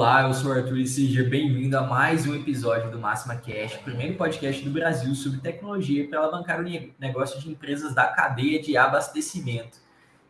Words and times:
Olá, 0.00 0.22
eu 0.22 0.32
sou 0.32 0.50
o 0.50 0.54
Arthur 0.54 0.78
e 0.78 0.86
seja 0.86 1.22
bem-vindo 1.22 1.76
a 1.76 1.82
mais 1.82 2.26
um 2.26 2.34
episódio 2.34 2.90
do 2.90 2.98
Máxima 2.98 3.36
Cash, 3.36 3.76
primeiro 3.84 4.14
podcast 4.14 4.64
do 4.64 4.70
Brasil 4.70 5.14
sobre 5.14 5.40
tecnologia 5.40 6.08
para 6.08 6.20
alavancar 6.20 6.58
o 6.58 6.64
negócio 6.98 7.38
de 7.38 7.50
empresas 7.50 7.94
da 7.94 8.06
cadeia 8.06 8.62
de 8.62 8.78
abastecimento. 8.78 9.76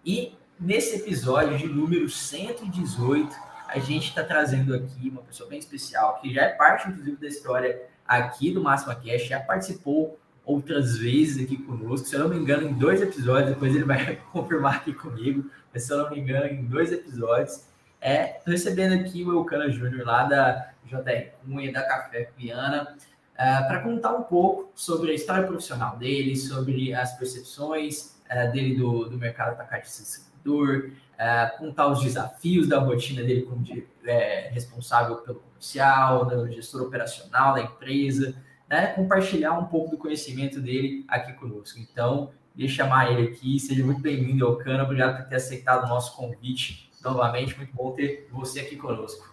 E 0.04 0.34
nesse 0.58 0.96
episódio 0.96 1.56
de 1.56 1.68
número 1.68 2.08
118, 2.08 3.32
a 3.68 3.78
gente 3.78 4.08
está 4.08 4.24
trazendo 4.24 4.74
aqui 4.74 5.08
uma 5.08 5.22
pessoa 5.22 5.48
bem 5.48 5.60
especial, 5.60 6.18
que 6.20 6.34
já 6.34 6.42
é 6.42 6.48
parte, 6.48 6.88
inclusive, 6.88 7.16
da 7.18 7.28
história 7.28 7.80
aqui 8.04 8.50
do 8.50 8.60
Máxima 8.60 8.96
Cash, 8.96 9.28
já 9.28 9.38
participou 9.38 10.18
outras 10.44 10.98
vezes 10.98 11.44
aqui 11.44 11.56
conosco, 11.56 12.08
se 12.08 12.16
eu 12.16 12.18
não 12.18 12.28
me 12.28 12.36
engano, 12.36 12.68
em 12.68 12.72
dois 12.72 13.00
episódios, 13.00 13.50
depois 13.50 13.72
ele 13.72 13.84
vai 13.84 14.16
confirmar 14.32 14.78
aqui 14.78 14.92
comigo, 14.92 15.48
mas 15.72 15.84
se 15.84 15.92
eu 15.92 15.98
não 15.98 16.10
me 16.10 16.18
engano, 16.18 16.46
em 16.46 16.64
dois 16.64 16.90
episódios. 16.90 17.69
É, 18.00 18.40
recebendo 18.46 18.94
aqui 18.94 19.22
o 19.24 19.32
Eucana 19.32 19.70
Júnior, 19.70 20.06
lá 20.06 20.24
da 20.24 20.72
JR 20.86 21.30
Cunha, 21.44 21.70
da 21.70 21.82
Café 21.82 22.30
Piana, 22.36 22.96
é, 23.36 23.62
para 23.62 23.80
contar 23.80 24.12
um 24.12 24.22
pouco 24.22 24.72
sobre 24.74 25.10
a 25.12 25.14
história 25.14 25.46
profissional 25.46 25.96
dele, 25.96 26.34
sobre 26.36 26.94
as 26.94 27.16
percepções 27.18 28.18
é, 28.28 28.46
dele 28.48 28.76
do, 28.76 29.08
do 29.08 29.18
mercado 29.18 29.52
atacadista 29.52 30.02
distribuidor, 30.02 30.92
é, 31.18 31.46
contar 31.58 31.88
os 31.88 32.02
desafios 32.02 32.68
da 32.68 32.78
rotina 32.78 33.22
dele 33.22 33.42
como 33.42 33.62
de, 33.62 33.86
é, 34.04 34.48
responsável 34.50 35.16
pelo 35.16 35.40
comercial, 35.40 36.24
do 36.24 36.50
gestor 36.50 36.82
operacional 36.82 37.54
da 37.54 37.62
empresa, 37.62 38.34
né, 38.68 38.88
compartilhar 38.88 39.58
um 39.58 39.66
pouco 39.66 39.90
do 39.90 39.98
conhecimento 39.98 40.60
dele 40.60 41.04
aqui 41.08 41.32
conosco. 41.34 41.78
Então, 41.78 42.30
deixa 42.54 42.82
chamar 42.82 43.12
ele 43.12 43.28
aqui, 43.28 43.58
seja 43.58 43.84
muito 43.84 44.00
bem-vindo, 44.00 44.44
Eucana, 44.44 44.84
obrigado 44.84 45.18
por 45.18 45.28
ter 45.28 45.36
aceitado 45.36 45.84
o 45.84 45.88
nosso 45.88 46.16
convite 46.16 46.89
novamente, 47.02 47.56
muito 47.56 47.74
bom 47.74 47.92
ter 47.92 48.28
você 48.30 48.60
aqui 48.60 48.76
conosco. 48.76 49.30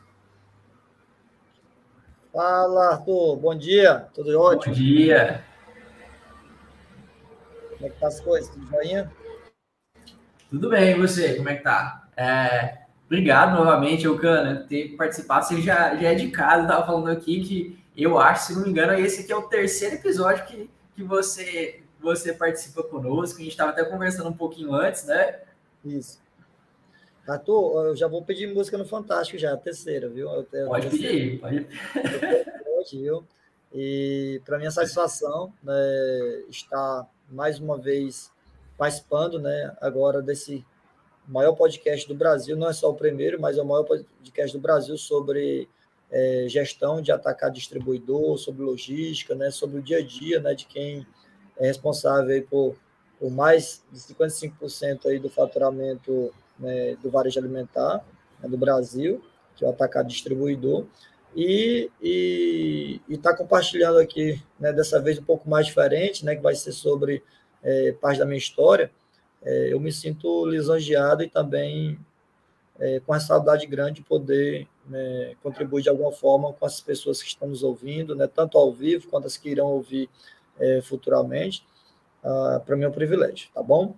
Fala, 2.34 2.92
Arthur. 2.92 3.36
Bom 3.38 3.56
dia. 3.56 4.08
Tudo 4.14 4.40
ótimo? 4.40 4.74
Bom 4.74 4.80
dia. 4.80 5.44
Como 7.72 7.86
é 7.88 7.90
que 7.90 8.00
tá 8.00 8.08
as 8.08 8.20
coisas? 8.20 8.50
Tudo 8.50 8.68
joinha? 8.68 9.12
Tudo 10.50 10.70
bem, 10.70 10.92
e 10.92 11.00
você? 11.00 11.36
Como 11.36 11.50
é 11.50 11.56
que 11.56 11.64
tá? 11.64 12.08
É, 12.16 12.80
obrigado 13.06 13.56
novamente, 13.56 14.06
Eucana, 14.06 14.62
por 14.62 14.68
ter 14.68 14.96
participado. 14.96 15.46
Você 15.46 15.62
já, 15.62 15.96
já 15.96 16.10
é 16.10 16.16
de 16.16 16.30
casa, 16.30 16.64
estava 16.64 16.86
falando 16.86 17.10
aqui 17.10 17.44
que 17.44 17.84
eu 17.96 18.20
acho, 18.20 18.48
se 18.48 18.56
não 18.56 18.64
me 18.64 18.70
engano, 18.70 18.94
esse 18.94 19.22
aqui 19.22 19.32
é 19.32 19.36
o 19.36 19.50
terceiro 19.50 19.96
episódio 19.96 20.46
que, 20.46 20.70
que 20.96 21.04
você, 21.04 21.84
você 22.00 22.34
participa 22.34 22.84
conosco. 22.84 23.40
A 23.40 23.42
gente 23.42 23.52
estava 23.52 23.72
até 23.72 23.84
conversando 23.84 24.30
um 24.30 24.38
pouquinho 24.38 24.74
antes, 24.74 25.06
né? 25.06 25.40
Isso. 25.84 26.20
Arthur, 27.28 27.88
eu 27.88 27.96
já 27.96 28.08
vou 28.08 28.24
pedir 28.24 28.54
música 28.54 28.78
no 28.78 28.86
Fantástico 28.86 29.38
já, 29.38 29.54
a 29.54 29.58
terceira, 29.58 30.08
viu? 30.08 30.30
Eu, 30.30 30.48
eu, 30.54 30.68
pode 30.68 30.90
pedir, 30.90 31.40
pode. 31.40 31.68
viu? 32.92 33.24
E 33.74 34.42
para 34.46 34.58
minha 34.58 34.72
satisfação, 34.72 35.54
né, 35.62 35.74
estar 36.50 37.06
mais 37.30 37.60
uma 37.60 37.78
vez 37.78 38.32
participando, 38.78 39.40
né, 39.40 39.76
agora 39.82 40.22
desse 40.22 40.66
maior 41.28 41.54
podcast 41.54 42.08
do 42.08 42.16
Brasil, 42.16 42.56
não 42.56 42.70
é 42.70 42.74
só 42.74 42.90
o 42.90 42.96
primeiro, 42.96 43.40
mas 43.42 43.58
é 43.58 43.62
o 43.62 43.66
maior 43.66 43.84
podcast 43.84 44.56
do 44.56 44.62
Brasil 44.62 44.98
sobre 44.98 45.68
é, 46.10 46.46
gestão 46.48 47.02
de 47.02 47.12
atacar 47.12 47.52
distribuidor, 47.52 48.38
sobre 48.38 48.64
logística, 48.64 49.36
né, 49.36 49.52
sobre 49.52 49.80
o 49.80 49.82
dia 49.82 49.98
a 49.98 50.02
dia, 50.02 50.40
né, 50.40 50.56
de 50.56 50.66
quem 50.66 51.06
é 51.58 51.68
responsável 51.68 52.42
por, 52.50 52.76
por 53.20 53.30
mais 53.30 53.84
de 53.92 54.00
55% 54.00 55.08
aí 55.08 55.20
do 55.20 55.30
faturamento 55.30 56.34
né, 56.60 56.96
do 57.02 57.10
varejo 57.10 57.40
alimentar 57.40 58.04
né, 58.42 58.50
do 58.50 58.58
Brasil, 58.58 59.24
que 59.56 59.64
é 59.66 59.68
o 59.68 59.72
atacado 59.72 60.08
distribuidor, 60.08 60.86
e 61.36 61.92
está 63.10 63.36
compartilhando 63.36 64.00
aqui, 64.00 64.42
né, 64.60 64.74
dessa 64.74 65.00
vez 65.00 65.20
um 65.20 65.24
pouco 65.24 65.50
mais 65.50 65.68
diferente, 65.68 66.26
né, 66.26 66.36
que 66.36 66.42
vai 66.42 66.56
ser 66.56 66.72
sobre 66.72 67.24
é, 67.64 67.92
parte 67.92 68.20
da 68.20 68.26
minha 68.26 68.38
história. 68.38 68.92
É, 69.44 69.74
eu 69.74 69.80
me 69.80 69.92
sinto 69.92 70.46
lisonjeado 70.46 71.24
e 71.24 71.30
também 71.30 72.00
é, 72.80 73.00
com 73.00 73.14
a 73.14 73.20
saudade 73.20 73.66
grande 73.66 74.02
de 74.02 74.08
poder 74.08 74.68
né, 74.86 75.36
contribuir 75.44 75.84
de 75.84 75.90
alguma 75.90 76.12
forma 76.12 76.54
com 76.54 76.66
as 76.66 76.82
pessoas 76.82 77.22
que 77.22 77.28
estão 77.28 77.48
nos 77.48 77.64
ouvindo, 77.64 78.16
né, 78.16 78.28
tanto 78.28 78.58
ao 78.58 78.72
vivo 78.72 79.08
quanto 79.08 79.28
as 79.28 79.38
que 79.38 79.50
irão 79.50 79.68
ouvir 79.68 80.10
é, 80.60 80.82
futuramente. 80.82 81.64
Ah, 82.24 82.62
Para 82.66 82.76
mim 82.76 82.86
é 82.86 82.90
um 82.90 82.92
privilégio, 82.92 83.50
tá 83.54 83.62
bom? 83.62 83.96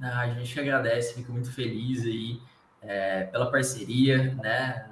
A 0.00 0.28
gente 0.28 0.58
agradece, 0.58 1.14
fica 1.14 1.30
muito 1.30 1.52
feliz 1.52 2.04
aí 2.04 2.40
é, 2.82 3.24
pela 3.24 3.50
parceria, 3.50 4.34
né? 4.42 4.86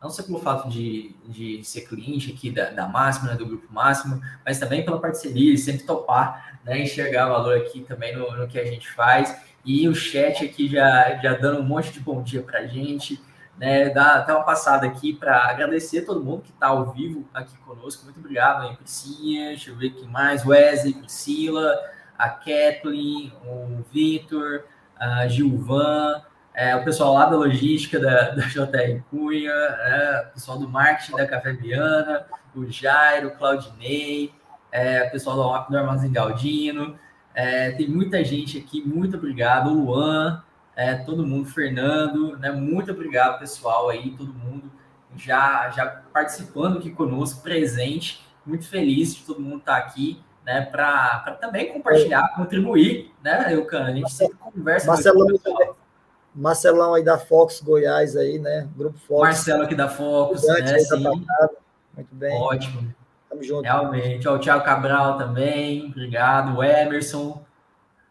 Não 0.00 0.10
só 0.10 0.22
pelo 0.24 0.40
fato 0.40 0.68
de, 0.68 1.14
de 1.26 1.62
ser 1.62 1.82
cliente 1.82 2.32
aqui 2.32 2.50
da, 2.50 2.70
da 2.70 2.88
Máxima, 2.88 3.30
né, 3.30 3.36
do 3.36 3.46
Grupo 3.46 3.72
Máximo, 3.72 4.20
mas 4.44 4.58
também 4.58 4.84
pela 4.84 5.00
parceria 5.00 5.54
e 5.54 5.56
sempre 5.56 5.86
topar, 5.86 6.58
né? 6.64 6.80
Enxergar 6.80 7.28
valor 7.28 7.56
aqui 7.56 7.82
também 7.82 8.14
no, 8.16 8.36
no 8.36 8.48
que 8.48 8.58
a 8.58 8.64
gente 8.64 8.90
faz. 8.90 9.40
E 9.64 9.88
o 9.88 9.94
chat 9.94 10.44
aqui 10.44 10.68
já, 10.68 11.16
já 11.22 11.34
dando 11.34 11.60
um 11.60 11.64
monte 11.64 11.92
de 11.92 12.00
bom 12.00 12.20
dia 12.22 12.42
para 12.42 12.60
a 12.60 12.66
gente. 12.66 13.22
Né, 13.58 13.90
dá 13.90 14.16
até 14.16 14.32
uma 14.32 14.42
passada 14.42 14.86
aqui 14.86 15.12
para 15.12 15.44
agradecer 15.44 16.02
todo 16.02 16.24
mundo 16.24 16.42
que 16.42 16.50
está 16.50 16.68
ao 16.68 16.90
vivo 16.90 17.28
aqui 17.32 17.54
conosco. 17.58 18.04
Muito 18.04 18.18
obrigado, 18.18 18.64
hein, 18.64 18.74
Priscinha, 18.74 19.48
deixa 19.50 19.70
eu 19.70 19.76
ver 19.76 19.90
quem 19.90 20.08
mais, 20.08 20.44
Wesley, 20.44 20.94
Priscila, 20.94 21.78
a 22.18 22.28
Kathleen, 22.28 23.32
o 23.44 23.82
Vitor, 23.92 24.64
a 24.96 25.26
Gilvan, 25.26 26.22
é, 26.54 26.76
o 26.76 26.84
pessoal 26.84 27.14
lá 27.14 27.26
da 27.26 27.36
logística 27.36 27.98
da, 27.98 28.30
da 28.36 28.42
JR 28.42 29.02
Cunha, 29.10 29.50
é, 29.50 30.26
o 30.28 30.34
pessoal 30.34 30.58
do 30.58 30.68
marketing 30.68 31.16
da 31.16 31.26
Café 31.26 31.52
Viana, 31.52 32.26
o 32.54 32.70
Jairo, 32.70 33.28
o 33.28 33.30
Claudinei, 33.32 34.32
é, 34.70 35.04
o 35.04 35.10
pessoal 35.10 35.36
do, 35.36 35.70
do 35.70 35.78
Armazém 35.78 36.12
Galdino, 36.12 36.98
é, 37.34 37.70
tem 37.72 37.88
muita 37.88 38.22
gente 38.22 38.58
aqui, 38.58 38.82
muito 38.82 39.16
obrigado, 39.16 39.70
o 39.70 39.84
Luan, 39.84 40.42
é, 40.76 40.94
todo 40.94 41.26
mundo, 41.26 41.48
Fernando, 41.48 42.36
né, 42.38 42.50
muito 42.50 42.92
obrigado, 42.92 43.38
pessoal 43.38 43.88
aí, 43.88 44.10
todo 44.10 44.32
mundo 44.32 44.70
já, 45.16 45.70
já 45.70 45.86
participando 45.86 46.78
aqui 46.78 46.90
conosco, 46.90 47.42
presente, 47.42 48.24
muito 48.44 48.66
feliz 48.66 49.14
de 49.14 49.22
todo 49.24 49.40
mundo 49.40 49.58
estar 49.58 49.76
aqui 49.76 50.22
né, 50.44 50.62
para 50.62 51.36
também 51.40 51.72
compartilhar, 51.72 52.30
é. 52.32 52.36
contribuir, 52.36 53.12
né, 53.22 53.54
Eucana? 53.54 53.88
A 53.88 53.92
gente 53.92 54.12
sempre 54.12 54.36
conversa 54.38 54.86
Marcelão, 54.86 55.26
muito 55.26 55.76
Marcelão 56.34 56.94
aí 56.94 57.04
da 57.04 57.18
Fox 57.18 57.60
Goiás 57.60 58.16
aí, 58.16 58.38
né? 58.38 58.68
Grupo 58.76 58.98
Fox. 58.98 59.20
Marcelo 59.20 59.62
aqui 59.64 59.74
da 59.74 59.88
Fox, 59.88 60.46
né? 60.46 60.78
Sim. 60.78 61.04
Muito 61.94 62.14
bem. 62.14 62.40
Ótimo. 62.40 62.94
Tamo 63.28 63.42
junto. 63.42 63.62
Realmente. 63.62 64.26
Ó, 64.26 64.36
o 64.36 64.38
Thiago 64.38 64.64
Cabral 64.64 65.18
também, 65.18 65.86
obrigado. 65.88 66.56
O 66.56 66.64
Emerson, 66.64 67.44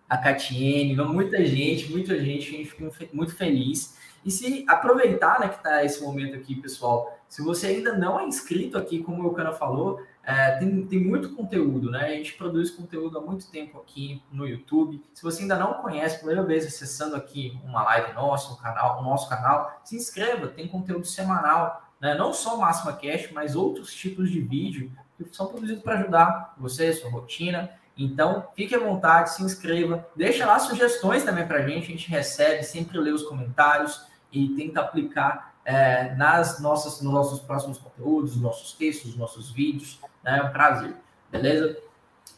a 0.07 0.17
Catiene, 0.17 0.95
muita 0.95 1.43
gente, 1.43 1.91
muita 1.91 2.17
gente, 2.19 2.47
a 2.47 2.57
gente 2.57 2.69
fica 2.69 3.07
muito 3.13 3.35
feliz. 3.35 3.97
E 4.23 4.29
se 4.29 4.63
aproveitar, 4.67 5.39
né, 5.39 5.49
que 5.49 5.55
está 5.55 5.83
esse 5.83 6.03
momento 6.03 6.35
aqui, 6.35 6.55
pessoal, 6.55 7.17
se 7.27 7.41
você 7.41 7.67
ainda 7.67 7.97
não 7.97 8.19
é 8.19 8.25
inscrito 8.25 8.77
aqui, 8.77 9.01
como 9.01 9.23
o 9.23 9.27
Eucana 9.27 9.51
falou, 9.51 9.99
é, 10.23 10.51
tem, 10.57 10.85
tem 10.85 10.99
muito 10.99 11.35
conteúdo, 11.35 11.89
né? 11.89 12.05
A 12.05 12.09
gente 12.09 12.33
produz 12.33 12.69
conteúdo 12.69 13.17
há 13.17 13.21
muito 13.21 13.49
tempo 13.49 13.79
aqui 13.79 14.21
no 14.31 14.47
YouTube. 14.47 15.03
Se 15.13 15.23
você 15.23 15.41
ainda 15.41 15.57
não 15.57 15.75
conhece, 15.75 16.17
primeira 16.17 16.43
vez 16.43 16.65
acessando 16.65 17.15
aqui 17.15 17.59
uma 17.63 17.83
live 17.83 18.13
nossa, 18.13 18.53
um 18.53 18.55
canal, 18.55 18.99
o 18.99 19.03
nosso 19.03 19.27
canal, 19.27 19.81
se 19.83 19.95
inscreva, 19.95 20.47
tem 20.47 20.67
conteúdo 20.67 21.05
semanal, 21.05 21.89
né? 21.99 22.13
Não 22.13 22.33
só 22.33 22.57
Máxima 22.57 22.93
Cash, 22.93 23.31
mas 23.31 23.55
outros 23.55 23.93
tipos 23.93 24.29
de 24.29 24.39
vídeo 24.41 24.91
que 25.17 25.35
são 25.35 25.47
produzidos 25.47 25.83
para 25.83 25.99
ajudar 25.99 26.53
você, 26.57 26.93
sua 26.93 27.09
rotina. 27.09 27.71
Então, 27.97 28.47
fique 28.55 28.73
à 28.75 28.79
vontade, 28.79 29.31
se 29.31 29.43
inscreva, 29.43 30.07
deixa 30.15 30.45
lá 30.45 30.57
sugestões 30.59 31.23
também 31.23 31.47
para 31.47 31.59
a 31.59 31.67
gente, 31.67 31.85
a 31.85 31.95
gente 31.95 32.09
recebe, 32.09 32.63
sempre 32.63 32.97
lê 32.97 33.11
os 33.11 33.23
comentários 33.23 34.05
e 34.31 34.49
tenta 34.49 34.81
aplicar 34.81 35.50
é, 35.65 36.15
nas 36.15 36.59
nossas, 36.59 37.01
nos 37.01 37.13
nossos 37.13 37.39
próximos 37.39 37.77
conteúdos, 37.77 38.39
nossos 38.39 38.73
textos, 38.73 39.15
nossos 39.15 39.51
vídeos. 39.51 39.99
Né? 40.23 40.39
É 40.39 40.43
um 40.43 40.51
prazer, 40.51 40.95
beleza? 41.31 41.77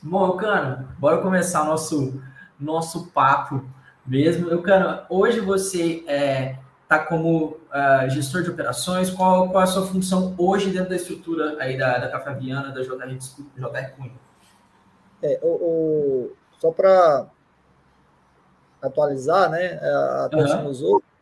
Bom, 0.02 0.36
Cano, 0.38 0.90
bora 1.00 1.22
começar 1.22 1.64
nosso, 1.64 2.22
nosso 2.60 3.08
papo 3.12 3.64
mesmo. 4.06 4.50
Eu, 4.50 4.62
Cano, 4.62 5.06
hoje 5.10 5.40
você 5.40 6.00
está 6.00 6.12
é, 6.12 6.60
tá 6.88 7.00
como 7.00 7.58
uh, 7.70 8.10
gestor 8.10 8.44
de 8.44 8.50
operações. 8.50 9.10
Qual, 9.10 9.50
qual 9.50 9.62
é 9.62 9.64
a 9.64 9.68
sua 9.68 9.88
função 9.88 10.36
hoje 10.38 10.72
dentro 10.72 10.90
da 10.90 10.96
estrutura 10.96 11.56
aí 11.60 11.78
da, 11.78 12.00
da 12.00 12.10
Café 12.10 12.34
Viana, 12.34 12.72
da 12.72 12.81
JR, 12.81 13.18
JR 13.56 13.96
Cunha? 13.96 14.12
É, 15.22 15.40
o, 15.42 15.48
o 15.48 16.36
só 16.60 16.72
para 16.72 17.28
atualizar, 18.81 19.50
né, 19.50 19.80
a 19.81 20.25
atenção 20.25 20.60
uhum. 20.60 20.64
nos 20.66 20.81
outros, 20.81 21.12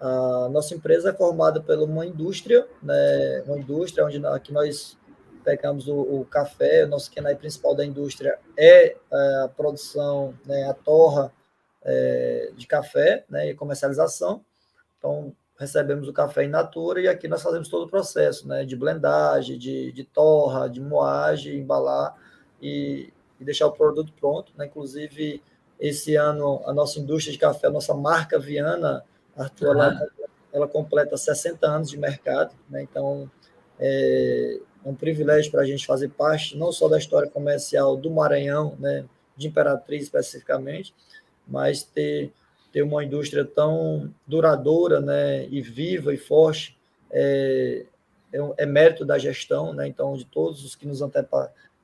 a 0.00 0.48
nossa 0.50 0.74
empresa 0.74 1.10
é 1.10 1.12
formada 1.12 1.60
por 1.60 1.78
uma 1.78 2.06
indústria, 2.06 2.66
né, 2.82 3.42
uma 3.46 3.58
indústria 3.58 4.04
onde 4.04 4.24
aqui 4.26 4.52
nós 4.52 4.96
pegamos 5.44 5.88
o, 5.88 5.94
o 5.94 6.24
café, 6.24 6.84
o 6.84 6.88
nosso 6.88 7.12
canal 7.12 7.34
principal 7.36 7.74
da 7.74 7.84
indústria 7.84 8.38
é, 8.56 8.96
é 9.10 9.42
a 9.44 9.48
produção, 9.48 10.34
né, 10.46 10.68
a 10.68 10.74
torra 10.74 11.32
é, 11.82 12.52
de 12.56 12.66
café 12.66 13.24
né, 13.28 13.50
e 13.50 13.54
comercialização. 13.54 14.44
Então, 14.98 15.34
recebemos 15.58 16.08
o 16.08 16.12
café 16.12 16.44
in 16.44 16.48
natura 16.48 17.02
e 17.02 17.08
aqui 17.08 17.28
nós 17.28 17.42
fazemos 17.42 17.68
todo 17.68 17.84
o 17.84 17.90
processo, 17.90 18.48
né, 18.48 18.64
de 18.64 18.74
blendagem, 18.74 19.58
de, 19.58 19.92
de 19.92 20.04
torra, 20.04 20.68
de 20.68 20.80
moagem, 20.80 21.58
embalar 21.58 22.16
e, 22.60 23.12
e 23.38 23.44
deixar 23.44 23.66
o 23.66 23.72
produto 23.72 24.12
pronto, 24.18 24.52
né? 24.56 24.66
Inclusive 24.66 25.42
esse 25.78 26.14
ano 26.14 26.62
a 26.66 26.72
nossa 26.72 26.98
indústria 26.98 27.32
de 27.32 27.38
café, 27.38 27.66
a 27.66 27.70
nossa 27.70 27.94
marca 27.94 28.38
Viana, 28.38 29.04
Arthur, 29.36 29.76
uhum. 29.76 29.82
ela, 29.82 30.08
ela, 30.52 30.68
completa 30.68 31.16
60 31.16 31.66
anos 31.66 31.90
de 31.90 31.98
mercado, 31.98 32.54
né? 32.68 32.82
Então 32.82 33.30
é, 33.78 34.58
um 34.84 34.94
privilégio 34.94 35.50
para 35.50 35.62
a 35.62 35.66
gente 35.66 35.86
fazer 35.86 36.08
parte 36.10 36.56
não 36.56 36.72
só 36.72 36.88
da 36.88 36.98
história 36.98 37.30
comercial 37.30 37.96
do 37.96 38.10
Maranhão, 38.10 38.76
né, 38.78 39.04
de 39.36 39.48
Imperatriz 39.48 40.04
especificamente, 40.04 40.94
mas 41.46 41.82
ter, 41.82 42.32
ter 42.72 42.82
uma 42.82 43.04
indústria 43.04 43.44
tão 43.44 44.12
duradoura 44.26 45.00
né, 45.00 45.46
e 45.48 45.60
viva 45.60 46.14
e 46.14 46.18
forte 46.18 46.78
é, 47.10 47.84
é, 48.32 48.38
é 48.58 48.66
mérito 48.66 49.04
da 49.04 49.18
gestão, 49.18 49.72
né, 49.72 49.86
então, 49.86 50.14
de 50.14 50.24
todos 50.24 50.64
os 50.64 50.74
que 50.74 50.86
nos 50.86 51.02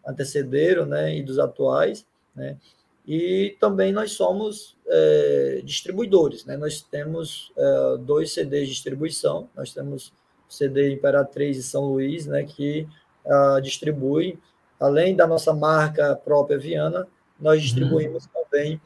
antecederam 0.07 0.87
né, 0.87 1.17
e 1.17 1.23
dos 1.23 1.39
atuais. 1.39 2.07
Né, 2.35 2.57
e 3.07 3.57
também 3.61 3.93
nós 3.93 4.13
somos 4.13 4.77
é, 4.87 5.61
distribuidores, 5.65 6.45
né, 6.45 6.57
nós 6.57 6.83
temos 6.83 7.53
é, 7.57 7.97
dois 7.99 8.33
CDs 8.33 8.69
de 8.69 8.75
distribuição, 8.75 9.49
nós 9.55 9.73
temos 9.73 10.13
CD 10.49 10.93
Imperatriz 10.93 11.57
e 11.57 11.63
São 11.63 11.87
Luís, 11.87 12.27
né, 12.27 12.45
que 12.45 12.89
uh, 13.25 13.61
distribui, 13.61 14.39
além 14.79 15.15
da 15.15 15.27
nossa 15.27 15.53
marca 15.53 16.15
própria 16.17 16.59
Viana, 16.59 17.07
nós 17.39 17.63
distribuímos 17.63 18.25
uhum. 18.27 18.45
também 18.45 18.81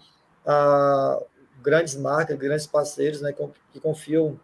uh, 0.46 1.24
grandes 1.62 1.96
marcas, 1.96 2.36
grandes 2.38 2.66
parceiros 2.66 3.20
né, 3.20 3.34
que 3.72 3.80
confiam 3.80 4.38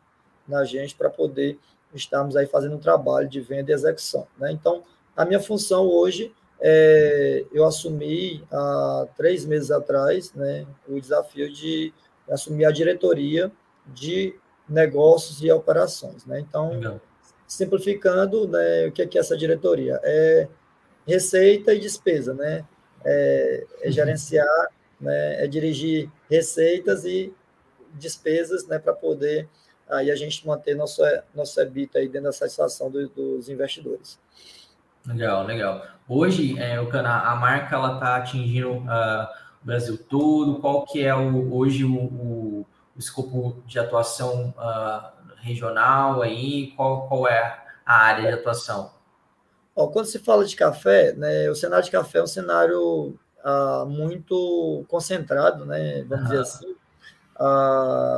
na 0.46 0.64
gente 0.64 0.94
para 0.94 1.10
poder 1.10 1.58
estarmos 1.94 2.36
aí 2.36 2.46
fazendo 2.46 2.76
um 2.76 2.80
trabalho 2.80 3.28
de 3.28 3.40
venda 3.40 3.70
e 3.70 3.74
execução. 3.74 4.26
Né? 4.38 4.52
Então, 4.52 4.82
a 5.16 5.24
minha 5.24 5.40
função 5.40 5.86
hoje 5.86 6.32
é, 6.60 7.44
eu 7.52 7.64
assumi 7.64 8.44
há 8.50 9.06
três 9.16 9.44
meses 9.44 9.70
atrás 9.70 10.32
né, 10.32 10.66
o 10.88 11.00
desafio 11.00 11.52
de 11.52 11.92
assumir 12.28 12.64
a 12.64 12.70
diretoria 12.70 13.52
de 13.86 14.34
negócios 14.68 15.42
e 15.42 15.50
operações. 15.50 16.24
Né? 16.24 16.40
Então, 16.40 16.70
Legal. 16.70 17.00
simplificando, 17.46 18.48
né, 18.48 18.86
o 18.86 18.92
que 18.92 19.02
é, 19.02 19.06
que 19.06 19.18
é 19.18 19.20
essa 19.20 19.36
diretoria? 19.36 20.00
É 20.02 20.48
receita 21.06 21.72
e 21.72 21.78
despesa, 21.78 22.34
né? 22.34 22.64
É, 23.04 23.66
é 23.82 23.86
uhum. 23.86 23.92
gerenciar, 23.92 24.68
né, 25.00 25.44
é 25.44 25.46
dirigir 25.46 26.10
receitas 26.28 27.04
e 27.04 27.32
despesas 27.94 28.66
né, 28.66 28.78
para 28.78 28.92
poder 28.92 29.48
aí 29.88 30.10
a 30.10 30.16
gente 30.16 30.44
manter 30.44 30.74
nosso, 30.74 31.02
nosso 31.32 31.60
EBITDA 31.60 32.00
aí 32.00 32.08
dentro 32.08 32.24
da 32.24 32.32
satisfação 32.32 32.90
do, 32.90 33.08
dos 33.08 33.48
investidores. 33.48 34.18
Legal, 35.06 35.44
legal. 35.44 35.86
Hoje, 36.08 36.58
é, 36.58 36.80
o 36.80 36.88
a 36.94 37.36
marca 37.36 37.76
ela 37.76 37.94
está 37.94 38.16
atingindo 38.16 38.70
uh, 38.70 39.26
o 39.62 39.66
Brasil 39.66 39.98
todo. 40.08 40.60
Qual 40.60 40.84
que 40.84 41.04
é 41.04 41.14
o, 41.14 41.54
hoje 41.54 41.84
o, 41.84 41.94
o 41.94 42.66
o 42.96 42.98
escopo 42.98 43.62
de 43.66 43.78
atuação 43.78 44.54
uh, 44.56 45.34
regional 45.36 46.22
aí? 46.22 46.72
Qual, 46.74 47.06
qual 47.06 47.28
é 47.28 47.62
a 47.84 47.94
área 47.94 48.28
de 48.28 48.38
atuação? 48.38 48.90
Ó, 49.74 49.88
quando 49.88 50.06
se 50.06 50.18
fala 50.18 50.44
de 50.44 50.56
café, 50.56 51.12
né, 51.12 51.50
o 51.50 51.54
cenário 51.54 51.84
de 51.84 51.90
café 51.90 52.18
é 52.18 52.22
um 52.22 52.26
cenário 52.26 53.14
uh, 53.44 53.86
muito 53.86 54.84
concentrado, 54.88 55.66
né, 55.66 56.02
vamos 56.08 56.24
uhum. 56.24 56.30
dizer 56.30 56.40
assim, 56.40 56.76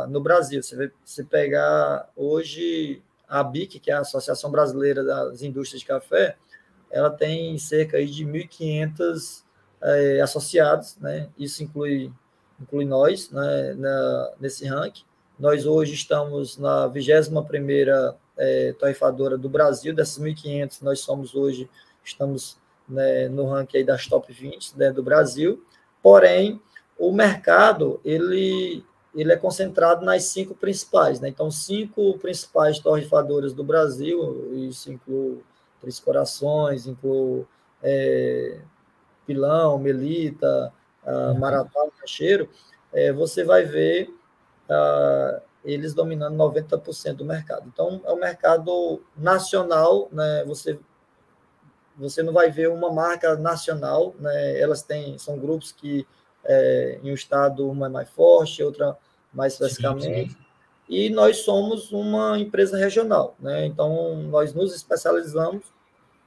no 0.08 0.20
Brasil. 0.20 0.62
Você 0.62 0.76
vai 0.76 0.91
se 1.05 1.25
pegar 1.25 2.08
hoje 2.14 3.02
a 3.29 3.43
BIC, 3.43 3.81
que 3.81 3.91
é 3.91 3.94
a 3.94 4.00
Associação 4.00 4.50
Brasileira 4.50 5.02
das 5.02 5.43
Indústrias 5.43 5.81
de 5.81 5.87
Café, 5.87 6.37
ela 6.90 7.11
tem 7.11 7.56
cerca 7.58 8.05
de 8.05 8.25
1.500 8.25 9.43
é, 9.82 10.20
associados, 10.20 10.96
né? 10.99 11.29
Isso 11.38 11.62
inclui 11.62 12.12
inclui 12.61 12.85
nós 12.85 13.31
né, 13.31 13.75
na, 13.75 14.32
nesse 14.40 14.67
ranking. 14.67 15.05
Nós 15.38 15.64
hoje 15.64 15.94
estamos 15.94 16.58
na 16.58 16.88
21ª 16.88 18.17
é, 18.37 18.73
tarifadora 18.73 19.38
do 19.38 19.49
Brasil, 19.49 19.94
dessas 19.94 20.23
1.500, 20.23 20.82
nós 20.82 21.00
somos 21.00 21.35
hoje, 21.35 21.69
estamos 22.05 22.58
né, 22.88 23.29
no 23.29 23.46
ranking 23.46 23.84
das 23.84 24.06
top 24.06 24.32
20 24.32 24.76
né, 24.76 24.91
do 24.91 25.02
Brasil, 25.02 25.64
porém, 26.02 26.61
o 26.99 27.12
mercado, 27.12 28.00
ele, 28.05 28.84
ele 29.14 29.32
é 29.32 29.37
concentrado 29.37 30.05
nas 30.05 30.25
cinco 30.25 30.55
principais, 30.55 31.20
né? 31.20 31.29
então, 31.29 31.50
cinco 31.50 32.19
principais 32.19 32.81
tarifadoras 32.81 33.52
do 33.52 33.62
Brasil, 33.62 34.52
isso 34.69 34.91
inclui 34.91 35.38
Três 35.81 36.01
Corações, 36.01 36.87
inclui 36.87 37.47
é, 37.83 38.61
Pilão, 39.27 39.79
Melita, 39.79 40.73
uh, 41.05 41.39
Maratá, 41.39 41.87
Cacheiro, 42.01 42.49
é, 42.93 43.13
você 43.13 43.45
vai 43.45 43.65
ver 43.65 44.09
uh, 44.69 45.41
eles 45.65 45.93
dominando 45.93 46.37
90% 46.37 47.15
do 47.15 47.25
mercado. 47.25 47.69
Então, 47.73 48.01
é 48.05 48.13
um 48.13 48.19
mercado 48.19 49.03
nacional, 49.17 50.09
né? 50.11 50.45
Você, 50.47 50.79
você 51.97 52.23
não 52.23 52.33
vai 52.33 52.51
ver 52.51 52.71
uma 52.71 52.91
marca 52.91 53.37
nacional, 53.37 54.15
né? 54.19 54.59
Elas 54.59 54.83
têm, 54.83 55.19
são 55.19 55.39
grupos 55.39 55.73
que 55.73 56.07
é, 56.45 57.01
em 57.03 57.11
um 57.11 57.15
estado 57.15 57.69
uma 57.69 57.87
é 57.87 57.91
mais 57.91 58.09
forte, 58.09 58.63
outra 58.63 58.97
mais 59.33 59.55
especificamente. 59.55 60.37
E 60.88 61.11
nós 61.11 61.38
somos 61.38 61.93
uma 61.93 62.38
empresa 62.38 62.79
regional, 62.79 63.37
né? 63.38 63.67
Então, 63.67 64.17
nós 64.23 64.55
nos 64.55 64.75
especializamos 64.75 65.64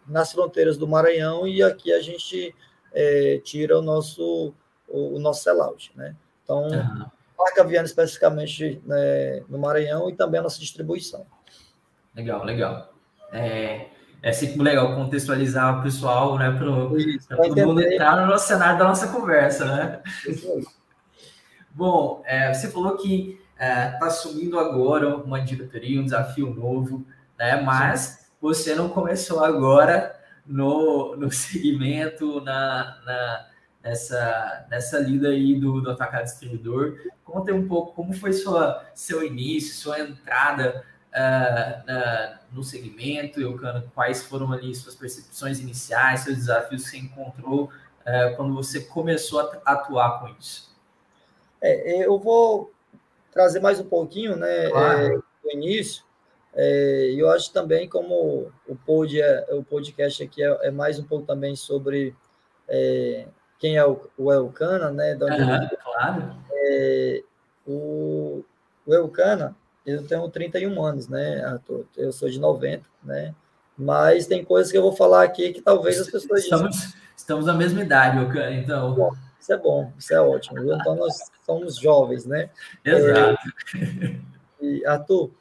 nas 0.07 0.31
fronteiras 0.31 0.77
do 0.77 0.87
Maranhão 0.87 1.47
e 1.47 1.63
aqui 1.63 1.91
a 1.91 1.99
gente 1.99 2.53
é, 2.93 3.39
tira 3.43 3.79
o 3.79 3.81
nosso 3.81 4.53
o, 4.87 5.15
o 5.15 5.19
nosso 5.19 5.43
sellout, 5.43 5.91
né? 5.95 6.15
Então, 6.43 6.63
uhum. 6.63 7.05
marca 7.37 7.63
Viana 7.63 7.85
especificamente 7.85 8.81
né, 8.85 9.43
no 9.47 9.57
Maranhão 9.57 10.09
e 10.09 10.15
também 10.15 10.39
a 10.39 10.43
nossa 10.43 10.59
distribuição. 10.59 11.25
Legal, 12.15 12.43
legal. 12.43 12.93
É, 13.31 13.87
é 14.21 14.31
sempre 14.33 14.61
legal 14.61 14.93
contextualizar 14.95 15.79
o 15.79 15.83
pessoal, 15.83 16.37
né, 16.37 16.51
para 16.51 17.37
todo 17.37 17.55
mundo 17.65 17.81
entrar 17.81 18.17
no 18.17 18.27
nosso 18.27 18.47
cenário 18.47 18.77
da 18.77 18.85
nossa 18.85 19.07
conversa, 19.07 19.65
né? 19.65 20.01
Bom, 21.71 22.21
é, 22.25 22.53
você 22.53 22.69
falou 22.69 22.97
que 22.97 23.40
está 23.61 23.65
é, 23.65 23.91
tá 23.91 24.07
assumindo 24.07 24.59
agora 24.59 25.15
uma 25.17 25.39
diretoria, 25.39 26.01
um 26.01 26.05
desafio 26.05 26.51
novo, 26.51 27.05
né? 27.37 27.61
Mas 27.61 28.31
você 28.41 28.73
não 28.73 28.89
começou 28.89 29.43
agora 29.43 30.19
no, 30.45 31.15
no 31.15 31.29
segmento, 31.31 32.41
na, 32.41 32.97
na 33.05 33.47
nessa, 33.83 34.65
nessa 34.69 34.99
lida 34.99 35.29
aí 35.29 35.59
do, 35.59 35.79
do 35.79 35.91
atacado 35.91 36.23
distribuidor. 36.23 36.97
Conta 37.23 37.53
um 37.53 37.67
pouco 37.67 37.93
como 37.93 38.13
foi 38.13 38.33
sua, 38.33 38.83
seu 38.93 39.23
início, 39.23 39.75
sua 39.75 39.99
entrada 39.99 40.83
uh, 41.09 41.85
na, 41.85 42.39
no 42.51 42.63
segmento, 42.63 43.39
Eucana, 43.39 43.85
quais 43.93 44.23
foram 44.23 44.51
ali 44.51 44.73
suas 44.75 44.95
percepções 44.95 45.59
iniciais, 45.59 46.21
seus 46.21 46.37
desafios 46.37 46.83
que 46.83 46.89
você 46.89 46.97
encontrou 46.97 47.65
uh, 47.65 48.35
quando 48.35 48.53
você 48.53 48.81
começou 48.81 49.39
a 49.39 49.71
atuar 49.71 50.19
com 50.19 50.29
isso? 50.39 50.71
É, 51.61 52.05
eu 52.05 52.19
vou 52.19 52.73
trazer 53.31 53.59
mais 53.59 53.79
um 53.79 53.85
pouquinho, 53.85 54.35
né, 54.35 54.69
claro. 54.69 54.99
é, 54.99 55.09
do 55.15 55.51
início, 55.51 56.03
é, 56.53 57.13
eu 57.15 57.29
acho 57.29 57.51
também 57.53 57.87
como 57.87 58.51
o, 58.67 58.75
pod, 58.75 59.19
é, 59.19 59.47
o 59.51 59.63
podcast 59.63 60.21
aqui 60.21 60.43
é, 60.43 60.67
é 60.67 60.71
mais 60.71 60.99
um 60.99 61.03
pouco 61.03 61.25
também 61.25 61.55
sobre 61.55 62.13
é, 62.67 63.25
quem 63.57 63.77
é 63.77 63.85
o, 63.85 63.99
o 64.17 64.31
Elcana, 64.31 64.91
né? 64.91 65.15
De 65.15 65.23
onde 65.23 65.41
uhum, 65.41 65.69
claro. 65.81 66.35
É, 66.51 67.23
o, 67.65 68.43
o 68.85 68.93
Elcana, 68.93 69.55
eu 69.85 70.05
tenho 70.05 70.27
31 70.29 70.83
anos, 70.83 71.07
né, 71.07 71.43
Arthur? 71.45 71.85
Eu 71.95 72.11
sou 72.11 72.29
de 72.29 72.39
90, 72.39 72.83
né? 73.03 73.33
Mas 73.77 74.27
tem 74.27 74.43
coisas 74.43 74.71
que 74.71 74.77
eu 74.77 74.81
vou 74.81 74.91
falar 74.91 75.23
aqui 75.23 75.53
que 75.53 75.61
talvez 75.61 75.99
as 75.99 76.09
pessoas 76.09 76.43
estamos, 76.43 76.75
dizem. 76.75 76.93
Estamos 77.15 77.45
na 77.45 77.53
mesma 77.53 77.81
idade, 77.81 78.17
Elcana, 78.17 78.51
então. 78.51 78.93
Bom, 78.93 79.11
isso 79.41 79.51
é 79.51 79.57
bom, 79.57 79.91
isso 79.97 80.13
é 80.13 80.21
ótimo. 80.21 80.59
Então 80.73 80.95
nós 80.95 81.17
somos 81.43 81.77
jovens, 81.77 82.25
né? 82.25 82.49
Exato. 82.85 83.37
É, 83.75 84.15
e, 84.61 84.85
Arthur, 84.85 85.31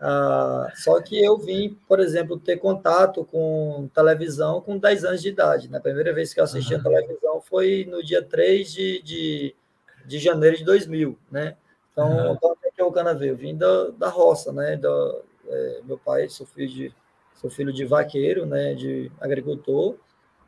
ah, 0.00 0.70
só 0.74 1.00
que 1.00 1.22
eu 1.22 1.38
vim, 1.38 1.78
por 1.88 2.00
exemplo, 2.00 2.38
ter 2.38 2.56
contato 2.56 3.24
com 3.24 3.88
televisão 3.94 4.60
com 4.60 4.76
10 4.76 5.04
anos 5.04 5.22
de 5.22 5.28
idade. 5.28 5.68
Na 5.68 5.78
né? 5.78 5.82
primeira 5.82 6.12
vez 6.12 6.34
que 6.34 6.40
eu 6.40 6.44
assisti 6.44 6.74
uhum. 6.74 6.80
a 6.80 6.82
televisão 6.82 7.40
foi 7.40 7.86
no 7.88 8.02
dia 8.02 8.22
3 8.22 8.72
de, 8.72 9.02
de, 9.02 9.54
de 10.04 10.18
janeiro 10.18 10.56
de 10.56 10.64
2000, 10.64 11.16
né? 11.30 11.56
Então, 11.92 12.10
uhum. 12.10 12.36
como 12.36 12.56
é 12.64 12.70
que 12.72 12.82
o 12.82 12.90
Cana 12.90 13.14
veio? 13.14 13.34
Eu 13.34 13.36
vim 13.36 13.56
da, 13.56 13.90
da 13.90 14.08
roça, 14.08 14.52
né? 14.52 14.76
Da, 14.76 15.14
é, 15.46 15.80
meu 15.84 15.96
pai, 15.96 16.28
sou 16.28 16.44
filho, 16.44 16.68
de, 16.68 16.94
sou 17.36 17.48
filho 17.48 17.72
de 17.72 17.84
vaqueiro, 17.84 18.44
né? 18.44 18.74
De 18.74 19.12
agricultor. 19.20 19.94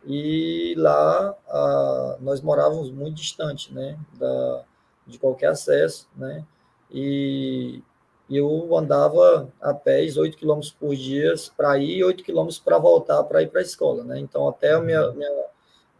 E 0.07 0.75
lá 0.79 1.37
ah, 1.49 2.17
nós 2.21 2.41
morávamos 2.41 2.91
muito 2.91 3.17
distante, 3.17 3.73
né? 3.75 3.99
Da, 4.15 4.65
de 5.07 5.19
qualquer 5.19 5.49
acesso, 5.49 6.09
né? 6.17 6.45
E 6.91 7.83
eu 8.31 8.77
andava 8.77 9.53
a 9.61 9.75
pé 9.75 10.01
8 10.17 10.37
quilômetros 10.37 10.73
por 10.73 10.95
dia 10.95 11.35
para 11.57 11.79
ir 11.79 11.99
e 11.99 12.05
8 12.05 12.25
quilômetros 12.25 12.59
para 12.59 12.79
voltar 12.79 13.23
para 13.25 13.43
ir 13.43 13.49
para 13.49 13.61
a 13.61 13.65
escola, 13.65 14.05
né? 14.05 14.19
Então, 14.19 14.49
até 14.49 14.73
a 14.73 14.81
minha, 14.81 15.11
minha 15.13 15.31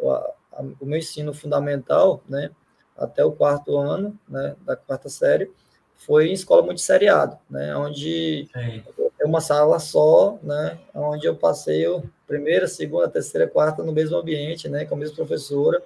a, 0.03 0.35
a, 0.53 0.63
o 0.81 0.87
meu 0.87 0.99
ensino 0.99 1.33
fundamental, 1.33 2.23
né, 2.29 2.51
até 2.97 3.25
o 3.25 3.33
quarto 3.33 3.77
ano, 3.77 4.19
né, 4.29 4.57
da 4.61 4.77
quarta 4.77 5.09
série, 5.09 5.51
foi 5.95 6.29
em 6.29 6.33
escola 6.33 6.63
muito 6.63 6.81
seriado, 6.81 7.39
né, 7.49 7.77
onde 7.77 8.49
é 8.55 8.83
uma 9.27 9.41
sala 9.41 9.79
só, 9.79 10.39
né, 10.43 10.79
onde 10.95 11.27
eu 11.27 11.37
passei 11.37 11.87
a 11.87 12.03
primeira, 12.27 12.67
segunda, 12.67 13.09
terceira, 13.09 13.47
quarta 13.47 13.83
no 13.83 13.93
mesmo 13.93 14.17
ambiente, 14.17 14.69
né, 14.69 14.85
com 14.85 14.95
a 14.95 14.99
mesma 14.99 15.17
professora 15.17 15.83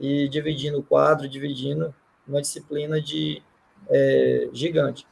e 0.00 0.28
dividindo 0.28 0.78
o 0.78 0.82
quadro, 0.82 1.28
dividindo 1.28 1.94
uma 2.26 2.40
disciplina 2.40 3.00
de 3.00 3.42
é, 3.88 4.48
gigante. 4.52 5.06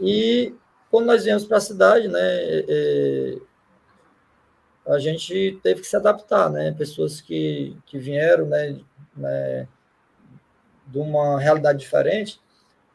E 0.00 0.54
quando 0.90 1.06
nós 1.06 1.24
viemos 1.24 1.44
para 1.44 1.58
a 1.58 1.60
cidade, 1.60 2.08
né, 2.08 2.20
é, 2.20 3.38
a 4.86 4.98
gente 4.98 5.58
teve 5.62 5.80
que 5.82 5.86
se 5.86 5.96
adaptar, 5.96 6.50
né? 6.50 6.72
Pessoas 6.72 7.20
que, 7.20 7.76
que 7.86 7.98
vieram, 7.98 8.46
né, 8.46 8.80
né 9.16 9.68
de 10.86 10.98
uma 10.98 11.38
realidade 11.38 11.78
diferente, 11.78 12.40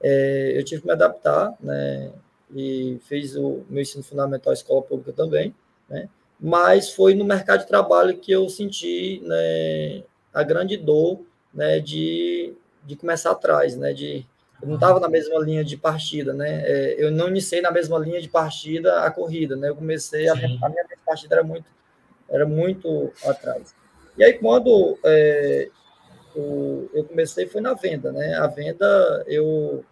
é, 0.02 0.54
eu 0.56 0.64
tive 0.64 0.82
que 0.82 0.88
me 0.88 0.94
adaptar, 0.94 1.56
né? 1.60 2.12
E 2.56 3.00
fiz 3.04 3.36
o 3.36 3.66
meu 3.70 3.82
ensino 3.82 4.04
fundamental 4.04 4.54
escola 4.54 4.82
pública 4.82 5.12
também, 5.12 5.54
né? 5.90 6.08
Mas 6.40 6.92
foi 6.92 7.14
no 7.14 7.26
mercado 7.26 7.62
de 7.62 7.68
trabalho 7.68 8.18
que 8.18 8.32
eu 8.32 8.48
senti, 8.50 9.22
né, 9.24 10.04
a 10.34 10.44
grande 10.44 10.76
dor, 10.78 11.22
né, 11.54 11.80
de, 11.80 12.54
de 12.84 12.96
começar 12.96 13.32
atrás, 13.32 13.76
né, 13.78 13.94
de 13.94 14.26
eu 14.62 14.68
não 14.70 14.76
estava 14.76 15.00
na 15.00 15.10
mesma 15.10 15.38
linha 15.40 15.64
de 15.64 15.76
partida, 15.76 16.34
né? 16.34 16.62
É, 16.66 16.96
eu 16.98 17.12
não 17.12 17.28
iniciei 17.28 17.62
na 17.62 17.72
mesma 17.72 18.00
linha 18.00 18.22
de 18.22 18.30
partida 18.30 19.02
a 19.02 19.12
corrida, 19.12 19.56
né? 19.56 19.70
Eu 19.70 19.76
comecei, 19.76 20.28
a, 20.30 20.34
a, 20.34 20.70
minha 20.70 20.86
partida 21.06 21.36
era 21.36 21.44
muito, 21.44 21.66
era 22.30 22.46
muito 22.46 23.12
atrás. 23.26 23.76
E 24.18 24.24
aí, 24.24 24.34
quando 24.34 24.98
é, 25.04 25.70
eu, 26.36 26.90
eu 26.94 27.04
comecei, 27.04 27.48
foi 27.48 27.62
na 27.62 27.74
venda, 27.74 28.12
né? 28.12 28.36
A 28.36 28.48
venda, 28.48 29.24
eu, 29.28 29.84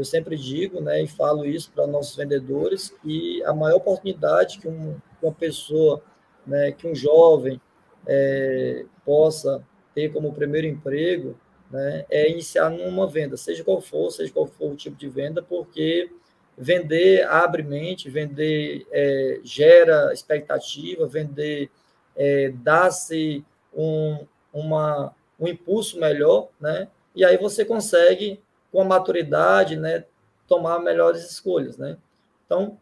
eu 0.00 0.04
sempre 0.04 0.36
digo, 0.36 0.80
né? 0.80 1.02
E 1.02 1.06
falo 1.06 1.44
isso 1.44 1.70
para 1.72 1.86
nossos 1.86 2.16
vendedores, 2.16 2.94
que 3.02 3.42
a 3.44 3.52
maior 3.52 3.76
oportunidade 3.76 4.58
que 4.58 4.68
um, 4.68 4.96
uma 5.22 5.32
pessoa, 5.32 6.02
né? 6.46 6.72
Que 6.72 6.86
um 6.86 6.94
jovem 6.94 7.60
é, 8.06 8.84
possa 9.04 9.62
ter 9.94 10.12
como 10.12 10.32
primeiro 10.32 10.66
emprego 10.66 11.36
né, 11.70 12.04
é 12.10 12.28
iniciar 12.30 12.68
numa 12.70 13.06
venda, 13.06 13.36
seja 13.36 13.62
qual 13.62 13.80
for, 13.80 14.10
seja 14.10 14.32
qual 14.32 14.46
for 14.46 14.72
o 14.72 14.76
tipo 14.76 14.96
de 14.96 15.08
venda, 15.08 15.42
porque 15.42 16.10
vender 16.58 17.26
abre 17.28 17.62
mente, 17.62 18.10
vender 18.10 18.86
é, 18.90 19.40
gera 19.44 20.12
expectativa, 20.12 21.06
vender 21.06 21.70
é, 22.16 22.50
dá-se 22.50 23.44
um, 23.72 24.26
uma, 24.52 25.14
um 25.38 25.46
impulso 25.46 25.98
melhor, 25.98 26.48
né? 26.60 26.88
E 27.14 27.24
aí 27.24 27.36
você 27.36 27.64
consegue, 27.64 28.40
com 28.70 28.80
a 28.80 28.84
maturidade, 28.84 29.76
né, 29.76 30.04
tomar 30.46 30.78
melhores 30.78 31.30
escolhas, 31.30 31.76
né? 31.76 31.96
Então... 32.44 32.78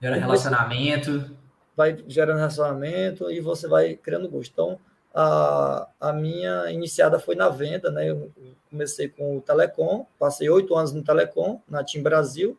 Gera 0.00 0.16
relacionamento. 0.16 1.36
Vai 1.76 2.02
gerando 2.06 2.38
relacionamento 2.38 3.30
e 3.30 3.40
você 3.40 3.66
vai 3.68 3.94
criando 3.94 4.28
gosto. 4.28 4.50
Então, 4.52 4.78
a, 5.14 5.88
a 5.98 6.12
minha 6.12 6.70
iniciada 6.70 7.18
foi 7.18 7.34
na 7.34 7.48
venda, 7.48 7.90
né? 7.90 8.10
Eu 8.10 8.30
comecei 8.70 9.08
com 9.08 9.38
o 9.38 9.40
Telecom, 9.40 10.06
passei 10.18 10.50
oito 10.50 10.74
anos 10.74 10.92
no 10.92 11.02
Telecom, 11.02 11.60
na 11.66 11.82
Tim 11.82 12.02
Brasil, 12.02 12.58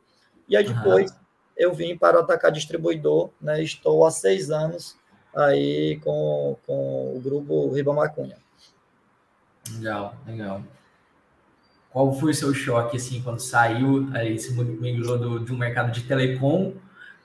e 0.50 0.58
aí 0.58 0.64
depois 0.64 1.12
uhum. 1.12 1.18
eu 1.56 1.74
vim 1.74 1.96
para 1.96 2.18
o 2.18 2.22
Atacar 2.22 2.52
Distribuidor, 2.52 3.30
né? 3.40 3.62
Estou 3.62 4.04
há 4.04 4.10
seis 4.10 4.50
anos 4.50 4.98
aí 5.36 6.00
com, 6.04 6.58
com 6.66 7.16
o 7.16 7.20
grupo 7.20 7.72
Riba 7.72 7.94
Macunha. 7.94 8.38
Legal, 9.76 10.16
legal. 10.26 10.64
Qual 11.98 12.14
foi 12.14 12.30
o 12.30 12.36
seu 12.36 12.54
choque, 12.54 12.98
assim, 12.98 13.24
quando 13.24 13.40
saiu, 13.40 14.08
aí 14.14 14.38
você 14.38 14.52
migrou 14.52 15.18
do, 15.18 15.52
um 15.52 15.58
mercado 15.58 15.92
de 15.92 16.04
telecom 16.04 16.74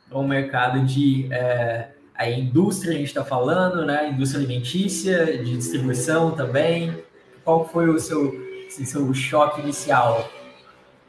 para 0.09 0.19
um 0.19 0.27
mercado 0.27 0.81
de... 0.81 1.31
É 1.31 1.91
a 2.15 2.31
indústria 2.31 2.95
a 2.95 2.97
gente 2.97 3.09
está 3.09 3.23
falando, 3.23 3.85
né? 3.85 4.09
Indústria 4.09 4.43
alimentícia, 4.43 5.27
de 5.45 5.59
distribuição 5.59 6.31
também. 6.31 7.05
Qual 7.45 7.69
foi 7.69 7.91
o 7.91 7.99
seu, 7.99 8.33
assim, 8.67 8.87
seu 8.87 9.13
choque 9.13 9.61
inicial? 9.61 10.27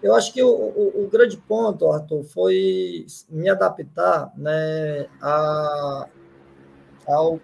Eu 0.02 0.14
acho 0.14 0.34
que 0.34 0.44
o, 0.44 0.50
o, 0.50 1.06
o, 1.06 1.08
grande 1.08 1.38
ponto, 1.38 1.90
Arthur, 1.90 2.26
foi 2.26 3.06
me 3.30 3.48
adaptar 3.48 4.34
né, 4.36 5.08
a, 5.22 6.10
ao, 7.08 7.40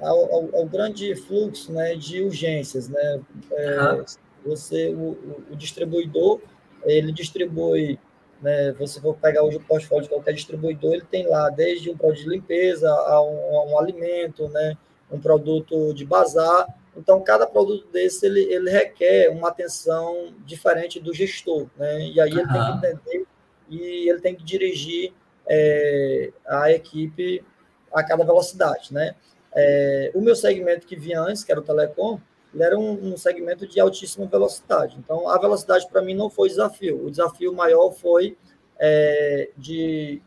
ao, 0.00 0.54
ao, 0.54 0.66
grande 0.66 1.16
fluxo 1.16 1.72
né, 1.72 1.96
de 1.96 2.22
urgências. 2.22 2.88
Né? 2.88 3.20
É, 3.50 4.04
Você, 4.46 4.88
o, 4.88 5.44
o 5.50 5.56
distribuidor, 5.56 6.40
ele 6.84 7.12
distribui 7.12 7.98
né? 8.40 8.72
Você 8.72 9.00
for 9.00 9.16
pegar 9.16 9.42
hoje 9.42 9.56
o 9.56 9.60
portfólio 9.60 10.04
de 10.04 10.10
qualquer 10.10 10.34
distribuidor, 10.34 10.92
ele 10.92 11.06
tem 11.10 11.26
lá 11.26 11.48
desde 11.48 11.90
um 11.90 11.96
produto 11.96 12.22
de 12.22 12.28
limpeza 12.28 12.90
a 12.90 13.22
um, 13.22 13.56
a 13.56 13.64
um 13.64 13.78
alimento, 13.78 14.48
né? 14.48 14.76
um 15.10 15.20
produto 15.20 15.92
de 15.94 16.04
bazar. 16.04 16.66
Então, 16.96 17.22
cada 17.22 17.46
produto 17.46 17.86
desse 17.92 18.26
ele, 18.26 18.40
ele 18.52 18.70
requer 18.70 19.30
uma 19.30 19.48
atenção 19.48 20.34
diferente 20.44 20.98
do 20.98 21.12
gestor, 21.12 21.66
né? 21.76 22.00
E 22.08 22.20
aí 22.20 22.30
ele 22.30 22.46
tem 22.46 22.64
que 22.64 22.72
entender 22.72 23.26
e 23.68 24.08
ele 24.08 24.20
tem 24.20 24.34
que 24.34 24.44
dirigir 24.44 25.12
é, 25.46 26.32
a 26.46 26.72
equipe 26.72 27.44
a 27.92 28.02
cada 28.02 28.24
velocidade, 28.24 28.92
né? 28.92 29.14
É, 29.54 30.10
o 30.14 30.20
meu 30.20 30.34
segmento 30.34 30.86
que 30.86 30.96
vinha 30.96 31.20
antes, 31.20 31.44
que 31.44 31.52
era 31.52 31.60
o 31.60 31.64
telecom, 31.64 32.18
ele 32.56 32.64
era 32.64 32.78
um, 32.78 33.12
um 33.12 33.16
segmento 33.18 33.66
de 33.66 33.78
altíssima 33.78 34.26
velocidade. 34.26 34.96
Então, 34.98 35.28
a 35.28 35.38
velocidade 35.38 35.86
para 35.90 36.00
mim 36.00 36.14
não 36.14 36.30
foi 36.30 36.48
desafio. 36.48 37.04
O 37.04 37.10
desafio 37.10 37.52
maior 37.52 37.90
foi 37.90 38.34
é, 38.78 39.50
de, 39.58 40.22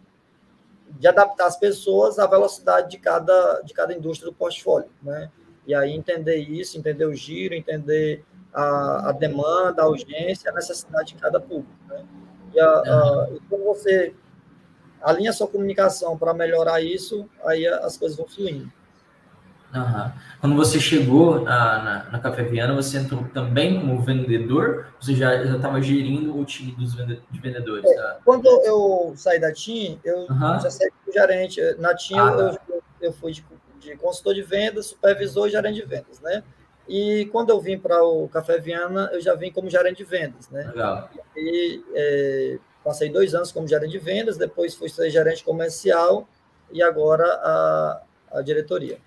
de 0.91 1.07
adaptar 1.07 1.47
as 1.47 1.57
pessoas 1.57 2.19
à 2.19 2.27
velocidade 2.27 2.91
de 2.91 2.99
cada, 2.99 3.61
de 3.61 3.73
cada 3.73 3.95
indústria 3.95 4.29
do 4.29 4.37
portfólio. 4.37 4.89
Né? 5.01 5.31
E 5.65 5.73
aí 5.73 5.91
entender 5.91 6.37
isso, 6.37 6.77
entender 6.77 7.05
o 7.05 7.15
giro, 7.15 7.55
entender 7.55 8.23
a, 8.53 9.09
a 9.09 9.11
demanda, 9.11 9.81
a 9.81 9.89
urgência, 9.89 10.51
a 10.51 10.53
necessidade 10.53 11.15
de 11.15 11.19
cada 11.19 11.39
público. 11.39 11.73
Né? 11.87 12.05
E, 12.53 12.59
a, 12.59 12.69
a, 12.69 13.29
e 13.33 13.39
quando 13.49 13.63
você 13.63 14.13
alinha 15.01 15.33
sua 15.33 15.47
comunicação 15.47 16.15
para 16.15 16.31
melhorar 16.31 16.79
isso, 16.79 17.27
aí 17.43 17.65
as 17.65 17.97
coisas 17.97 18.15
vão 18.15 18.27
fluindo. 18.27 18.71
Uhum. 19.73 20.11
Quando 20.41 20.55
você 20.55 20.79
chegou 20.79 21.41
na, 21.41 21.83
na, 21.83 22.03
na, 22.11 22.19
Café 22.19 22.43
Viana, 22.43 22.73
você 22.73 22.97
entrou 22.97 23.23
também 23.33 23.79
como 23.79 24.01
vendedor? 24.01 24.87
Você 24.99 25.13
já 25.13 25.43
estava 25.43 25.79
gerindo 25.81 26.37
o 26.37 26.43
time 26.43 26.71
dos 26.71 26.95
vende, 26.95 27.21
de 27.29 27.39
vendedores? 27.39 27.93
Tá? 27.95 28.19
Quando 28.25 28.47
eu 28.63 29.13
saí 29.15 29.39
da 29.39 29.53
TIM, 29.53 29.99
eu 30.03 30.21
uhum. 30.21 30.59
já 30.59 30.71
saí 30.71 30.89
como 30.89 31.13
gerente. 31.13 31.61
Na 31.77 31.95
TIM, 31.95 32.17
ah, 32.17 32.31
eu, 32.31 32.37
tá. 32.37 32.61
eu, 32.69 32.83
eu, 33.01 33.13
fui 33.13 33.31
de, 33.31 33.45
de, 33.79 33.95
consultor 33.97 34.33
de 34.33 34.41
vendas, 34.41 34.87
supervisor 34.87 35.47
e 35.47 35.51
gerente 35.51 35.75
de 35.75 35.85
vendas, 35.85 36.19
né? 36.19 36.43
E 36.87 37.29
quando 37.31 37.51
eu 37.51 37.61
vim 37.61 37.77
para 37.77 38.03
o 38.03 38.27
Café 38.27 38.57
Viana, 38.57 39.11
eu 39.13 39.21
já 39.21 39.35
vim 39.35 39.51
como 39.51 39.69
gerente 39.69 39.97
de 39.97 40.03
vendas, 40.03 40.49
né? 40.49 40.63
Legal. 40.69 41.09
E 41.35 41.83
é, 41.93 42.57
passei 42.83 43.09
dois 43.09 43.35
anos 43.35 43.51
como 43.51 43.67
gerente 43.67 43.91
de 43.91 43.99
vendas, 43.99 44.35
depois 44.35 44.73
fui 44.73 44.89
ser 44.89 45.11
gerente 45.11 45.43
comercial 45.43 46.27
e 46.71 46.81
agora 46.81 47.23
a, 47.23 48.01
a 48.31 48.41
diretoria. 48.41 48.97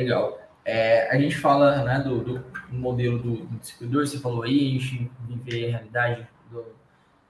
Legal. 0.00 0.40
É, 0.64 1.10
a 1.10 1.18
gente 1.18 1.36
fala 1.36 1.84
né, 1.84 2.00
do, 2.00 2.20
do 2.20 2.44
modelo 2.70 3.18
do, 3.18 3.36
do, 3.36 3.58
distribuidor, 3.58 4.06
você 4.06 4.18
falou 4.18 4.42
aí, 4.44 4.68
a 4.68 4.80
gente 4.80 5.10
vive 5.28 5.66
a 5.66 5.70
realidade 5.70 6.26
do, 6.50 6.64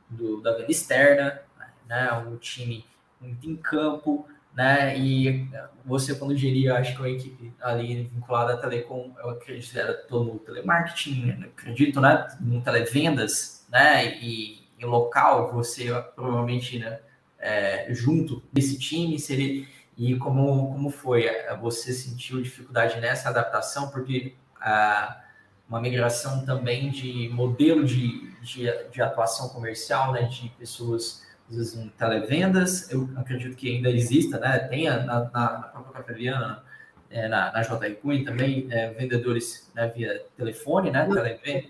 do, 0.09 0.41
da 0.41 0.53
venda 0.57 0.71
externa, 0.71 1.41
né, 1.89 2.13
um 2.13 2.37
time 2.37 2.85
muito 3.21 3.49
em 3.49 3.57
campo, 3.57 4.27
né, 4.55 4.97
e 4.97 5.49
você 5.85 6.15
quando 6.15 6.37
geria, 6.37 6.77
acho 6.77 6.97
que 6.97 7.03
a 7.03 7.09
equipe 7.09 7.53
ali 7.61 8.05
vinculada 8.05 8.55
à 8.55 8.57
Telecom, 8.57 9.15
eu 9.19 9.31
acredito 9.31 9.77
era 9.77 9.95
todo 9.95 10.33
no 10.33 10.39
telemarketing, 10.39 11.27
né, 11.27 11.49
acredito, 11.57 12.01
né, 12.01 12.29
no 12.41 12.61
televendas, 12.63 13.67
né, 13.69 14.17
e 14.21 14.61
em 14.79 14.85
local, 14.85 15.53
você 15.53 15.93
provavelmente, 16.15 16.79
né, 16.79 17.01
é, 17.39 17.93
junto 17.93 18.43
desse 18.53 18.79
time, 18.79 19.19
seria 19.19 19.67
e 20.01 20.17
como, 20.17 20.73
como 20.73 20.89
foi? 20.89 21.29
Você 21.61 21.93
sentiu 21.93 22.41
dificuldade 22.41 22.99
nessa 22.99 23.29
adaptação? 23.29 23.91
Porque 23.91 24.35
ah, 24.59 25.21
uma 25.69 25.79
migração 25.79 26.43
também 26.47 26.89
de 26.91 27.29
modelo 27.29 27.85
de, 27.85 28.31
de, 28.41 28.67
de, 28.91 29.03
atuação 29.03 29.51
comercial, 29.51 30.11
né, 30.13 30.23
de 30.23 30.49
pessoas, 30.59 31.23
às 31.51 31.55
vezes, 31.55 31.77
em 31.77 31.91
televendas, 31.91 32.91
eu 32.91 33.11
acredito 33.15 33.55
que 33.55 33.77
ainda 33.77 33.91
exista, 33.91 34.39
né? 34.39 34.61
Tem 34.61 34.89
na, 34.89 35.05
na, 35.05 35.25
na 35.35 35.69
própria 35.71 35.93
Cafeliana, 35.93 36.65
é, 37.11 37.29
na, 37.29 37.53
na 37.53 37.61
JR 37.61 37.95
Queen 38.01 38.25
também, 38.25 38.69
é, 38.71 38.89
vendedores 38.93 39.71
né, 39.75 39.87
via 39.95 40.25
telefone, 40.35 40.91
né? 40.91 41.07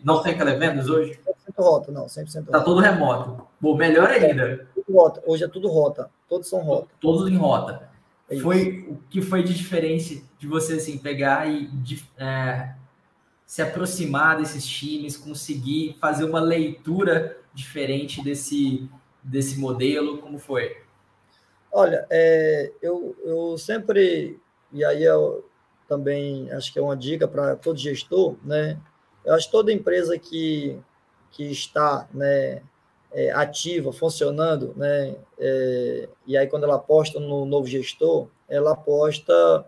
Não 0.04 0.22
tem 0.22 0.38
televendas 0.38 0.88
hoje? 0.88 1.18
rota, 1.58 1.90
não, 1.90 2.06
100% 2.06 2.36
rota. 2.36 2.52
Tá 2.52 2.60
tudo 2.60 2.80
remoto. 2.80 3.44
Bom, 3.60 3.76
melhor 3.76 4.08
ainda. 4.08 4.68
Rota. 4.88 5.20
Hoje 5.26 5.42
é 5.42 5.48
tudo 5.48 5.68
rota. 5.68 6.08
Todos 6.28 6.48
são 6.48 6.60
rota. 6.60 6.88
Todos 7.00 7.28
em 7.28 7.36
rota. 7.36 7.89
É 8.30 8.38
foi 8.38 8.86
o 8.88 8.96
que 9.10 9.20
foi 9.20 9.42
de 9.42 9.52
diferente 9.52 10.24
de 10.38 10.46
você 10.46 10.74
assim 10.74 10.96
pegar 10.96 11.50
e 11.50 11.66
de, 11.66 12.02
é, 12.16 12.74
se 13.44 13.60
aproximar 13.60 14.38
desses 14.38 14.64
times, 14.64 15.16
conseguir 15.16 15.96
fazer 16.00 16.24
uma 16.24 16.40
leitura 16.40 17.36
diferente 17.52 18.22
desse, 18.22 18.88
desse 19.22 19.58
modelo? 19.58 20.18
Como 20.18 20.38
foi? 20.38 20.76
Olha, 21.72 22.06
é, 22.08 22.72
eu, 22.80 23.16
eu 23.24 23.58
sempre, 23.58 24.38
e 24.72 24.84
aí 24.84 25.02
eu 25.02 25.44
também 25.88 26.50
acho 26.52 26.72
que 26.72 26.78
é 26.78 26.82
uma 26.82 26.96
dica 26.96 27.26
para 27.26 27.56
todo 27.56 27.78
gestor, 27.78 28.36
né? 28.44 28.78
Eu 29.24 29.34
acho 29.34 29.46
que 29.46 29.52
toda 29.52 29.72
empresa 29.72 30.16
que, 30.16 30.78
que 31.32 31.50
está 31.50 32.08
né, 32.14 32.62
é, 33.12 33.30
ativa, 33.30 33.92
funcionando, 33.92 34.72
né? 34.76 35.16
É, 35.38 36.08
e 36.26 36.36
aí 36.36 36.46
quando 36.46 36.64
ela 36.64 36.76
aposta 36.76 37.18
no 37.18 37.44
novo 37.44 37.66
gestor, 37.66 38.28
ela 38.48 38.72
aposta 38.72 39.66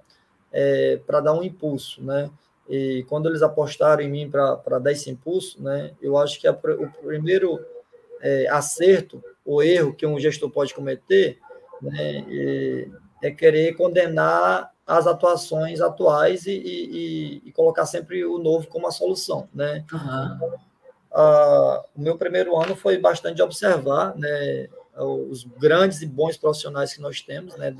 é, 0.52 1.00
para 1.06 1.20
dar 1.20 1.32
um 1.32 1.42
impulso, 1.42 2.02
né? 2.02 2.30
E 2.68 3.04
quando 3.08 3.28
eles 3.28 3.42
apostaram 3.42 4.02
em 4.02 4.11
mim 4.11 4.30
para 4.30 4.78
dar 4.78 4.92
esse 4.92 5.11
impulso, 5.11 5.62
né, 5.62 5.92
eu 6.00 6.16
acho 6.16 6.40
que 6.40 6.46
a, 6.46 6.52
o 6.52 6.90
primeiro 7.02 7.61
é, 8.20 8.46
acerto 8.49 9.22
ou 9.44 9.62
erro 9.62 9.92
que 9.92 10.06
um 10.06 10.18
gestor 10.18 10.49
pode 10.49 10.72
cometer 10.72 11.38
né, 11.82 12.25
é, 13.22 13.30
querer 13.32 13.75
condenar 13.76 14.72
as 14.87 15.06
atuações 15.06 15.80
atuais 15.80 16.46
e, 16.46 16.52
e, 16.52 17.42
e, 17.44 17.52
colocar 17.52 17.84
sempre 17.84 18.25
o 18.25 18.38
novo 18.38 18.66
como 18.68 18.87
a 18.87 18.90
solução, 18.90 19.49
né? 19.54 19.84
Uhum. 19.92 20.52
O 21.14 22.00
meu 22.00 22.16
primeiro 22.16 22.57
ano 22.59 22.75
foi 22.75 22.99
bastante 22.99 23.42
observar, 23.42 24.16
né, 24.16 24.69
os 24.97 25.45
grandes 25.45 26.02
e 26.02 26.07
bons 26.07 26.37
profissionais 26.37 26.95
que 26.95 27.00
nós 27.00 27.21
temos, 27.21 27.57
né, 27.57 27.75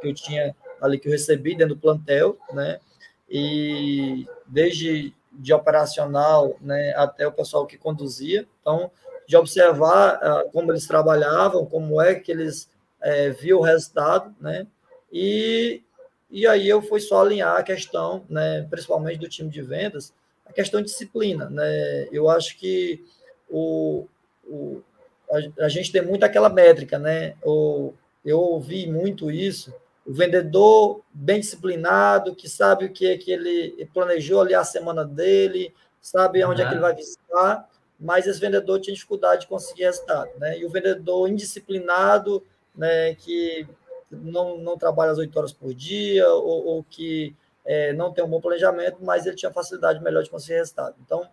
que 0.00 0.08
eu 0.08 0.14
tinha 0.14 0.54
ali 0.80 0.98
que 0.98 1.08
eu 1.08 1.12
recebi 1.12 1.54
dentro 1.54 1.74
do 1.74 1.80
plantel, 1.80 2.36
né, 2.52 2.80
e 3.28 4.26
desde 4.46 5.14
de 5.38 5.52
operacional 5.52 6.56
né, 6.60 6.94
até 6.96 7.26
o 7.26 7.32
pessoal 7.32 7.66
que 7.66 7.76
conduzia. 7.76 8.46
Então, 8.60 8.90
de 9.26 9.36
observar 9.36 10.16
uh, 10.16 10.50
como 10.50 10.72
eles 10.72 10.86
trabalhavam, 10.86 11.66
como 11.66 12.00
é 12.00 12.14
que 12.14 12.30
eles 12.30 12.70
é, 13.00 13.30
viam 13.30 13.58
o 13.58 13.62
resultado, 13.62 14.34
né? 14.40 14.66
E, 15.12 15.82
e 16.30 16.46
aí 16.46 16.68
eu 16.68 16.80
fui 16.80 17.00
só 17.00 17.20
alinhar 17.20 17.56
a 17.56 17.62
questão, 17.62 18.24
né, 18.28 18.66
principalmente 18.70 19.18
do 19.18 19.28
time 19.28 19.50
de 19.50 19.62
vendas, 19.62 20.12
a 20.46 20.52
questão 20.52 20.80
de 20.80 20.86
disciplina, 20.86 21.50
né? 21.50 22.08
Eu 22.12 22.28
acho 22.30 22.56
que 22.58 23.04
o, 23.48 24.06
o 24.44 24.82
a, 25.30 25.64
a 25.64 25.68
gente 25.68 25.92
tem 25.92 26.02
muito 26.02 26.24
aquela 26.24 26.48
métrica, 26.48 26.98
né? 26.98 27.34
O, 27.42 27.92
eu 28.24 28.40
ouvi 28.40 28.86
muito 28.86 29.30
isso, 29.30 29.72
o 30.06 30.12
vendedor 30.12 31.00
bem 31.12 31.40
disciplinado, 31.40 32.34
que 32.34 32.48
sabe 32.48 32.84
o 32.84 32.92
que 32.92 33.06
é 33.06 33.18
que 33.18 33.30
ele 33.30 33.88
planejou 33.92 34.40
ali 34.40 34.54
a 34.54 34.64
semana 34.64 35.04
dele, 35.04 35.74
sabe 36.00 36.44
onde 36.44 36.60
uhum. 36.60 36.66
é 36.66 36.68
que 36.68 36.74
ele 36.74 36.82
vai 36.82 36.94
visitar, 36.94 37.68
mas 37.98 38.26
esse 38.26 38.40
vendedor 38.40 38.80
tinha 38.80 38.94
dificuldade 38.94 39.42
de 39.42 39.46
conseguir 39.48 39.84
resultado, 39.84 40.30
né? 40.38 40.58
E 40.58 40.64
o 40.64 40.70
vendedor 40.70 41.28
indisciplinado, 41.28 42.44
né, 42.74 43.14
que 43.14 43.66
não, 44.10 44.58
não 44.58 44.78
trabalha 44.78 45.12
as 45.12 45.18
oito 45.18 45.36
horas 45.36 45.52
por 45.52 45.74
dia, 45.74 46.28
ou, 46.28 46.66
ou 46.66 46.84
que 46.84 47.34
é, 47.66 47.92
não 47.92 48.12
tem 48.12 48.24
um 48.24 48.28
bom 48.28 48.40
planejamento, 48.40 48.98
mas 49.00 49.26
ele 49.26 49.36
tinha 49.36 49.52
facilidade 49.52 50.02
melhor 50.02 50.22
de 50.22 50.30
conseguir 50.30 50.58
resultado. 50.58 50.94
Então, 51.04 51.28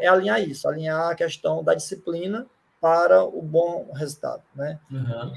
é 0.00 0.06
alinhar 0.06 0.40
isso, 0.40 0.68
alinhar 0.68 1.10
a 1.10 1.14
questão 1.14 1.64
da 1.64 1.74
disciplina 1.74 2.46
para 2.80 3.24
o 3.24 3.40
bom 3.40 3.90
resultado, 3.94 4.42
né? 4.54 4.78
Uhum. 4.90 5.32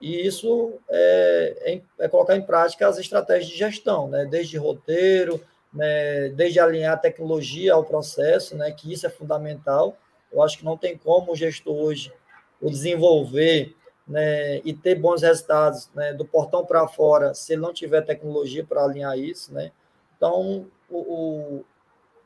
E 0.00 0.26
isso 0.26 0.74
é, 0.90 1.56
é, 2.00 2.04
é, 2.04 2.08
colocar 2.08 2.34
em 2.36 2.42
prática 2.42 2.88
as 2.88 2.98
estratégias 2.98 3.48
de 3.48 3.56
gestão, 3.56 4.08
né? 4.08 4.26
Desde 4.26 4.58
roteiro, 4.58 5.40
né? 5.72 6.28
desde 6.30 6.58
alinhar 6.58 6.94
a 6.94 6.98
tecnologia 6.98 7.74
ao 7.74 7.84
processo, 7.84 8.56
né? 8.56 8.72
Que 8.72 8.92
isso 8.92 9.06
é 9.06 9.10
fundamental. 9.10 9.96
Eu 10.32 10.42
acho 10.42 10.58
que 10.58 10.64
não 10.64 10.76
tem 10.76 10.98
como 10.98 11.32
o 11.32 11.36
gestor 11.36 11.76
hoje 11.76 12.12
o 12.60 12.68
desenvolver 12.68 13.76
né, 14.08 14.58
e 14.64 14.72
ter 14.72 14.94
bons 14.94 15.22
resultados 15.22 15.90
né, 15.94 16.14
do 16.14 16.24
portão 16.24 16.64
para 16.64 16.88
fora 16.88 17.34
se 17.34 17.52
ele 17.52 17.62
não 17.62 17.72
tiver 17.72 18.00
tecnologia 18.02 18.64
para 18.64 18.82
alinhar 18.82 19.18
isso, 19.18 19.52
né? 19.52 19.70
Então, 20.16 20.66
o, 20.88 20.98
o, 20.98 21.64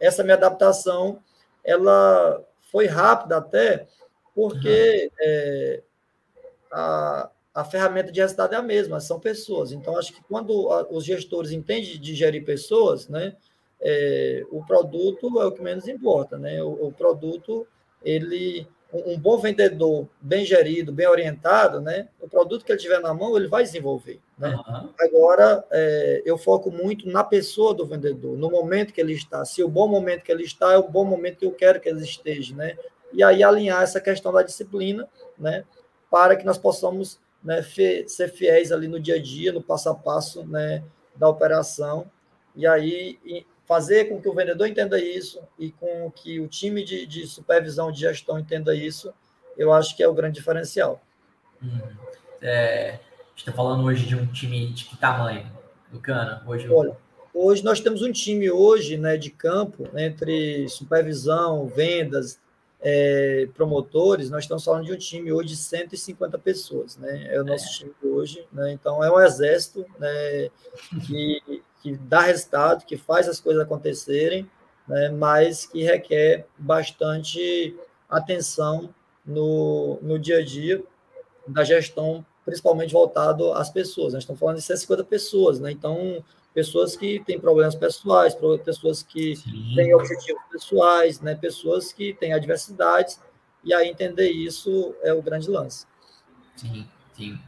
essa 0.00 0.22
minha 0.22 0.36
adaptação, 0.36 1.18
ela 1.64 2.42
foi 2.70 2.86
rápida 2.86 3.36
até, 3.36 3.86
porque 4.34 5.10
uhum. 5.12 5.16
é, 5.20 5.82
a, 6.70 7.30
a 7.54 7.64
ferramenta 7.64 8.10
de 8.10 8.20
resultado 8.20 8.54
é 8.54 8.56
a 8.56 8.62
mesma, 8.62 9.00
são 9.00 9.20
pessoas. 9.20 9.72
Então, 9.72 9.98
acho 9.98 10.12
que 10.12 10.22
quando 10.22 10.68
os 10.90 11.04
gestores 11.04 11.50
entendem 11.50 12.00
de 12.00 12.14
gerir 12.14 12.44
pessoas, 12.44 13.08
né, 13.08 13.36
é, 13.80 14.44
o 14.50 14.64
produto 14.64 15.40
é 15.40 15.44
o 15.44 15.52
que 15.52 15.60
menos 15.60 15.88
importa, 15.88 16.38
né? 16.38 16.62
O, 16.62 16.86
o 16.86 16.92
produto, 16.92 17.66
ele, 18.02 18.66
um, 18.92 19.12
um, 19.12 19.18
bom 19.18 19.38
vendedor, 19.38 20.06
bem 20.20 20.44
gerido, 20.44 20.92
bem 20.92 21.08
orientado, 21.08 21.80
né? 21.80 22.08
O 22.20 22.28
produto 22.28 22.64
que 22.64 22.72
ele 22.72 22.80
tiver 22.80 23.00
na 23.00 23.14
mão, 23.14 23.36
ele 23.36 23.48
vai 23.48 23.62
desenvolver, 23.62 24.20
né? 24.38 24.54
Uhum. 24.54 24.90
Agora, 25.00 25.64
é, 25.70 26.22
eu 26.24 26.36
foco 26.36 26.70
muito 26.70 27.08
na 27.08 27.24
pessoa 27.24 27.72
do 27.72 27.86
vendedor, 27.86 28.36
no 28.36 28.50
momento 28.50 28.92
que 28.92 29.00
ele 29.00 29.14
está. 29.14 29.44
Se 29.44 29.62
o 29.62 29.68
bom 29.68 29.88
momento 29.88 30.22
que 30.22 30.32
ele 30.32 30.44
está 30.44 30.72
é 30.72 30.78
o 30.78 30.88
bom 30.88 31.04
momento 31.04 31.38
que 31.38 31.46
eu 31.46 31.52
quero 31.52 31.80
que 31.80 31.88
ele 31.88 32.02
esteja, 32.02 32.54
né? 32.54 32.76
e 33.12 33.22
aí 33.22 33.42
alinhar 33.42 33.82
essa 33.82 34.00
questão 34.00 34.32
da 34.32 34.42
disciplina, 34.42 35.08
né, 35.38 35.64
para 36.10 36.34
que 36.34 36.44
nós 36.44 36.58
possamos 36.58 37.20
né, 37.42 37.62
ser 37.62 38.28
fiéis 38.28 38.72
ali 38.72 38.88
no 38.88 38.98
dia 38.98 39.16
a 39.16 39.22
dia, 39.22 39.52
no 39.52 39.62
passo 39.62 39.90
a 39.90 39.94
passo 39.94 40.44
né, 40.44 40.82
da 41.14 41.28
operação, 41.28 42.10
e 42.54 42.66
aí 42.66 43.18
fazer 43.72 44.10
com 44.10 44.20
que 44.20 44.28
o 44.28 44.34
vendedor 44.34 44.66
entenda 44.66 45.00
isso 45.00 45.40
e 45.58 45.72
com 45.72 46.10
que 46.10 46.38
o 46.38 46.46
time 46.46 46.84
de, 46.84 47.06
de 47.06 47.26
supervisão 47.26 47.90
de 47.90 48.00
gestão 48.00 48.38
entenda 48.38 48.74
isso, 48.74 49.14
eu 49.56 49.72
acho 49.72 49.96
que 49.96 50.02
é 50.02 50.08
o 50.08 50.12
grande 50.12 50.34
diferencial. 50.34 51.00
Hum. 51.62 51.80
É, 52.42 52.90
a 52.90 52.92
gente 53.30 53.38
está 53.38 53.52
falando 53.52 53.84
hoje 53.84 54.04
de 54.04 54.14
um 54.14 54.26
time 54.26 54.66
de 54.72 54.84
que 54.84 54.96
tamanho, 54.98 55.50
Lucana? 55.90 56.42
Hoje, 56.46 56.68
Olha, 56.68 56.94
hoje 57.32 57.64
nós 57.64 57.80
temos 57.80 58.02
um 58.02 58.12
time 58.12 58.50
hoje 58.50 58.98
né, 58.98 59.16
de 59.16 59.30
campo, 59.30 59.88
entre 59.96 60.68
supervisão, 60.68 61.66
vendas, 61.66 62.38
é, 62.78 63.48
promotores, 63.54 64.28
nós 64.28 64.44
estamos 64.44 64.64
falando 64.64 64.84
de 64.84 64.92
um 64.92 64.98
time 64.98 65.32
hoje 65.32 65.50
de 65.50 65.56
150 65.56 66.36
pessoas, 66.38 66.98
né? 66.98 67.28
É 67.32 67.40
o 67.40 67.44
nosso 67.44 67.66
é. 67.66 67.78
time 67.78 67.94
hoje, 68.02 68.44
né? 68.52 68.72
Então 68.72 69.02
é 69.02 69.10
um 69.10 69.20
exército 69.20 69.86
né, 69.98 70.50
que, 71.06 71.61
que 71.82 71.96
dá 71.96 72.20
resultado, 72.20 72.84
que 72.84 72.96
faz 72.96 73.28
as 73.28 73.40
coisas 73.40 73.62
acontecerem, 73.62 74.48
né, 74.86 75.08
mas 75.10 75.66
que 75.66 75.82
requer 75.82 76.46
bastante 76.56 77.76
atenção 78.08 78.94
no, 79.24 79.98
no 80.02 80.18
dia 80.18 80.38
a 80.38 80.44
dia 80.44 80.82
da 81.46 81.64
gestão, 81.64 82.24
principalmente 82.44 82.92
voltado 82.92 83.52
às 83.52 83.70
pessoas. 83.70 84.12
Nós 84.12 84.22
estamos 84.22 84.38
falando 84.38 84.56
de 84.56 84.62
150 84.62 85.04
pessoas, 85.04 85.60
né? 85.60 85.70
Então 85.70 86.22
pessoas 86.54 86.96
que 86.96 87.20
têm 87.20 87.40
problemas 87.40 87.74
pessoais, 87.74 88.36
pessoas 88.64 89.02
que 89.02 89.36
Sim. 89.36 89.72
têm 89.74 89.94
objetivos 89.94 90.42
pessoais, 90.50 91.20
né? 91.20 91.34
pessoas 91.34 91.92
que 91.92 92.12
têm 92.14 92.32
adversidades, 92.32 93.20
e 93.64 93.72
aí 93.72 93.88
entender 93.88 94.30
isso 94.30 94.94
é 95.02 95.12
o 95.12 95.22
grande 95.22 95.48
lance. 95.48 95.86
Sim, 96.56 96.86
sim. 97.16 97.38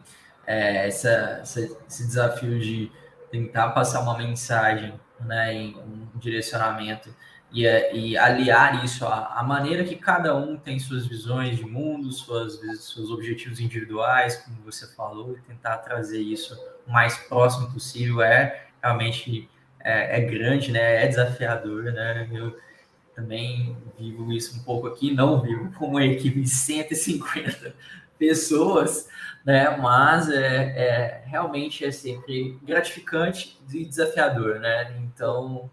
É, 0.46 0.88
essa, 0.88 1.40
essa, 1.42 1.60
esse 1.60 2.06
desafio 2.06 2.58
de 2.58 2.90
tentar 3.34 3.70
passar 3.70 4.00
uma 4.00 4.16
mensagem, 4.16 4.94
né, 5.18 5.52
um 5.84 6.18
direcionamento 6.20 7.12
e, 7.52 7.64
e 7.92 8.16
aliar 8.16 8.84
isso 8.84 9.04
à, 9.04 9.40
à, 9.40 9.42
maneira 9.42 9.82
que 9.82 9.96
cada 9.96 10.36
um 10.36 10.56
tem 10.56 10.78
suas 10.78 11.04
visões 11.04 11.56
de 11.56 11.64
mundo, 11.64 12.12
suas, 12.12 12.60
seus 12.80 13.10
objetivos 13.10 13.58
individuais, 13.58 14.36
como 14.36 14.62
você 14.64 14.86
falou, 14.94 15.36
e 15.36 15.40
tentar 15.40 15.78
trazer 15.78 16.20
isso 16.20 16.56
o 16.86 16.92
mais 16.92 17.16
próximo 17.16 17.72
possível 17.72 18.22
é 18.22 18.66
realmente 18.80 19.50
é, 19.80 20.18
é, 20.18 20.20
grande, 20.20 20.70
né? 20.70 21.04
É 21.04 21.08
desafiador, 21.08 21.84
né? 21.84 22.28
Eu 22.32 22.56
também 23.16 23.76
vivo 23.98 24.32
isso 24.32 24.60
um 24.60 24.62
pouco 24.62 24.86
aqui, 24.86 25.12
não 25.12 25.40
vivo 25.40 25.72
com 25.72 25.88
uma 25.88 26.04
equipe 26.04 26.40
de 26.40 26.48
150 26.48 27.74
pessoas, 28.16 29.08
né? 29.44 29.76
Mas 29.76 30.30
é, 30.30 30.56
é 30.76 31.22
realmente 31.26 31.84
é 31.84 31.90
sempre 31.90 32.58
gratificante 32.62 33.60
e 33.72 33.84
desafiador, 33.84 34.60
né? 34.60 34.96
Então 34.98 35.70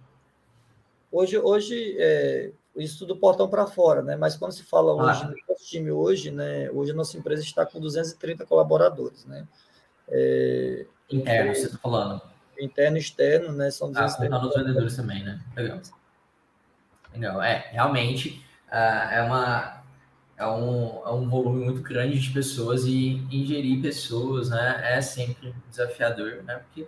hoje, 1.12 1.38
hoje 1.38 1.95
é, 1.97 2.51
isso 2.75 3.05
do 3.05 3.15
portão 3.15 3.49
para 3.49 3.65
fora, 3.67 4.01
né? 4.01 4.15
Mas 4.15 4.36
quando 4.36 4.51
se 4.51 4.63
fala 4.63 4.93
hoje 4.93 5.23
ah. 5.23 5.27
no 5.27 5.36
nosso 5.47 5.65
time 5.65 5.91
hoje, 5.91 6.31
né? 6.31 6.69
Hoje 6.71 6.91
a 6.91 6.95
nossa 6.95 7.17
empresa 7.17 7.43
está 7.43 7.65
com 7.65 7.79
230 7.79 8.45
colaboradores, 8.45 9.25
né? 9.25 9.47
É, 10.10 10.86
Interno, 11.10 11.55
você 11.55 11.65
está 11.65 11.77
falando? 11.77 12.21
interno 12.63 12.97
e 12.97 12.99
externo, 12.99 13.51
né? 13.51 13.71
São 13.71 13.91
ah, 13.95 14.12
contando 14.12 14.47
os 14.47 14.55
vendedores 14.55 14.95
também, 14.95 15.23
né? 15.23 15.41
Legal. 15.55 15.81
Legal. 17.13 17.41
É, 17.41 17.67
realmente 17.71 18.45
uh, 18.67 19.12
é 19.12 19.21
uma 19.23 19.81
é 20.41 20.47
um, 20.47 21.01
é 21.06 21.12
um 21.12 21.30
volume 21.30 21.65
muito 21.65 21.82
grande 21.82 22.19
de 22.19 22.32
pessoas 22.32 22.84
e 22.86 23.23
ingerir 23.32 23.80
pessoas, 23.80 24.49
né, 24.49 24.82
é 24.84 24.99
sempre 24.99 25.54
desafiador, 25.69 26.43
né, 26.43 26.56
porque 26.56 26.88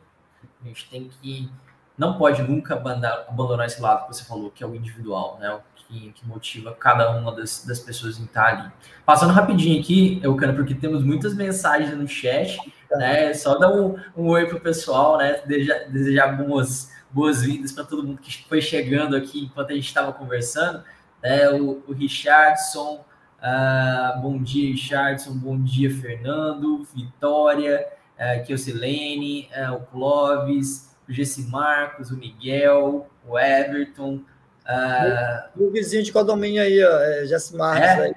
a 0.64 0.68
gente 0.68 0.90
tem 0.90 1.08
que, 1.08 1.52
não 1.96 2.18
pode 2.18 2.42
nunca 2.42 2.74
abandonar, 2.74 3.26
abandonar 3.30 3.68
esse 3.68 3.80
lado 3.80 4.08
que 4.08 4.16
você 4.16 4.24
falou, 4.24 4.50
que 4.50 4.64
é 4.64 4.68
o 4.68 4.74
individual, 4.74 5.38
né, 5.40 5.54
o 5.54 5.62
que, 5.76 6.12
que 6.14 6.26
motiva 6.26 6.74
cada 6.74 7.12
uma 7.12 7.32
das, 7.32 7.64
das 7.64 7.80
pessoas 7.80 8.18
em 8.18 8.24
estar 8.24 8.46
ali. 8.46 8.72
Passando 9.06 9.32
rapidinho 9.32 9.80
aqui, 9.80 10.20
eu 10.24 10.36
quero, 10.36 10.56
porque 10.56 10.74
temos 10.74 11.04
muitas 11.04 11.36
mensagens 11.36 11.96
no 11.96 12.08
chat, 12.08 12.58
né, 12.90 13.36
só 13.36 13.60
dar 13.60 13.72
um, 13.72 13.96
um 14.18 14.30
oi 14.30 14.48
pro 14.48 14.60
pessoal, 14.60 15.20
né, 15.20 15.44
desejar, 15.46 15.92
desejar 15.92 16.28
boas 16.38 16.92
boas-vindas 17.12 17.72
para 17.72 17.84
todo 17.84 18.04
mundo 18.04 18.20
que 18.20 18.44
foi 18.50 18.60
chegando 18.60 19.16
aqui 19.16 19.44
enquanto 19.44 19.70
a 19.70 19.76
gente 19.76 19.86
estava 19.86 20.12
conversando, 20.12 20.84
né, 21.22 21.48
o, 21.52 21.84
o 21.88 21.94
Richardson, 21.94 23.06
Uh, 23.44 24.22
bom 24.22 24.42
dia, 24.42 24.72
Richardson. 24.72 25.34
Bom 25.34 25.62
dia, 25.62 25.94
Fernando. 25.94 26.88
Vitória, 26.96 27.90
uh, 28.18 28.42
Keusilene, 28.46 29.50
uh, 29.54 29.74
o 29.74 29.82
Clóvis, 29.82 30.96
o 31.10 31.12
Jesse 31.12 31.50
Marcos, 31.50 32.10
o 32.10 32.16
Miguel, 32.16 33.06
o 33.28 33.38
Everton. 33.38 34.22
Uh, 34.66 35.50
o, 35.58 35.68
o 35.68 35.72
vizinho 35.72 36.04
de 36.04 36.14
condomínio 36.14 36.62
aí, 36.62 36.82
ó, 36.82 37.00
é 37.00 37.26
Jesse 37.26 37.54
Marcos. 37.54 37.86
É? 37.86 38.02
Aí. 38.02 38.16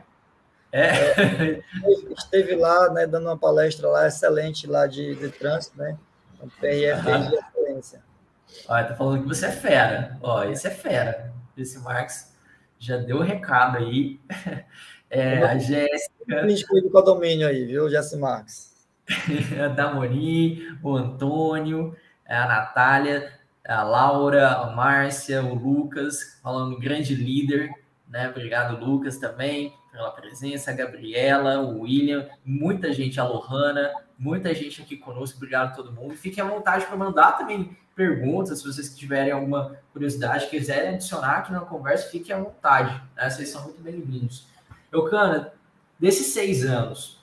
É. 0.70 0.80
é. 0.80 1.62
esteve 2.16 2.54
lá, 2.54 2.92
né, 2.92 3.04
dando 3.04 3.26
uma 3.26 3.36
palestra 3.36 3.88
lá 3.88 4.06
excelente 4.06 4.68
lá 4.68 4.86
de, 4.86 5.16
de 5.16 5.28
trânsito, 5.30 5.76
né? 5.76 5.98
Um 6.40 6.48
PRF 6.48 7.02
de 7.02 7.34
excelência. 7.34 8.02
Olha, 8.68 8.84
tá 8.84 8.94
falando 8.94 9.22
que 9.22 9.28
você 9.28 9.46
é 9.46 9.50
fera. 9.50 10.18
Ó, 10.22 10.44
esse 10.44 10.68
é 10.68 10.70
fera. 10.70 11.32
Jesse 11.56 11.80
Marcos 11.80 12.32
já 12.78 12.96
deu 12.96 13.16
o 13.16 13.22
recado 13.22 13.78
aí. 13.78 14.20
É, 15.16 15.42
a 15.42 15.58
Jéssica. 15.58 16.82
do 16.82 16.90
condomínio 16.90 17.48
aí, 17.48 17.64
viu, 17.64 17.88
Jéssica 17.88 18.18
Marques? 18.18 18.74
a 19.64 19.68
Damoni, 19.68 20.62
o 20.82 20.94
Antônio, 20.94 21.96
a 22.28 22.46
Natália, 22.46 23.32
a 23.66 23.82
Laura, 23.82 24.48
a 24.48 24.70
Márcia, 24.72 25.42
o 25.42 25.54
Lucas, 25.54 26.38
falando 26.42 26.78
grande 26.78 27.14
líder, 27.14 27.70
né? 28.08 28.28
Obrigado, 28.28 28.84
Lucas, 28.84 29.16
também, 29.16 29.72
pela 29.90 30.10
presença, 30.10 30.70
a 30.70 30.74
Gabriela, 30.74 31.60
o 31.60 31.80
William, 31.80 32.28
muita 32.44 32.92
gente, 32.92 33.18
a 33.18 33.24
Lohana, 33.24 33.90
muita 34.18 34.54
gente 34.54 34.82
aqui 34.82 34.96
conosco, 34.96 35.38
obrigado 35.38 35.68
a 35.68 35.74
todo 35.74 35.92
mundo. 35.92 36.14
Fiquem 36.14 36.44
à 36.44 36.46
vontade 36.46 36.84
para 36.84 36.96
mandar 36.96 37.32
também 37.32 37.76
perguntas, 37.94 38.58
se 38.58 38.66
vocês 38.66 38.94
tiverem 38.94 39.32
alguma 39.32 39.78
curiosidade, 39.94 40.50
quiserem 40.50 40.96
adicionar 40.96 41.38
aqui 41.38 41.52
na 41.52 41.60
conversa, 41.60 42.10
fiquem 42.10 42.36
à 42.36 42.38
vontade, 42.38 43.02
né? 43.16 43.30
Vocês 43.30 43.48
são 43.48 43.62
muito 43.64 43.80
bem-vindos. 43.80 44.46
Eucana, 44.92 45.52
desses 45.98 46.28
seis 46.28 46.64
anos, 46.64 47.16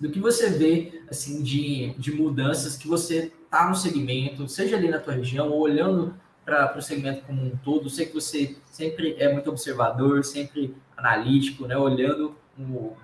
do 0.00 0.10
que 0.10 0.20
você 0.20 0.50
vê 0.50 1.02
assim 1.10 1.42
de, 1.42 1.94
de 1.98 2.12
mudanças 2.12 2.76
que 2.76 2.86
você 2.86 3.32
está 3.44 3.68
no 3.68 3.74
segmento, 3.74 4.48
seja 4.48 4.76
ali 4.76 4.88
na 4.88 4.98
tua 4.98 5.14
região 5.14 5.50
ou 5.50 5.60
olhando 5.60 6.14
para 6.44 6.78
o 6.78 6.82
segmento 6.82 7.24
como 7.24 7.44
um 7.44 7.56
todo, 7.56 7.90
sei 7.90 8.06
que 8.06 8.14
você 8.14 8.56
sempre 8.70 9.16
é 9.18 9.32
muito 9.32 9.50
observador, 9.50 10.24
sempre 10.24 10.76
analítico, 10.96 11.66
né, 11.66 11.76
olhando, 11.76 12.36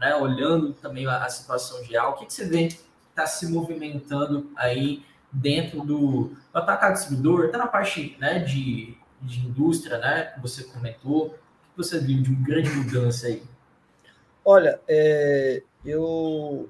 né, 0.00 0.14
olhando 0.14 0.72
também 0.74 1.06
a, 1.06 1.24
a 1.24 1.28
situação 1.28 1.82
geral. 1.84 2.12
O 2.12 2.14
que, 2.14 2.26
que 2.26 2.32
você 2.32 2.44
vê 2.44 2.68
está 3.10 3.26
se 3.26 3.50
movimentando 3.50 4.50
aí 4.54 5.04
dentro 5.30 5.80
do, 5.82 6.28
do 6.28 6.36
atacado 6.52 6.92
distribuidor, 6.92 7.46
está 7.46 7.58
na 7.58 7.66
parte 7.66 8.16
né, 8.20 8.38
de, 8.38 8.96
de 9.20 9.40
indústria, 9.40 9.98
né, 9.98 10.24
que 10.34 10.40
você 10.40 10.64
comentou, 10.64 11.26
o 11.26 11.30
que 11.30 11.76
você 11.76 11.98
viu 11.98 12.22
de 12.22 12.30
uma 12.30 12.46
grande 12.46 12.70
mudança 12.70 13.26
aí? 13.26 13.42
Olha, 14.44 14.80
é, 14.88 15.62
eu, 15.84 16.68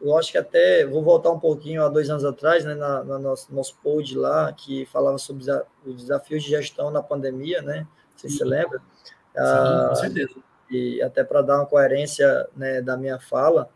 eu 0.00 0.16
acho 0.16 0.32
que 0.32 0.38
até 0.38 0.84
vou 0.84 1.02
voltar 1.02 1.30
um 1.30 1.38
pouquinho 1.38 1.82
há 1.84 1.88
dois 1.88 2.10
anos 2.10 2.24
atrás, 2.24 2.64
né, 2.64 2.74
na, 2.74 3.04
na 3.04 3.18
nosso, 3.18 3.54
nosso 3.54 3.76
pod 3.82 4.16
lá, 4.16 4.52
que 4.52 4.84
falava 4.86 5.18
sobre 5.18 5.44
os 5.84 5.96
desafios 5.96 6.42
de 6.42 6.50
gestão 6.50 6.90
na 6.90 7.02
pandemia, 7.02 7.62
né? 7.62 7.86
Sei 8.16 8.30
se 8.30 8.38
você 8.38 8.44
lembra. 8.44 8.78
Sim, 8.78 9.14
ah, 9.36 9.86
com 9.90 9.94
certeza. 9.96 10.34
E 10.70 11.02
até 11.02 11.22
para 11.22 11.42
dar 11.42 11.56
uma 11.56 11.66
coerência 11.66 12.48
né, 12.56 12.80
da 12.80 12.96
minha 12.96 13.18
fala, 13.18 13.68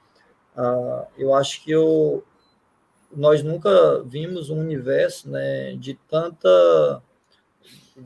ah, 0.56 1.06
eu 1.16 1.34
acho 1.34 1.62
que 1.62 1.70
eu, 1.70 2.24
nós 3.14 3.42
nunca 3.42 4.02
vimos 4.02 4.50
um 4.50 4.58
universo 4.58 5.30
né, 5.30 5.74
de 5.76 5.94
tanta 6.08 7.02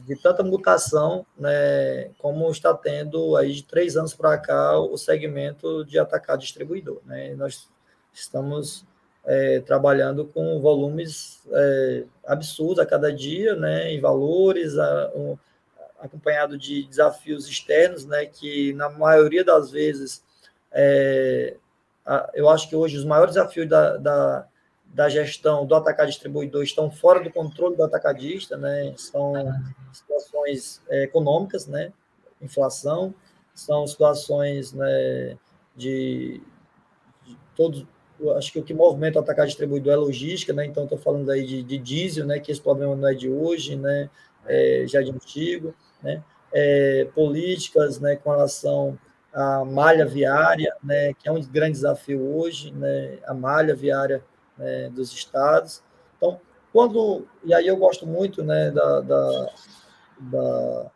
de 0.06 0.16
tanta 0.16 0.42
mutação, 0.42 1.26
né, 1.38 2.10
como 2.18 2.50
está 2.50 2.72
tendo 2.74 3.36
aí 3.36 3.52
de 3.52 3.62
três 3.64 3.96
anos 3.96 4.14
para 4.14 4.38
cá 4.38 4.78
o 4.78 4.96
segmento 4.96 5.84
de 5.84 5.98
atacar 5.98 6.38
distribuidor. 6.38 7.00
Né? 7.04 7.34
Nós 7.34 7.68
estamos 8.12 8.84
é, 9.24 9.60
trabalhando 9.60 10.24
com 10.24 10.60
volumes 10.60 11.42
é, 11.50 12.04
absurdos 12.26 12.78
a 12.78 12.86
cada 12.86 13.12
dia, 13.12 13.54
né, 13.54 13.92
em 13.92 14.00
valores, 14.00 14.78
a, 14.78 15.12
um, 15.14 15.38
acompanhado 16.00 16.58
de 16.58 16.82
desafios 16.84 17.46
externos, 17.46 18.04
né, 18.04 18.26
que 18.26 18.72
na 18.72 18.88
maioria 18.88 19.44
das 19.44 19.70
vezes, 19.70 20.24
é, 20.72 21.56
a, 22.04 22.30
eu 22.34 22.48
acho 22.48 22.68
que 22.68 22.74
hoje 22.74 22.96
os 22.96 23.04
maiores 23.04 23.34
desafios 23.34 23.68
da, 23.68 23.96
da 23.96 24.46
da 24.92 25.08
gestão 25.08 25.64
do 25.64 25.74
atacado 25.74 26.08
distribuidor 26.08 26.62
estão 26.62 26.90
fora 26.90 27.20
do 27.20 27.30
controle 27.30 27.76
do 27.76 27.82
atacadista, 27.82 28.58
né? 28.58 28.92
São 28.96 29.32
situações 29.90 30.82
é, 30.88 31.04
econômicas, 31.04 31.66
né? 31.66 31.92
Inflação, 32.40 33.14
são 33.54 33.86
situações 33.86 34.72
né, 34.72 35.38
de, 35.74 36.42
de 37.24 37.38
todos. 37.56 37.86
Acho 38.36 38.52
que 38.52 38.58
o 38.58 38.62
que 38.62 38.74
movimenta 38.74 39.18
o 39.18 39.22
atacado 39.22 39.46
distribuidor 39.46 39.94
é 39.94 39.96
logística, 39.96 40.52
né? 40.52 40.66
Então 40.66 40.84
estou 40.84 40.98
falando 40.98 41.30
aí 41.30 41.44
de, 41.44 41.62
de, 41.62 41.78
diesel, 41.78 42.26
né? 42.26 42.38
Que 42.38 42.52
esse 42.52 42.60
problema 42.60 42.94
não 42.94 43.08
é 43.08 43.14
de 43.14 43.30
hoje, 43.30 43.76
né? 43.76 44.10
É, 44.46 44.84
já 44.86 45.00
é 45.00 45.02
de 45.02 45.10
antigo, 45.10 45.74
né? 46.02 46.22
É, 46.52 47.08
políticas, 47.14 47.98
né? 47.98 48.16
Com 48.16 48.30
relação 48.30 48.98
à 49.32 49.64
malha 49.64 50.04
viária, 50.04 50.76
né? 50.84 51.14
Que 51.14 51.28
é 51.28 51.32
um 51.32 51.40
grande 51.40 51.72
desafio 51.72 52.20
hoje, 52.36 52.70
né? 52.72 53.18
A 53.24 53.32
malha 53.32 53.74
viária 53.74 54.22
né, 54.56 54.90
dos 54.90 55.12
estados. 55.12 55.82
Então, 56.16 56.40
quando. 56.72 57.26
E 57.44 57.54
aí 57.54 57.66
eu 57.66 57.76
gosto 57.76 58.06
muito 58.06 58.42
né, 58.42 58.70
da, 58.70 59.00
da, 59.00 59.46
da, 60.18 60.90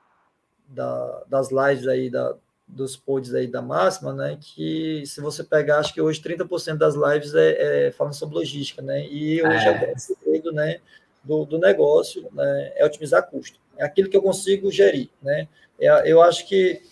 da 0.68 1.22
das 1.28 1.50
lives 1.50 1.86
aí, 1.86 2.10
da, 2.10 2.34
dos 2.66 2.96
pods 2.96 3.34
aí 3.34 3.46
da 3.46 3.62
máxima, 3.62 4.12
né? 4.12 4.38
Que 4.40 5.04
se 5.06 5.20
você 5.20 5.44
pegar, 5.44 5.78
acho 5.78 5.94
que 5.94 6.00
hoje 6.00 6.20
30% 6.20 6.76
das 6.76 6.94
lives 6.94 7.34
é, 7.34 7.86
é 7.86 7.92
falando 7.92 8.14
sobre 8.14 8.36
logística, 8.36 8.82
né? 8.82 9.06
E 9.06 9.42
hoje 9.42 9.68
é, 9.68 9.90
é 9.90 9.94
o 9.94 9.98
segredo, 9.98 10.52
né? 10.52 10.80
Do, 11.22 11.44
do 11.44 11.58
negócio 11.58 12.28
né, 12.32 12.72
é 12.76 12.86
otimizar 12.86 13.28
custo. 13.28 13.58
É 13.76 13.84
aquilo 13.84 14.08
que 14.08 14.16
eu 14.16 14.22
consigo 14.22 14.70
gerir, 14.70 15.10
né? 15.22 15.48
É, 15.80 16.10
eu 16.10 16.22
acho 16.22 16.46
que 16.46 16.82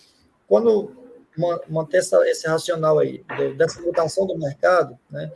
quando 0.46 1.04
manter 1.68 1.98
essa, 1.98 2.28
esse 2.28 2.46
racional 2.46 2.98
aí, 2.98 3.24
dessa 3.56 3.80
mutação 3.80 4.26
do 4.26 4.38
mercado, 4.38 4.98
né? 5.10 5.32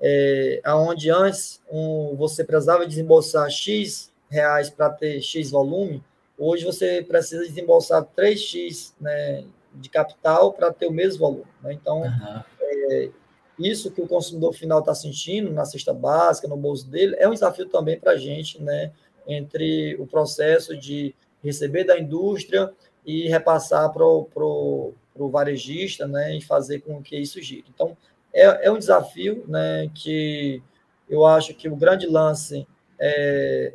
É, 0.00 0.62
onde 0.66 1.10
antes 1.10 1.60
um, 1.70 2.16
você 2.16 2.42
precisava 2.42 2.86
desembolsar 2.86 3.50
X 3.50 4.10
reais 4.30 4.70
para 4.70 4.88
ter 4.90 5.20
X 5.20 5.50
volume, 5.50 6.02
hoje 6.38 6.64
você 6.64 7.02
precisa 7.02 7.44
desembolsar 7.44 8.06
3X 8.16 8.94
né, 9.00 9.44
de 9.74 9.90
capital 9.90 10.52
para 10.52 10.72
ter 10.72 10.86
o 10.86 10.92
mesmo 10.92 11.18
volume. 11.18 11.50
Né? 11.62 11.74
Então, 11.74 12.00
uhum. 12.00 12.42
é, 12.60 13.10
isso 13.58 13.90
que 13.90 14.00
o 14.00 14.08
consumidor 14.08 14.54
final 14.54 14.80
está 14.80 14.94
sentindo 14.94 15.52
na 15.52 15.66
cesta 15.66 15.92
básica, 15.92 16.48
no 16.48 16.56
bolso 16.56 16.88
dele, 16.88 17.14
é 17.18 17.28
um 17.28 17.34
desafio 17.34 17.68
também 17.68 18.00
para 18.00 18.12
a 18.12 18.16
gente, 18.16 18.60
né, 18.62 18.90
entre 19.26 19.96
o 19.96 20.06
processo 20.06 20.76
de 20.76 21.14
receber 21.44 21.84
da 21.84 21.98
indústria 21.98 22.72
e 23.04 23.28
repassar 23.28 23.92
para 23.92 24.04
o 24.04 24.94
varejista 25.30 26.06
né, 26.06 26.36
e 26.36 26.40
fazer 26.40 26.80
com 26.80 27.02
que 27.02 27.16
isso 27.16 27.40
gire. 27.42 27.66
Então, 27.68 27.96
é, 28.32 28.66
é 28.66 28.70
um 28.70 28.78
desafio 28.78 29.44
né, 29.48 29.90
que 29.94 30.62
eu 31.08 31.26
acho 31.26 31.54
que 31.54 31.68
o 31.68 31.76
grande 31.76 32.06
lance 32.06 32.66
é, 32.98 33.74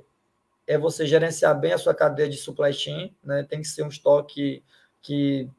é 0.65 0.77
você 0.77 1.05
gerenciar 1.05 1.59
bem 1.59 1.73
a 1.73 1.77
sua 1.77 1.93
cadeia 1.93 2.29
de 2.29 2.37
supply 2.37 2.73
chain, 2.73 3.13
né? 3.23 3.43
tem 3.43 3.61
que 3.61 3.67
ser 3.67 3.83
um 3.83 3.89
estoque 3.89 4.63
que, 5.01 5.49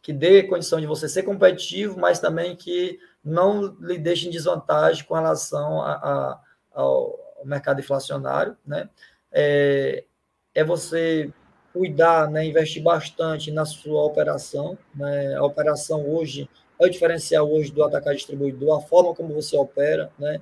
que 0.00 0.12
dê 0.12 0.42
condição 0.42 0.80
de 0.80 0.86
você 0.86 1.08
ser 1.08 1.22
competitivo, 1.22 1.98
mas 1.98 2.18
também 2.18 2.56
que 2.56 2.98
não 3.22 3.76
lhe 3.80 3.98
deixe 3.98 4.26
em 4.26 4.30
desvantagem 4.30 5.04
com 5.04 5.14
relação 5.14 5.82
a, 5.82 5.92
a, 5.92 6.40
ao, 6.72 7.18
mercado 7.44 7.80
inflacionário. 7.80 8.56
Né? 8.66 8.88
É, 9.30 10.04
é 10.54 10.64
você 10.64 11.32
cuidar, 11.72 12.28
né, 12.28 12.44
investir 12.44 12.82
bastante 12.82 13.52
na 13.52 13.64
sua 13.64 14.02
operação. 14.02 14.78
Né? 14.94 15.36
A 15.36 15.44
operação 15.44 16.08
hoje 16.08 16.48
é 16.78 16.86
o 16.86 16.90
diferencial 16.90 17.50
hoje 17.50 17.72
do 17.72 17.82
atacar 17.82 18.14
distribuidor, 18.14 18.78
a 18.78 18.80
forma 18.80 19.14
como 19.14 19.34
você 19.34 19.56
opera, 19.56 20.10
né? 20.18 20.40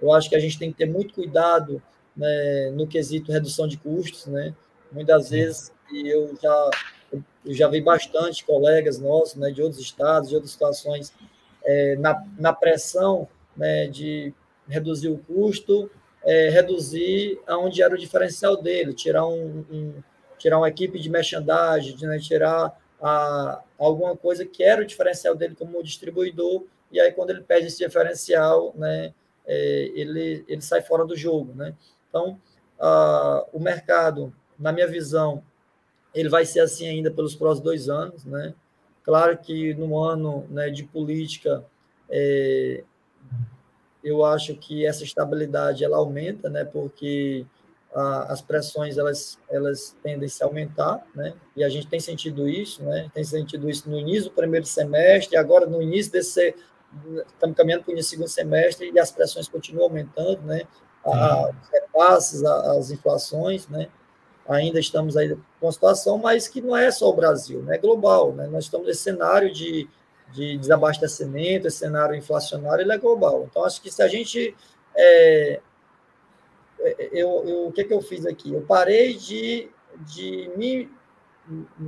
Eu 0.00 0.12
acho 0.12 0.28
que 0.28 0.36
a 0.36 0.40
gente 0.40 0.58
tem 0.58 0.70
que 0.70 0.78
ter 0.78 0.86
muito 0.86 1.14
cuidado 1.14 1.82
né, 2.16 2.70
no 2.74 2.86
quesito 2.86 3.32
redução 3.32 3.66
de 3.66 3.78
custos, 3.78 4.26
né? 4.26 4.54
Muitas 4.92 5.30
vezes, 5.30 5.72
e 5.92 6.08
eu 6.08 6.36
já 6.40 6.70
eu 7.44 7.54
já 7.54 7.68
vi 7.68 7.80
bastante 7.80 8.44
colegas 8.44 8.98
nossos, 8.98 9.36
né, 9.36 9.50
de 9.50 9.62
outros 9.62 9.80
estados, 9.80 10.28
de 10.28 10.34
outras 10.34 10.52
situações, 10.52 11.14
é, 11.64 11.96
na, 11.96 12.22
na 12.38 12.52
pressão 12.52 13.26
né, 13.56 13.86
de 13.86 14.34
reduzir 14.68 15.08
o 15.08 15.18
custo, 15.18 15.90
é, 16.22 16.50
reduzir 16.50 17.40
aonde 17.46 17.82
era 17.82 17.94
o 17.94 17.98
diferencial 17.98 18.60
dele, 18.60 18.92
tirar 18.92 19.26
um, 19.26 19.64
um 19.70 19.94
tirar 20.38 20.58
uma 20.58 20.68
equipe 20.68 21.00
de 21.00 21.10
merchandising, 21.10 22.06
né, 22.06 22.18
tirar 22.18 22.78
a, 23.00 23.62
alguma 23.78 24.16
coisa 24.16 24.44
que 24.44 24.62
era 24.62 24.82
o 24.82 24.86
diferencial 24.86 25.34
dele 25.34 25.54
como 25.54 25.82
distribuidor, 25.82 26.64
e 26.90 27.00
aí 27.00 27.12
quando 27.12 27.30
ele 27.30 27.42
perde 27.42 27.68
esse 27.68 27.78
diferencial, 27.78 28.74
né, 28.76 29.14
é, 29.46 29.92
ele, 29.94 30.44
ele 30.48 30.60
sai 30.60 30.82
fora 30.82 31.04
do 31.04 31.16
jogo. 31.16 31.54
Né? 31.54 31.74
Então, 32.08 32.40
o 33.52 33.58
mercado, 33.58 34.32
na 34.58 34.72
minha 34.72 34.86
visão, 34.86 35.42
ele 36.14 36.28
vai 36.28 36.44
ser 36.44 36.60
assim 36.60 36.86
ainda 36.86 37.10
pelos 37.10 37.34
próximos 37.34 37.64
dois 37.64 37.88
anos. 37.88 38.24
Né? 38.24 38.54
Claro 39.02 39.36
que 39.38 39.74
no 39.74 39.98
ano 39.98 40.46
né, 40.50 40.70
de 40.70 40.84
política, 40.84 41.64
é, 42.10 42.84
eu 44.02 44.24
acho 44.24 44.54
que 44.54 44.86
essa 44.86 45.04
estabilidade 45.04 45.84
ela 45.84 45.96
aumenta, 45.96 46.48
né, 46.48 46.64
porque 46.64 47.44
as 47.94 48.40
pressões 48.40 48.98
elas, 48.98 49.38
elas 49.48 49.96
tendem 50.02 50.26
a 50.26 50.28
se 50.28 50.42
aumentar, 50.42 51.04
né? 51.14 51.34
E 51.56 51.64
a 51.64 51.68
gente 51.68 51.86
tem 51.86 51.98
sentido 51.98 52.48
isso, 52.48 52.82
né? 52.82 53.10
Tem 53.14 53.24
sentido 53.24 53.68
isso 53.68 53.88
no 53.88 53.98
início 53.98 54.24
do 54.24 54.30
primeiro 54.30 54.66
semestre, 54.66 55.36
agora 55.36 55.66
no 55.66 55.80
início 55.82 56.12
desse 56.12 56.54
estamos 57.26 57.56
caminhando 57.56 57.84
para 57.84 57.90
o 57.90 57.92
início 57.92 58.10
do 58.10 58.10
segundo 58.10 58.28
semestre 58.28 58.90
e 58.90 58.98
as 58.98 59.10
pressões 59.10 59.48
continuam 59.48 59.88
aumentando, 59.88 60.42
né? 60.42 60.62
A, 61.04 61.50
os 61.50 61.68
repasses, 61.70 62.44
a, 62.44 62.72
as 62.72 62.90
inflações, 62.90 63.68
né? 63.68 63.88
Ainda 64.48 64.78
estamos 64.80 65.16
aí 65.16 65.34
com 65.60 65.66
uma 65.66 65.72
situação, 65.72 66.18
mas 66.18 66.48
que 66.48 66.60
não 66.60 66.76
é 66.76 66.90
só 66.90 67.08
o 67.08 67.14
Brasil, 67.14 67.62
né? 67.62 67.76
É 67.76 67.78
global, 67.78 68.32
né? 68.32 68.46
Nós 68.46 68.64
estamos 68.64 68.86
nesse 68.86 69.02
cenário 69.02 69.52
de, 69.52 69.88
de 70.32 70.56
desabastecimento, 70.58 71.66
esse 71.66 71.78
cenário 71.78 72.14
inflacionário, 72.14 72.82
ele 72.82 72.92
é 72.92 72.98
global. 72.98 73.46
Então, 73.50 73.64
acho 73.64 73.80
que 73.82 73.90
se 73.90 74.02
a 74.02 74.08
gente 74.08 74.54
é, 74.96 75.60
eu, 77.12 77.44
eu, 77.46 77.66
o 77.68 77.72
que, 77.72 77.84
que 77.84 77.92
eu 77.92 78.00
fiz 78.00 78.26
aqui? 78.26 78.52
Eu 78.52 78.62
parei 78.62 79.14
de, 79.14 79.68
de, 80.00 80.50
me, 80.56 80.90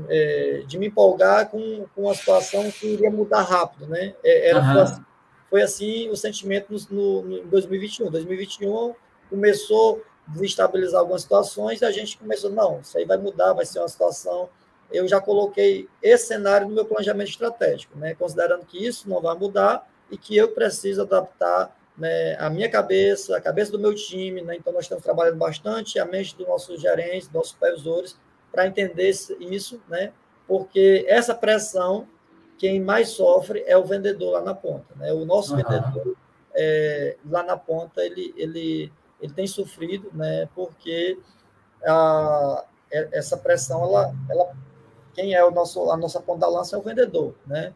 é, 0.08 0.62
de 0.66 0.78
me 0.78 0.86
empolgar 0.86 1.48
com, 1.48 1.86
com 1.94 2.02
uma 2.02 2.14
situação 2.14 2.70
que 2.70 2.86
iria 2.86 3.10
mudar 3.10 3.42
rápido, 3.42 3.86
né? 3.86 4.14
É, 4.22 4.50
era, 4.50 4.60
uhum. 4.60 4.80
assim, 4.80 5.04
foi 5.48 5.62
assim 5.62 6.08
o 6.08 6.16
sentimento 6.16 6.74
no, 6.90 7.22
no, 7.22 7.38
em 7.38 7.46
2021. 7.46 8.10
2021 8.10 8.94
começou 9.28 10.02
a 10.28 10.32
desestabilizar 10.32 11.00
algumas 11.00 11.22
situações 11.22 11.80
e 11.80 11.84
a 11.84 11.90
gente 11.90 12.18
começou, 12.18 12.50
não, 12.50 12.80
isso 12.80 12.96
aí 12.96 13.04
vai 13.04 13.16
mudar, 13.16 13.52
vai 13.52 13.66
ser 13.66 13.78
uma 13.78 13.88
situação... 13.88 14.48
Eu 14.92 15.06
já 15.06 15.20
coloquei 15.20 15.88
esse 16.02 16.26
cenário 16.26 16.66
no 16.68 16.74
meu 16.74 16.84
planejamento 16.84 17.30
estratégico, 17.30 17.96
né? 17.96 18.12
considerando 18.16 18.66
que 18.66 18.84
isso 18.84 19.08
não 19.08 19.20
vai 19.20 19.36
mudar 19.36 19.88
e 20.10 20.18
que 20.18 20.36
eu 20.36 20.48
preciso 20.48 21.02
adaptar 21.02 21.72
né, 22.00 22.34
a 22.38 22.48
minha 22.48 22.68
cabeça, 22.68 23.36
a 23.36 23.40
cabeça 23.40 23.70
do 23.70 23.78
meu 23.78 23.94
time, 23.94 24.40
né, 24.40 24.56
então 24.56 24.72
nós 24.72 24.84
estamos 24.84 25.04
trabalhando 25.04 25.36
bastante 25.36 25.98
a 25.98 26.04
mente 26.06 26.34
dos 26.34 26.48
nossos 26.48 26.80
gerentes, 26.80 27.28
dos 27.28 27.34
nossos 27.34 27.50
supervisores, 27.52 28.18
para 28.50 28.66
entender 28.66 29.10
isso, 29.38 29.80
né, 29.86 30.12
porque 30.48 31.04
essa 31.06 31.34
pressão, 31.34 32.08
quem 32.58 32.80
mais 32.80 33.10
sofre 33.10 33.62
é 33.66 33.76
o 33.76 33.84
vendedor 33.84 34.32
lá 34.32 34.40
na 34.40 34.54
ponta. 34.54 34.94
Né, 34.96 35.12
o 35.12 35.26
nosso 35.26 35.54
uhum. 35.54 35.58
vendedor 35.58 36.16
é, 36.54 37.16
lá 37.28 37.42
na 37.42 37.56
ponta, 37.56 38.02
ele, 38.02 38.32
ele, 38.34 38.90
ele 39.20 39.32
tem 39.34 39.46
sofrido, 39.46 40.10
né, 40.14 40.48
porque 40.54 41.18
a, 41.86 42.64
essa 42.90 43.36
pressão, 43.36 43.84
ela, 43.84 44.14
ela, 44.30 44.56
quem 45.12 45.34
é 45.34 45.44
o 45.44 45.50
nosso, 45.50 45.90
a 45.90 45.98
nossa 45.98 46.18
ponta 46.18 46.40
da 46.40 46.48
lança 46.48 46.76
é 46.76 46.78
o 46.78 46.82
vendedor, 46.82 47.34
né, 47.46 47.74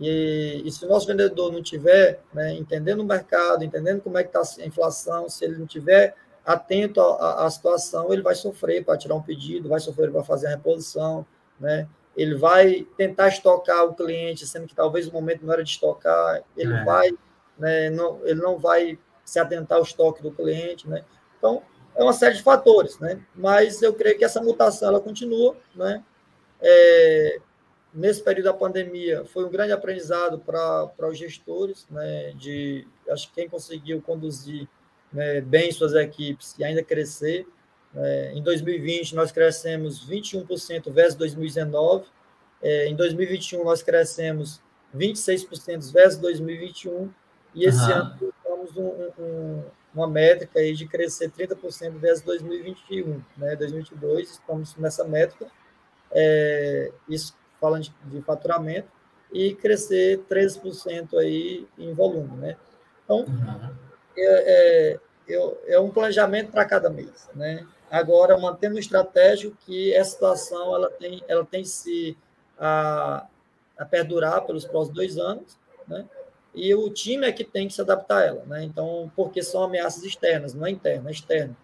e, 0.00 0.62
e 0.64 0.70
se 0.70 0.84
o 0.84 0.88
nosso 0.88 1.06
vendedor 1.06 1.52
não 1.52 1.62
tiver 1.62 2.20
né, 2.32 2.54
entendendo 2.54 3.00
o 3.00 3.04
mercado, 3.04 3.64
entendendo 3.64 4.00
como 4.00 4.16
é 4.16 4.22
que 4.22 4.36
está 4.36 4.62
a 4.62 4.66
inflação, 4.66 5.28
se 5.28 5.44
ele 5.44 5.56
não 5.56 5.66
tiver 5.66 6.14
atento 6.44 7.00
à, 7.00 7.48
situação, 7.50 8.12
ele 8.12 8.22
vai 8.22 8.34
sofrer 8.34 8.84
para 8.84 8.96
tirar 8.96 9.14
um 9.14 9.22
pedido, 9.22 9.68
vai 9.68 9.80
sofrer 9.80 10.10
para 10.10 10.24
fazer 10.24 10.46
a 10.46 10.50
reposição, 10.50 11.26
né? 11.60 11.86
Ele 12.16 12.36
vai 12.36 12.86
tentar 12.96 13.28
estocar 13.28 13.84
o 13.84 13.94
cliente, 13.94 14.46
sendo 14.46 14.66
que 14.66 14.74
talvez 14.74 15.06
o 15.06 15.12
momento 15.12 15.44
não 15.44 15.52
era 15.52 15.62
de 15.62 15.70
estocar, 15.70 16.42
ele 16.56 16.72
é. 16.72 16.84
vai, 16.84 17.10
né, 17.58 17.90
não, 17.90 18.20
ele 18.24 18.40
não 18.40 18.58
vai 18.58 18.98
se 19.24 19.38
atentar 19.38 19.76
ao 19.76 19.84
estoque 19.84 20.22
do 20.22 20.32
cliente, 20.32 20.88
né? 20.88 21.04
Então, 21.36 21.62
é 21.94 22.02
uma 22.02 22.14
série 22.14 22.36
de 22.36 22.42
fatores, 22.42 22.98
né? 22.98 23.20
Mas 23.34 23.82
eu 23.82 23.92
creio 23.92 24.16
que 24.16 24.24
essa 24.24 24.40
mutação 24.40 24.88
ela 24.88 25.00
continua, 25.00 25.54
né? 25.74 26.02
É, 26.62 27.40
nesse 27.92 28.22
período 28.22 28.46
da 28.46 28.54
pandemia 28.54 29.24
foi 29.24 29.44
um 29.44 29.50
grande 29.50 29.72
aprendizado 29.72 30.38
para 30.38 31.08
os 31.08 31.18
gestores, 31.18 31.86
né, 31.90 32.32
de 32.32 32.86
acho 33.08 33.28
que 33.28 33.34
quem 33.34 33.48
conseguiu 33.48 34.00
conduzir 34.02 34.68
né, 35.12 35.40
bem 35.40 35.72
suas 35.72 35.94
equipes 35.94 36.54
e 36.58 36.64
ainda 36.64 36.82
crescer. 36.82 37.46
É, 37.94 38.32
em 38.34 38.42
2020 38.42 39.14
nós 39.14 39.32
crescemos 39.32 40.06
21% 40.08 40.92
versus 40.92 41.14
2019, 41.14 42.06
é, 42.62 42.86
em 42.88 42.94
2021 42.94 43.64
nós 43.64 43.82
crescemos 43.82 44.60
26% 44.94 45.92
versus 45.92 46.18
2021 46.18 47.10
e 47.54 47.64
esse 47.64 47.80
uhum. 47.80 47.92
ano 47.92 48.34
temos 48.44 48.76
um, 48.76 49.22
um, 49.22 49.64
uma 49.94 50.06
métrica 50.06 50.58
aí 50.58 50.74
de 50.74 50.86
crescer 50.86 51.30
30% 51.30 51.92
versus 51.98 52.22
2021, 52.22 53.22
né, 53.38 53.56
2022 53.56 54.32
estamos 54.32 54.76
nessa 54.76 55.04
métrica. 55.04 55.50
É, 56.10 56.92
isso 57.08 57.37
falando 57.60 57.90
de, 58.04 58.22
faturamento, 58.22 58.88
e 59.32 59.54
crescer 59.54 60.24
13% 60.30 61.14
aí 61.18 61.66
em 61.76 61.92
volume, 61.92 62.36
né? 62.38 62.56
Então, 63.04 63.20
uhum. 63.20 63.74
é, 64.16 64.98
é, 65.28 65.74
é, 65.74 65.80
um 65.80 65.90
planejamento 65.90 66.50
para 66.50 66.64
cada 66.64 66.88
mês, 66.88 67.28
né? 67.34 67.66
Agora, 67.90 68.38
mantendo 68.38 68.76
o 68.76 68.78
estratégico 68.78 69.56
que 69.64 69.94
essa 69.94 70.10
situação 70.10 70.74
ela 70.74 70.90
tem, 70.90 71.22
ela 71.26 71.44
tem 71.44 71.64
se 71.64 72.16
a, 72.58 73.26
a 73.78 73.84
perdurar 73.84 74.44
pelos 74.44 74.64
próximos 74.64 74.94
dois 74.94 75.18
anos, 75.18 75.58
né? 75.86 76.04
E 76.54 76.74
o 76.74 76.90
time 76.90 77.26
é 77.26 77.32
que 77.32 77.44
tem 77.44 77.68
que 77.68 77.74
se 77.74 77.80
adaptar 77.80 78.18
a 78.18 78.24
ela, 78.24 78.44
né? 78.46 78.64
Então, 78.64 79.10
porque 79.14 79.42
são 79.42 79.62
ameaças 79.62 80.02
externas, 80.04 80.54
não 80.54 80.66
é 80.66 80.70
interna, 80.70 81.08
é 81.10 81.12
externa. 81.12 81.56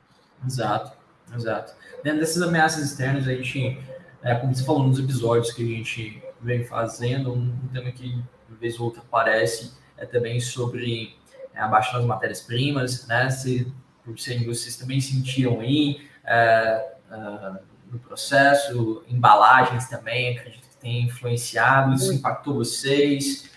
Exato, 0.46 0.96
exato. 1.34 1.74
Dentro 2.02 2.20
dessas 2.20 2.42
ameaças 2.42 2.84
externas, 2.84 3.26
a 3.26 3.32
gente 3.32 3.78
é, 4.24 4.34
como 4.34 4.54
você 4.54 4.64
falou 4.64 4.82
nos 4.84 4.98
episódios 4.98 5.52
que 5.52 5.62
a 5.62 5.76
gente 5.76 6.22
vem 6.40 6.64
fazendo, 6.64 7.34
um, 7.34 7.68
tema 7.72 7.92
que 7.92 8.08
de 8.48 8.56
vez 8.58 8.80
ou 8.80 8.86
outra 8.86 9.02
aparece 9.02 9.74
é 9.98 10.06
também 10.06 10.40
sobre 10.40 11.14
é, 11.54 11.60
a 11.60 11.68
baixa 11.68 11.92
das 11.98 12.06
matérias-primas, 12.06 13.06
né? 13.06 13.28
Se, 13.28 13.70
vocês 14.06 14.76
também 14.76 15.00
sentiam 15.00 15.60
aí 15.60 16.08
é, 16.24 16.94
é, 17.10 17.52
no 17.90 17.98
processo, 17.98 19.04
embalagens 19.08 19.88
também, 19.88 20.36
acredito 20.36 20.68
que 20.68 20.76
tem 20.78 21.02
influenciado, 21.02 21.94
isso 21.94 22.12
impactou 22.12 22.54
vocês? 22.54 23.50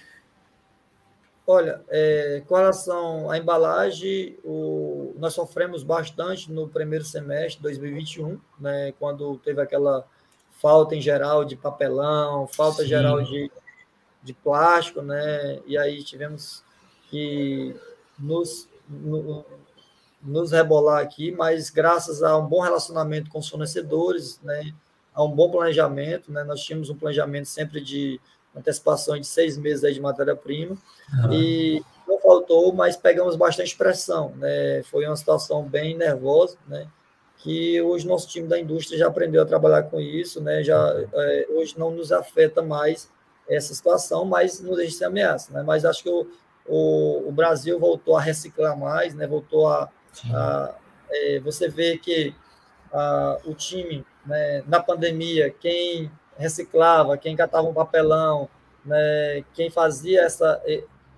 Olha, 1.46 1.82
é, 1.88 2.44
com 2.46 2.56
relação 2.56 3.32
à 3.32 3.38
embalagem, 3.38 4.38
o, 4.44 5.16
nós 5.18 5.34
sofremos 5.34 5.82
bastante 5.82 6.52
no 6.52 6.68
primeiro 6.68 7.06
semestre 7.06 7.56
de 7.56 7.64
2021, 7.64 8.40
né, 8.60 8.94
quando 9.00 9.38
teve 9.38 9.62
aquela 9.62 10.06
falta 10.62 10.96
em 10.96 11.02
geral 11.02 11.46
de 11.46 11.56
papelão, 11.56 12.48
falta 12.48 12.82
Sim. 12.82 12.90
geral 12.90 13.22
de, 13.22 13.52
de 14.24 14.34
plástico, 14.34 15.02
né? 15.02 15.60
E 15.66 15.78
aí 15.78 16.04
tivemos 16.04 16.64
que 17.10 17.76
nos, 18.18 18.68
no, 18.90 19.46
nos 20.22 20.52
rebolar 20.52 21.02
aqui, 21.02 21.32
mas 21.32 21.70
graças 21.70 22.24
a 22.24 22.38
um 22.38 22.46
bom 22.46 22.62
relacionamento 22.62 23.30
com 23.30 23.40
os 23.40 23.50
fornecedores, 23.50 24.40
né? 24.44 24.74
A 25.14 25.24
um 25.24 25.32
bom 25.32 25.50
planejamento, 25.50 26.32
né? 26.32 26.44
Nós 26.44 26.62
tínhamos 26.62 26.90
um 26.90 26.96
planejamento 26.96 27.48
sempre 27.48 27.82
de 27.82 28.20
antecipação 28.56 29.20
de 29.20 29.26
seis 29.28 29.58
meses 29.58 29.94
de 29.94 30.02
matéria-prima 30.02 30.76
uhum. 31.14 31.34
e 31.34 31.84
não 32.08 32.20
faltou, 32.20 32.74
mas 32.74 32.96
pegamos 32.96 33.36
bastante 33.36 33.76
pressão, 33.76 34.34
né? 34.38 34.82
Foi 34.84 35.06
uma 35.06 35.16
situação 35.16 35.64
bem 35.64 35.96
nervosa, 35.96 36.58
né? 36.68 36.88
Que 37.48 37.82
hoje 37.82 38.06
nosso 38.06 38.28
time 38.28 38.46
da 38.46 38.60
indústria 38.60 39.00
já 39.00 39.08
aprendeu 39.08 39.42
a 39.42 39.46
trabalhar 39.46 39.84
com 39.84 40.02
isso, 40.02 40.44
né? 40.44 40.62
Já 40.66 40.94
é, 41.14 41.48
hoje 41.52 41.80
não 41.80 41.92
nos 41.92 42.12
afeta 42.12 42.62
mais 42.62 43.10
essa 43.48 43.74
situação, 43.74 44.26
mas 44.26 44.60
nos 44.60 44.76
deixa 44.76 44.98
sem 44.98 45.08
ameaça, 45.08 45.54
né? 45.54 45.64
Mas 45.64 45.86
acho 45.86 46.04
que 46.04 46.10
o, 46.10 46.28
o, 46.68 47.30
o, 47.30 47.32
Brasil 47.32 47.80
voltou 47.80 48.18
a 48.18 48.22
reciclar 48.22 48.78
mais, 48.78 49.16
né? 49.16 49.26
Voltou 49.26 49.66
a, 49.66 49.90
a 50.30 50.76
é, 51.10 51.40
você 51.40 51.70
vê 51.70 51.98
que 51.98 52.36
a, 52.92 53.38
o 53.46 53.54
time, 53.54 54.06
né? 54.26 54.62
Na 54.68 54.84
pandemia, 54.84 55.50
quem 55.50 56.12
reciclava, 56.38 57.18
quem 57.18 57.34
catava 57.34 57.66
um 57.66 57.74
papelão, 57.74 58.50
né? 58.84 59.46
Quem 59.54 59.70
fazia 59.70 60.24
essa 60.24 60.62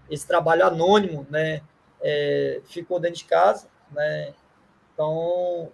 esse 0.07 0.27
trabalho 0.27 0.63
anônimo, 0.63 1.25
né? 1.27 1.63
É, 1.99 2.61
ficou 2.65 2.99
dentro 2.99 3.17
de 3.17 3.25
casa, 3.25 3.67
né? 3.91 4.31
Então 4.93 5.71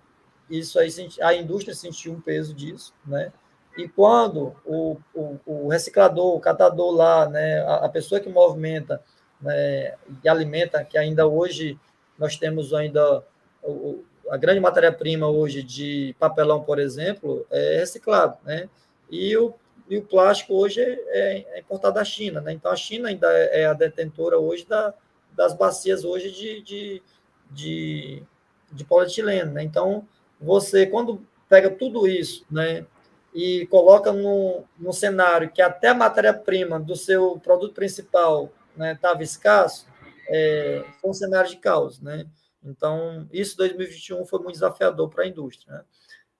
isso 0.49 0.79
aí 0.79 0.89
a 1.21 1.33
indústria 1.33 1.73
sentiu 1.73 2.13
um 2.13 2.21
peso 2.21 2.53
disso, 2.53 2.93
né? 3.05 3.31
E 3.77 3.87
quando 3.89 4.55
o, 4.65 4.97
o, 5.13 5.39
o 5.45 5.67
reciclador, 5.67 6.35
o 6.35 6.39
catador 6.39 6.91
lá, 6.91 7.27
né, 7.27 7.59
a, 7.61 7.85
a 7.85 7.89
pessoa 7.89 8.21
que 8.21 8.29
movimenta 8.29 9.01
né, 9.41 9.95
e 10.23 10.29
alimenta, 10.29 10.83
que 10.83 10.97
ainda 10.97 11.27
hoje 11.27 11.77
nós 12.17 12.37
temos 12.37 12.73
ainda 12.73 13.21
o, 13.61 14.03
a 14.29 14.37
grande 14.37 14.59
matéria-prima 14.59 15.27
hoje 15.27 15.61
de 15.61 16.15
papelão, 16.17 16.63
por 16.63 16.79
exemplo, 16.79 17.45
é 17.51 17.79
reciclado, 17.79 18.37
né? 18.43 18.69
E 19.09 19.35
o, 19.37 19.53
e 19.89 19.97
o 19.97 20.03
plástico 20.03 20.55
hoje 20.55 20.81
é, 20.81 21.45
é 21.57 21.59
importado 21.59 21.95
da 21.95 22.03
China, 22.03 22.41
né? 22.41 22.53
Então 22.53 22.71
a 22.71 22.75
China 22.75 23.09
ainda 23.09 23.27
é, 23.31 23.61
é 23.61 23.65
a 23.65 23.73
detentora 23.73 24.39
hoje 24.39 24.65
da, 24.65 24.93
das 25.35 25.53
bacias 25.53 26.03
hoje 26.03 26.31
de, 26.31 26.61
de, 26.61 27.03
de, 27.51 28.23
de 28.71 28.83
polietileno, 28.85 29.51
né? 29.51 29.63
Então 29.63 30.07
você 30.39 30.85
quando 30.85 31.25
pega 31.49 31.69
tudo 31.69 32.07
isso, 32.07 32.45
né? 32.49 32.85
E 33.33 33.67
coloca 33.67 34.13
no, 34.13 34.63
cenário 34.93 35.51
que 35.51 35.61
até 35.61 35.89
a 35.89 35.93
matéria-prima 35.93 36.79
do 36.79 36.95
seu 36.95 37.37
produto 37.39 37.73
principal 37.73 38.51
estava 38.93 39.17
né, 39.17 39.23
escasso, 39.23 39.87
é, 40.27 40.85
foi 41.01 41.09
um 41.09 41.13
cenário 41.13 41.49
de 41.49 41.57
caos, 41.57 41.99
né? 42.01 42.25
Então, 42.63 43.27
isso 43.31 43.57
2021 43.57 44.25
foi 44.25 44.39
muito 44.39 44.53
desafiador 44.53 45.09
para 45.09 45.23
a 45.23 45.27
indústria. 45.27 45.73
Né? 45.73 45.83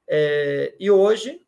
É, 0.08 0.76
e 0.80 0.90
hoje, 0.90 1.42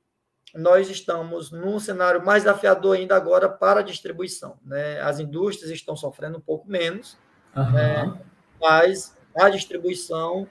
nós 0.53 0.89
estamos 0.89 1.51
num 1.51 1.79
cenário 1.79 2.23
mais 2.23 2.43
desafiador 2.43 2.95
ainda 2.95 3.15
agora 3.15 3.49
para 3.49 3.79
a 3.79 3.83
distribuição. 3.83 4.59
Né? 4.63 4.99
As 5.01 5.19
indústrias 5.19 5.71
estão 5.71 5.95
sofrendo 5.95 6.37
um 6.37 6.41
pouco 6.41 6.69
menos, 6.69 7.17
uhum. 7.55 7.71
né? 7.71 8.21
mas 8.61 9.17
a 9.35 9.49
distribuição 9.49 10.47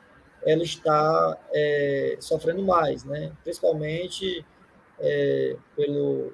ela 0.47 0.63
está 0.63 1.37
é, 1.53 2.17
sofrendo 2.21 2.63
mais, 2.63 3.05
né? 3.05 3.33
principalmente 3.43 4.45
é, 5.01 5.57
pelo, 5.75 6.33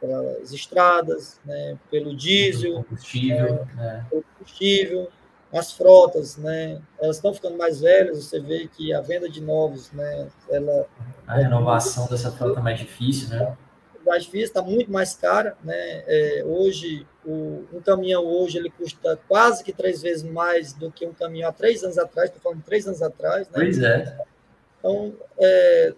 pelas 0.00 0.52
estradas, 0.52 1.40
né? 1.44 1.78
pelo 1.90 2.14
diesel, 2.14 2.84
combustível, 2.84 3.66
é, 3.78 4.04
pelo 4.10 4.22
combustível 4.22 5.10
as 5.52 5.72
frotas, 5.72 6.36
né, 6.36 6.80
elas 7.00 7.16
estão 7.16 7.32
ficando 7.32 7.56
mais 7.56 7.80
velhas, 7.80 8.24
você 8.24 8.40
vê 8.40 8.68
que 8.68 8.92
a 8.92 9.00
venda 9.00 9.28
de 9.28 9.40
novos, 9.40 9.90
né, 9.92 10.28
ela... 10.50 10.86
A 11.26 11.36
renovação 11.36 12.06
é 12.06 12.08
dessa 12.08 12.32
frota 12.32 12.60
é 12.60 12.62
mais 12.62 12.78
difícil, 12.78 13.30
né? 13.30 13.56
Mais 14.06 14.22
difícil, 14.22 14.46
está 14.46 14.62
muito 14.62 14.90
mais 14.90 15.14
cara, 15.14 15.56
né, 15.64 16.04
é, 16.06 16.42
hoje, 16.46 17.06
o, 17.24 17.64
um 17.72 17.80
caminhão 17.80 18.24
hoje, 18.24 18.56
ele 18.56 18.70
custa 18.70 19.18
quase 19.26 19.64
que 19.64 19.72
três 19.72 20.00
vezes 20.00 20.22
mais 20.22 20.72
do 20.72 20.92
que 20.92 21.04
um 21.04 21.12
caminhão 21.12 21.50
há 21.50 21.52
três 21.52 21.82
anos 21.82 21.98
atrás, 21.98 22.28
estou 22.28 22.40
falando 22.40 22.62
três 22.64 22.86
anos 22.86 23.02
atrás, 23.02 23.48
né? 23.48 23.54
Pois 23.54 23.82
é. 23.82 24.16
Então, 24.78 25.12
é, 25.38 25.94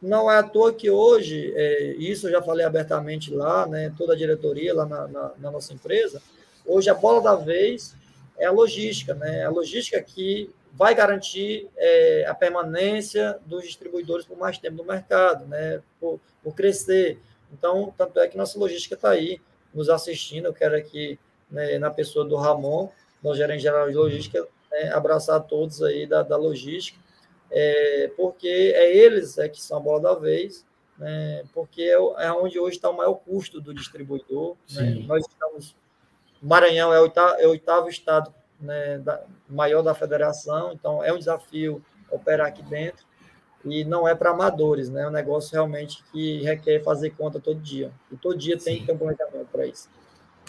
não 0.00 0.30
é 0.30 0.38
à 0.38 0.42
toa 0.42 0.72
que 0.72 0.90
hoje, 0.90 1.52
é, 1.54 1.94
isso 1.98 2.28
eu 2.28 2.32
já 2.32 2.40
falei 2.40 2.64
abertamente 2.64 3.32
lá, 3.32 3.66
né, 3.66 3.92
toda 3.98 4.14
a 4.14 4.16
diretoria 4.16 4.74
lá 4.74 4.86
na, 4.86 5.06
na, 5.06 5.32
na 5.38 5.50
nossa 5.50 5.74
empresa, 5.74 6.22
hoje 6.64 6.88
a 6.88 6.94
bola 6.94 7.20
da 7.20 7.34
vez 7.34 7.94
é 8.40 8.46
a 8.46 8.50
logística, 8.50 9.14
né? 9.14 9.44
A 9.44 9.50
logística 9.50 10.00
que 10.02 10.50
vai 10.72 10.94
garantir 10.94 11.68
é, 11.76 12.24
a 12.26 12.34
permanência 12.34 13.38
dos 13.44 13.64
distribuidores 13.64 14.24
por 14.24 14.36
mais 14.36 14.56
tempo 14.56 14.78
no 14.78 14.84
mercado, 14.84 15.46
né? 15.46 15.82
Por, 16.00 16.18
por 16.42 16.54
crescer. 16.54 17.18
Então, 17.52 17.92
tanto 17.96 18.18
é 18.20 18.28
que 18.28 18.36
nossa 18.36 18.58
logística 18.58 18.94
está 18.94 19.10
aí 19.10 19.40
nos 19.74 19.88
assistindo. 19.88 20.46
Eu 20.46 20.54
quero 20.54 20.76
aqui, 20.76 21.18
né, 21.50 21.78
na 21.78 21.90
pessoa 21.90 22.24
do 22.24 22.36
Ramon, 22.36 22.88
nosso 23.22 23.36
gerente 23.36 23.62
geral 23.62 23.88
de 23.88 23.94
logística, 23.94 24.46
né, 24.70 24.92
abraçar 24.92 25.40
todos 25.42 25.82
aí 25.82 26.06
da, 26.06 26.22
da 26.22 26.36
logística, 26.36 26.98
é, 27.50 28.10
porque 28.16 28.72
é 28.74 28.96
eles 28.96 29.38
é, 29.38 29.48
que 29.48 29.60
são 29.60 29.78
a 29.78 29.80
bola 29.80 30.00
da 30.00 30.14
vez, 30.14 30.64
né, 30.96 31.44
porque 31.52 31.82
é, 31.82 32.26
é 32.26 32.32
onde 32.32 32.58
hoje 32.58 32.76
está 32.76 32.88
o 32.88 32.96
maior 32.96 33.14
custo 33.14 33.60
do 33.60 33.74
distribuidor. 33.74 34.56
Né? 34.72 35.02
Nós 35.06 35.26
estamos 35.26 35.74
Maranhão 36.42 36.92
é 36.92 36.98
o 36.98 37.02
oitavo, 37.02 37.34
é 37.38 37.46
o 37.46 37.50
oitavo 37.50 37.88
estado 37.88 38.32
né, 38.58 38.98
da, 38.98 39.22
maior 39.48 39.82
da 39.82 39.94
federação, 39.94 40.72
então 40.72 41.04
é 41.04 41.12
um 41.12 41.18
desafio 41.18 41.84
operar 42.10 42.46
aqui 42.46 42.62
dentro 42.62 43.04
e 43.64 43.84
não 43.84 44.08
é 44.08 44.14
para 44.14 44.30
amadores, 44.30 44.88
né? 44.88 45.02
É 45.02 45.08
um 45.08 45.12
negócio 45.12 45.52
realmente 45.52 46.02
que 46.12 46.42
requer 46.42 46.82
fazer 46.82 47.10
conta 47.10 47.38
todo 47.38 47.60
dia. 47.60 47.90
E 48.10 48.16
todo 48.16 48.38
dia 48.38 48.58
tem 48.58 48.74
Sim. 48.74 48.80
que 48.80 48.86
ter 48.86 48.92
um 48.92 48.98
planejamento 48.98 49.48
para 49.52 49.66
isso. 49.66 49.88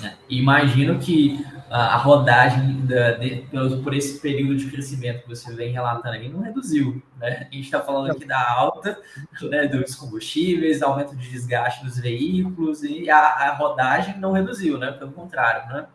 É, 0.04 0.14
imagino 0.30 0.98
que 0.98 1.46
a, 1.70 1.96
a 1.96 1.98
rodagem 1.98 2.86
da, 2.86 3.12
de, 3.12 3.46
por 3.84 3.94
esse 3.94 4.20
período 4.20 4.56
de 4.56 4.72
crescimento 4.72 5.24
que 5.24 5.30
você 5.30 5.54
vem 5.54 5.72
relatando 5.72 6.16
aí 6.16 6.30
não 6.30 6.42
reduziu, 6.42 7.02
né? 7.20 7.48
A 7.52 7.54
gente 7.54 7.66
está 7.66 7.82
falando 7.82 8.12
aqui 8.12 8.26
da 8.26 8.52
alta 8.52 8.98
né, 9.44 9.68
dos 9.68 9.94
combustíveis, 9.96 10.82
aumento 10.82 11.16
de 11.16 11.30
desgaste 11.30 11.84
dos 11.84 12.00
veículos 12.00 12.84
e 12.84 13.10
a, 13.10 13.20
a 13.20 13.56
rodagem 13.56 14.18
não 14.20 14.32
reduziu, 14.32 14.78
né? 14.78 14.92
Pelo 14.92 15.12
contrário, 15.12 15.72
né? 15.72 15.86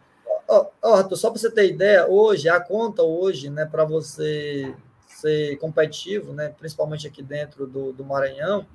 Oh, 0.49 0.67
oh, 0.81 1.17
só 1.17 1.31
para 1.31 1.41
você 1.41 1.51
ter 1.51 1.71
ideia, 1.71 2.07
hoje, 2.07 2.49
a 2.49 2.61
conta 2.61 3.03
hoje, 3.03 3.51
né, 3.51 3.67
para 3.67 3.85
você 3.85 4.73
ser 5.17 5.57
competitivo, 5.59 6.33
né, 6.33 6.49
principalmente 6.49 7.07
aqui 7.07 7.23
dentro 7.23 7.67
do, 7.67 7.93
do 7.93 8.05
Maranhão, 8.05 8.67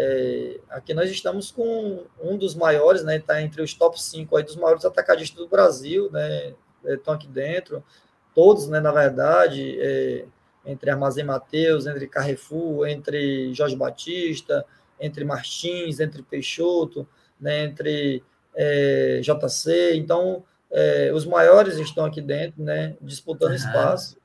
é, 0.00 0.60
aqui 0.70 0.94
nós 0.94 1.10
estamos 1.10 1.50
com 1.50 2.04
um 2.22 2.36
dos 2.36 2.54
maiores, 2.54 3.02
né? 3.02 3.16
Está 3.16 3.42
entre 3.42 3.60
os 3.60 3.74
top 3.74 4.00
5 4.00 4.36
aí 4.36 4.44
dos 4.44 4.54
maiores 4.54 4.84
atacadistas 4.84 5.36
do 5.36 5.48
Brasil, 5.48 6.08
né? 6.12 6.54
Estão 6.84 7.14
aqui 7.14 7.26
dentro, 7.26 7.82
todos, 8.32 8.68
né? 8.68 8.78
Na 8.78 8.92
verdade, 8.92 9.76
é, 9.80 10.24
entre 10.64 10.88
Armazém 10.88 11.24
Mateus, 11.24 11.86
entre 11.86 12.06
Carrefour, 12.06 12.86
entre 12.86 13.52
Jorge 13.52 13.74
Batista, 13.74 14.64
entre 15.00 15.24
Martins, 15.24 15.98
entre 15.98 16.22
Peixoto, 16.22 17.08
né? 17.40 17.64
entre 17.64 18.22
é, 18.54 19.20
JC. 19.20 19.96
Então, 19.96 20.44
é, 20.70 21.10
os 21.12 21.24
maiores 21.24 21.76
estão 21.78 22.04
aqui 22.04 22.20
dentro, 22.20 22.62
né? 22.62 22.96
Disputando 23.00 23.50
uhum. 23.50 23.56
espaço. 23.56 24.16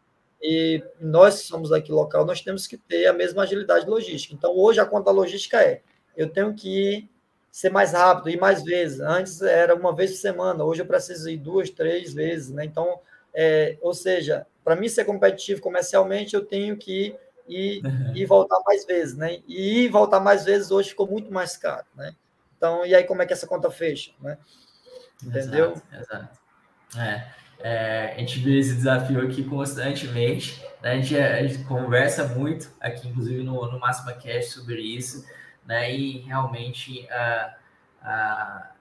E 0.43 0.83
nós 0.99 1.35
somos 1.35 1.71
aqui 1.71 1.89
local, 1.89 2.25
nós 2.25 2.41
temos 2.41 2.67
que 2.67 2.77
ter 2.77 3.07
a 3.07 3.13
mesma 3.13 3.43
agilidade 3.43 3.89
logística. 3.89 4.35
Então, 4.35 4.53
hoje 4.53 4.81
a 4.81 4.85
conta 4.85 5.09
logística 5.09 5.61
é: 5.63 5.81
eu 6.17 6.27
tenho 6.29 6.53
que 6.53 7.09
ser 7.49 7.69
mais 7.69 7.93
rápido, 7.93 8.29
ir 8.29 8.37
mais 8.37 8.61
vezes. 8.61 8.99
Antes 8.99 9.41
era 9.41 9.73
uma 9.73 9.95
vez 9.95 10.11
por 10.11 10.17
semana, 10.17 10.65
hoje 10.65 10.81
eu 10.81 10.85
preciso 10.85 11.29
ir 11.29 11.37
duas, 11.37 11.69
três 11.69 12.13
vezes. 12.13 12.49
Né? 12.49 12.65
Então, 12.65 12.99
é, 13.33 13.77
ou 13.79 13.93
seja, 13.93 14.45
para 14.65 14.75
mim 14.75 14.89
ser 14.89 15.05
competitivo 15.05 15.61
comercialmente, 15.61 16.33
eu 16.33 16.43
tenho 16.43 16.75
que 16.75 17.15
ir 17.47 17.85
uhum. 17.85 18.11
e 18.13 18.25
voltar 18.25 18.59
mais 18.65 18.85
vezes. 18.85 19.15
Né? 19.15 19.41
E 19.47 19.85
ir 19.85 19.89
voltar 19.89 20.19
mais 20.19 20.43
vezes 20.43 20.71
hoje 20.71 20.89
ficou 20.89 21.07
muito 21.07 21.31
mais 21.31 21.55
caro. 21.55 21.85
Né? 21.95 22.13
Então, 22.57 22.85
e 22.85 22.93
aí 22.93 23.05
como 23.05 23.21
é 23.21 23.25
que 23.25 23.31
essa 23.31 23.47
conta 23.47 23.71
fecha? 23.71 24.11
Né? 24.19 24.37
Entendeu? 25.23 25.71
Exato, 25.71 25.95
exato. 26.01 26.39
É. 26.99 27.42
É, 27.63 28.13
a 28.17 28.19
gente 28.19 28.39
vê 28.39 28.59
esse 28.59 28.75
desafio 28.75 29.21
aqui 29.21 29.41
constantemente, 29.41 30.61
né? 30.81 30.91
a, 30.91 30.95
gente, 30.97 31.17
a, 31.17 31.47
gente, 31.47 31.63
conversa 31.63 32.27
muito 32.27 32.69
aqui, 32.77 33.07
inclusive 33.07 33.41
no, 33.41 33.71
no 33.71 33.79
Máxima 33.79 34.11
Cash, 34.11 34.47
sobre 34.47 34.81
isso, 34.81 35.25
né? 35.65 35.95
E 35.95 36.17
realmente 36.23 37.07
a, 37.09 37.55
a, 38.01 38.71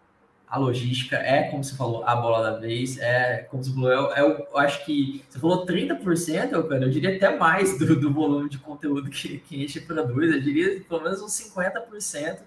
a 0.48 0.58
logística 0.58 1.14
é, 1.14 1.44
como 1.44 1.62
você 1.62 1.76
falou, 1.76 2.02
a 2.04 2.16
bola 2.16 2.50
da 2.50 2.58
vez, 2.58 2.98
é, 2.98 3.46
como 3.48 3.62
você 3.62 3.72
falou, 3.72 4.12
é, 4.12 4.18
é 4.18 4.22
eu 4.22 4.58
acho 4.58 4.84
que 4.84 5.24
você 5.30 5.38
falou 5.38 5.64
30%, 5.64 6.68
cara, 6.68 6.84
eu 6.84 6.90
diria 6.90 7.14
até 7.14 7.38
mais 7.38 7.78
do, 7.78 7.94
do 7.94 8.12
volume 8.12 8.48
de 8.48 8.58
conteúdo 8.58 9.08
que, 9.10 9.38
que 9.38 9.54
a 9.54 9.58
gente 9.60 9.80
produz, 9.82 10.34
eu 10.34 10.40
diria 10.40 10.80
pelo 10.88 11.04
menos 11.04 11.22
uns 11.22 11.30
50% 11.30 12.40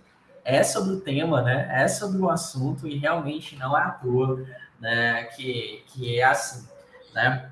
é 0.44 0.62
sobre 0.64 0.96
o 0.96 1.00
tema, 1.00 1.42
né? 1.42 1.68
É 1.72 1.88
sobre 1.88 2.20
o 2.22 2.30
assunto 2.30 2.88
e 2.88 2.98
realmente 2.98 3.56
não 3.56 3.76
é 3.76 3.82
à 3.82 3.90
toa 3.90 4.46
né, 4.86 5.24
que, 5.36 5.84
que 5.88 6.20
é 6.20 6.24
assim, 6.24 6.68
né? 7.12 7.50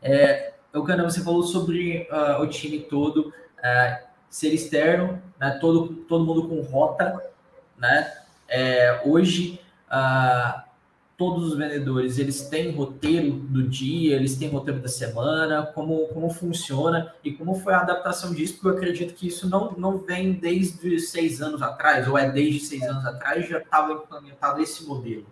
É, 0.00 0.54
eu, 0.72 0.82
Cana, 0.82 1.04
você 1.04 1.22
falou 1.22 1.42
sobre 1.42 2.08
uh, 2.10 2.40
o 2.40 2.46
time 2.46 2.80
todo 2.80 3.28
uh, 3.28 4.06
ser 4.30 4.54
externo, 4.54 5.22
né, 5.38 5.58
todo, 5.60 5.88
todo 6.08 6.24
mundo 6.24 6.48
com 6.48 6.62
rota, 6.62 7.22
né? 7.76 8.14
É, 8.48 9.02
hoje, 9.04 9.60
uh, 9.90 10.62
todos 11.18 11.52
os 11.52 11.58
vendedores, 11.58 12.16
eles 12.16 12.48
têm 12.48 12.70
roteiro 12.70 13.32
do 13.32 13.68
dia, 13.68 14.16
eles 14.16 14.34
têm 14.36 14.48
roteiro 14.48 14.80
da 14.80 14.88
semana, 14.88 15.66
como, 15.74 16.08
como 16.08 16.30
funciona 16.30 17.12
e 17.22 17.30
como 17.30 17.56
foi 17.56 17.74
a 17.74 17.80
adaptação 17.80 18.32
disso, 18.32 18.54
porque 18.54 18.68
eu 18.68 18.72
acredito 18.72 19.12
que 19.12 19.26
isso 19.26 19.50
não, 19.50 19.72
não 19.72 19.98
vem 19.98 20.32
desde 20.32 20.98
seis 20.98 21.42
anos 21.42 21.60
atrás, 21.60 22.08
ou 22.08 22.16
é 22.16 22.30
desde 22.30 22.60
seis 22.60 22.84
anos 22.84 23.04
atrás, 23.04 23.46
já 23.46 23.58
estava 23.58 23.92
implementado 23.92 24.62
esse 24.62 24.86
modelo. 24.86 25.26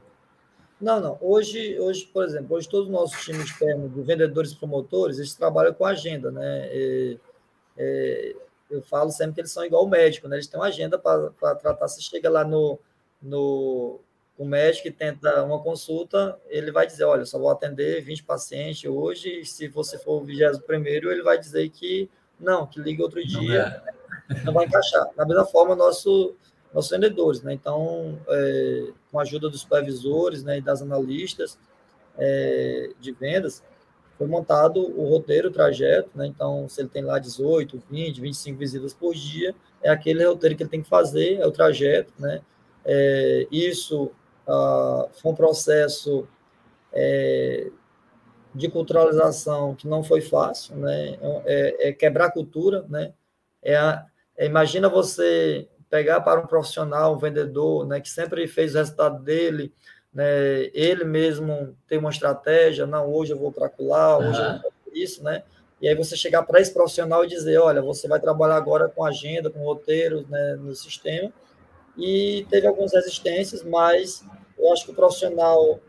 Não, 0.80 1.00
não. 1.00 1.18
Hoje, 1.20 1.78
hoje, 1.80 2.06
por 2.12 2.24
exemplo, 2.24 2.56
hoje 2.56 2.68
todos 2.68 2.86
os 2.86 2.92
nossos 2.92 3.24
times 3.24 3.44
externos 3.44 3.94
de 3.94 4.02
vendedores 4.02 4.52
e 4.52 4.56
promotores, 4.56 5.18
eles 5.18 5.34
trabalham 5.34 5.72
com 5.72 5.86
agenda, 5.86 6.30
né? 6.30 6.68
E, 6.74 7.18
e, 7.78 8.36
eu 8.70 8.82
falo 8.82 9.10
sempre 9.10 9.34
que 9.34 9.40
eles 9.40 9.52
são 9.52 9.64
igual 9.64 9.84
o 9.84 9.88
médico, 9.88 10.28
né? 10.28 10.36
Eles 10.36 10.46
têm 10.46 10.60
uma 10.60 10.66
agenda 10.66 10.98
para 10.98 11.54
tratar. 11.54 11.88
Se 11.88 12.02
chega 12.02 12.28
lá 12.28 12.44
no, 12.44 12.78
no 13.22 14.00
o 14.36 14.44
médico 14.44 14.88
e 14.88 14.92
tenta 14.92 15.42
uma 15.42 15.62
consulta, 15.62 16.38
ele 16.48 16.70
vai 16.70 16.86
dizer, 16.86 17.04
olha, 17.04 17.24
só 17.24 17.38
vou 17.38 17.48
atender 17.48 18.02
20 18.02 18.24
pacientes 18.24 18.84
hoje, 18.84 19.40
e 19.40 19.46
se 19.46 19.66
você 19.68 19.98
for 19.98 20.20
o 20.20 20.24
21 20.24 20.60
primeiro, 20.60 21.10
ele 21.10 21.22
vai 21.22 21.38
dizer 21.38 21.70
que 21.70 22.10
não, 22.38 22.66
que 22.66 22.78
liga 22.78 23.02
outro 23.02 23.24
dia, 23.26 23.82
não, 24.28 24.36
é. 24.36 24.44
não 24.44 24.52
vai 24.52 24.66
encaixar. 24.66 25.08
Da 25.16 25.24
mesma 25.24 25.46
forma, 25.46 25.74
nosso 25.74 26.36
nossos 26.72 26.90
vendedores, 26.90 27.42
né? 27.42 27.52
Então, 27.52 28.18
é, 28.28 28.88
com 29.10 29.18
a 29.18 29.22
ajuda 29.22 29.48
dos 29.48 29.60
supervisores, 29.60 30.42
né, 30.42 30.58
e 30.58 30.60
das 30.60 30.82
analistas 30.82 31.58
é, 32.18 32.90
de 33.00 33.12
vendas, 33.12 33.62
foi 34.18 34.26
montado 34.26 34.80
o 34.80 35.08
roteiro, 35.08 35.48
o 35.48 35.52
trajeto, 35.52 36.10
né? 36.14 36.26
Então, 36.26 36.68
se 36.68 36.80
ele 36.80 36.88
tem 36.88 37.02
lá 37.02 37.18
18, 37.18 37.82
20, 37.90 38.20
25 38.20 38.58
visitas 38.58 38.94
por 38.94 39.14
dia, 39.14 39.54
é 39.82 39.90
aquele 39.90 40.24
roteiro 40.24 40.56
que 40.56 40.62
ele 40.62 40.70
tem 40.70 40.82
que 40.82 40.88
fazer, 40.88 41.38
é 41.38 41.46
o 41.46 41.52
trajeto, 41.52 42.12
né? 42.18 42.40
É, 42.84 43.46
isso 43.50 44.10
ah, 44.46 45.08
foi 45.20 45.32
um 45.32 45.34
processo 45.34 46.26
é, 46.92 47.70
de 48.54 48.70
culturalização 48.70 49.74
que 49.74 49.86
não 49.86 50.02
foi 50.02 50.20
fácil, 50.20 50.76
né? 50.76 51.18
É, 51.44 51.88
é 51.88 51.92
quebrar 51.92 52.30
cultura, 52.30 52.84
né? 52.88 53.12
É, 53.62 53.76
a, 53.76 54.06
é, 54.36 54.46
imagina 54.46 54.88
você 54.88 55.68
pegar 55.96 56.20
para 56.20 56.38
um 56.38 56.46
profissional, 56.46 57.14
um 57.14 57.18
vendedor, 57.18 57.86
né, 57.86 58.02
que 58.02 58.10
sempre 58.10 58.46
fez 58.46 58.74
o 58.74 58.78
resultado 58.78 59.22
dele, 59.22 59.72
né, 60.12 60.68
ele 60.74 61.04
mesmo 61.04 61.74
tem 61.88 61.98
uma 61.98 62.10
estratégia, 62.10 62.86
não, 62.86 63.10
hoje 63.10 63.32
eu 63.32 63.38
vou 63.38 63.50
para 63.50 63.70
lá, 63.78 64.18
hoje 64.18 64.38
uhum. 64.38 64.56
eu 64.56 64.60
vou 64.60 64.72
isso, 64.92 65.22
né? 65.24 65.42
E 65.80 65.88
aí 65.88 65.94
você 65.94 66.16
chegar 66.16 66.42
para 66.42 66.60
esse 66.60 66.72
profissional 66.72 67.24
e 67.24 67.28
dizer, 67.28 67.58
olha, 67.58 67.82
você 67.82 68.08
vai 68.08 68.20
trabalhar 68.20 68.56
agora 68.56 68.88
com 68.88 69.04
agenda, 69.04 69.50
com 69.50 69.60
roteiro, 69.60 70.26
né, 70.28 70.56
no 70.58 70.74
sistema. 70.74 71.30
E 71.96 72.46
teve 72.50 72.66
algumas 72.66 72.92
resistências, 72.92 73.62
mas 73.62 74.22
eu 74.58 74.72
acho 74.72 74.84
que 74.84 74.92
o 74.92 74.94
profissional 74.94 75.80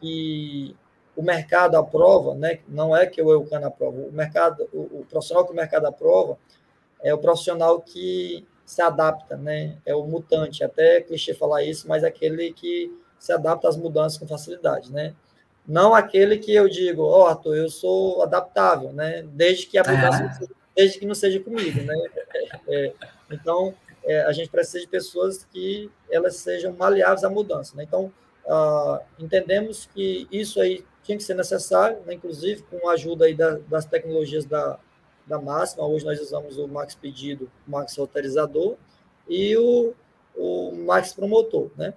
que 0.00 0.76
o 1.16 1.22
mercado 1.22 1.76
aprova, 1.76 2.34
né, 2.34 2.60
não 2.68 2.96
é 2.96 3.06
que 3.06 3.22
o 3.22 3.30
Eucana 3.32 3.68
aprova, 3.68 3.96
o 3.96 4.12
mercado, 4.12 4.68
o, 4.72 5.00
o 5.00 5.06
profissional 5.08 5.44
que 5.44 5.52
o 5.52 5.56
mercado 5.56 5.86
aprova 5.86 6.36
é 7.02 7.12
o 7.14 7.18
profissional 7.18 7.80
que 7.80 8.46
se 8.66 8.82
adapta, 8.82 9.36
né? 9.36 9.78
É 9.86 9.94
o 9.94 10.04
mutante, 10.04 10.64
até 10.64 10.96
é 10.98 11.00
clichê 11.00 11.32
falar 11.32 11.62
isso, 11.62 11.88
mas 11.88 12.02
é 12.02 12.08
aquele 12.08 12.52
que 12.52 12.92
se 13.18 13.32
adapta 13.32 13.68
às 13.68 13.76
mudanças 13.76 14.18
com 14.18 14.26
facilidade, 14.26 14.92
né? 14.92 15.14
Não 15.66 15.94
aquele 15.94 16.36
que 16.38 16.52
eu 16.52 16.68
digo, 16.68 17.02
ó, 17.02 17.24
oh, 17.24 17.26
Arthur, 17.26 17.56
eu 17.56 17.70
sou 17.70 18.22
adaptável, 18.22 18.92
né? 18.92 19.24
Desde 19.32 19.66
que 19.66 19.78
a 19.78 19.84
mudança, 19.84 20.44
é. 20.44 20.46
desde 20.74 20.98
que 20.98 21.06
não 21.06 21.14
seja 21.14 21.40
comigo, 21.40 21.80
né? 21.80 21.94
É, 22.68 22.92
então, 23.30 23.72
é, 24.04 24.22
a 24.22 24.32
gente 24.32 24.50
precisa 24.50 24.80
de 24.80 24.88
pessoas 24.88 25.44
que 25.44 25.88
elas 26.10 26.36
sejam 26.36 26.72
maleáveis 26.72 27.22
à 27.22 27.30
mudança, 27.30 27.76
né? 27.76 27.84
Então, 27.84 28.12
uh, 28.44 28.98
entendemos 29.18 29.88
que 29.94 30.26
isso 30.32 30.60
aí 30.60 30.84
tinha 31.02 31.16
que 31.16 31.22
ser 31.22 31.34
necessário, 31.34 31.98
né? 32.04 32.14
inclusive 32.14 32.62
com 32.62 32.88
a 32.88 32.94
ajuda 32.94 33.26
aí 33.26 33.34
da, 33.34 33.58
das 33.68 33.84
tecnologias 33.84 34.44
da, 34.44 34.78
da 35.26 35.40
máxima. 35.40 35.86
Hoje 35.86 36.04
nós 36.04 36.20
usamos 36.20 36.58
o 36.58 36.68
Max 36.68 36.94
Pedido, 36.94 37.50
o 37.66 37.70
Max 37.70 37.96
Roteirizador 37.96 38.76
e 39.28 39.56
o, 39.56 39.92
o 40.36 40.72
Max 40.86 41.12
Promotor, 41.12 41.70
né? 41.76 41.94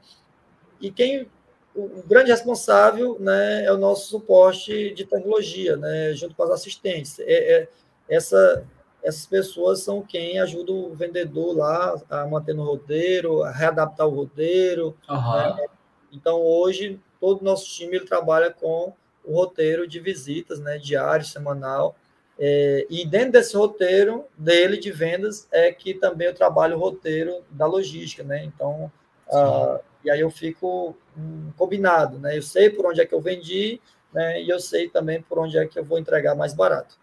E 0.82 0.92
quem 0.92 1.28
o 1.76 2.04
grande 2.06 2.32
responsável 2.32 3.18
né, 3.20 3.64
é 3.64 3.72
o 3.72 3.78
nosso 3.78 4.10
suporte 4.10 4.94
de 4.94 5.06
tecnologia, 5.06 5.78
né, 5.78 6.14
junto 6.14 6.36
com 6.36 6.44
as 6.44 6.52
assistentes. 6.52 7.20
É, 7.20 7.24
é, 7.54 7.70
essa, 8.10 8.66
essas 9.04 9.26
pessoas 9.26 9.82
são 9.82 10.02
quem 10.02 10.40
ajuda 10.40 10.72
o 10.72 10.94
vendedor 10.96 11.56
lá 11.56 11.96
a 12.10 12.26
manter 12.26 12.54
no 12.54 12.64
roteiro, 12.64 13.44
a 13.44 13.52
readaptar 13.52 14.08
o 14.08 14.16
roteiro. 14.16 14.98
Uhum. 15.08 15.56
Né? 15.56 15.66
Então, 16.12 16.42
hoje, 16.42 17.00
todo 17.20 17.42
o 17.42 17.46
nosso 17.46 17.68
time 17.68 17.98
ele 17.98 18.06
trabalha 18.06 18.52
com 18.52 18.94
o 19.24 19.34
roteiro 19.34 19.88
de 19.88 20.00
visitas, 20.00 20.60
né, 20.60 20.78
diário, 20.78 21.26
semanal, 21.26 21.96
é, 22.42 22.88
e 22.90 23.06
dentro 23.06 23.34
desse 23.34 23.56
roteiro 23.58 24.26
dele 24.38 24.78
de 24.78 24.92
vendas 24.92 25.46
é 25.52 25.74
que 25.74 25.94
também 25.94 26.28
eu 26.28 26.34
trabalho 26.34 26.78
o 26.78 26.80
roteiro 26.80 27.44
da 27.52 27.66
logística, 27.66 28.24
né? 28.24 28.46
Então, 28.46 28.90
ah, 29.30 29.82
e 30.06 30.10
aí 30.10 30.22
eu 30.22 30.32
fico 30.32 30.96
um, 31.18 31.52
combinado, 31.58 32.18
né? 32.18 32.38
Eu 32.38 32.42
sei 32.42 32.70
por 32.70 32.86
onde 32.86 33.02
é 33.02 33.06
que 33.06 33.14
eu 33.14 33.20
vendi, 33.20 33.82
né? 34.14 34.42
E 34.42 34.50
eu 34.50 34.58
sei 34.58 34.88
também 34.90 35.22
por 35.22 35.38
onde 35.38 35.58
é 35.58 35.66
que 35.66 35.78
eu 35.78 35.84
vou 35.84 36.00
entregar 36.00 36.34
mais 36.34 36.54
barato. 36.54 36.96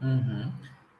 Uhum. 0.00 0.52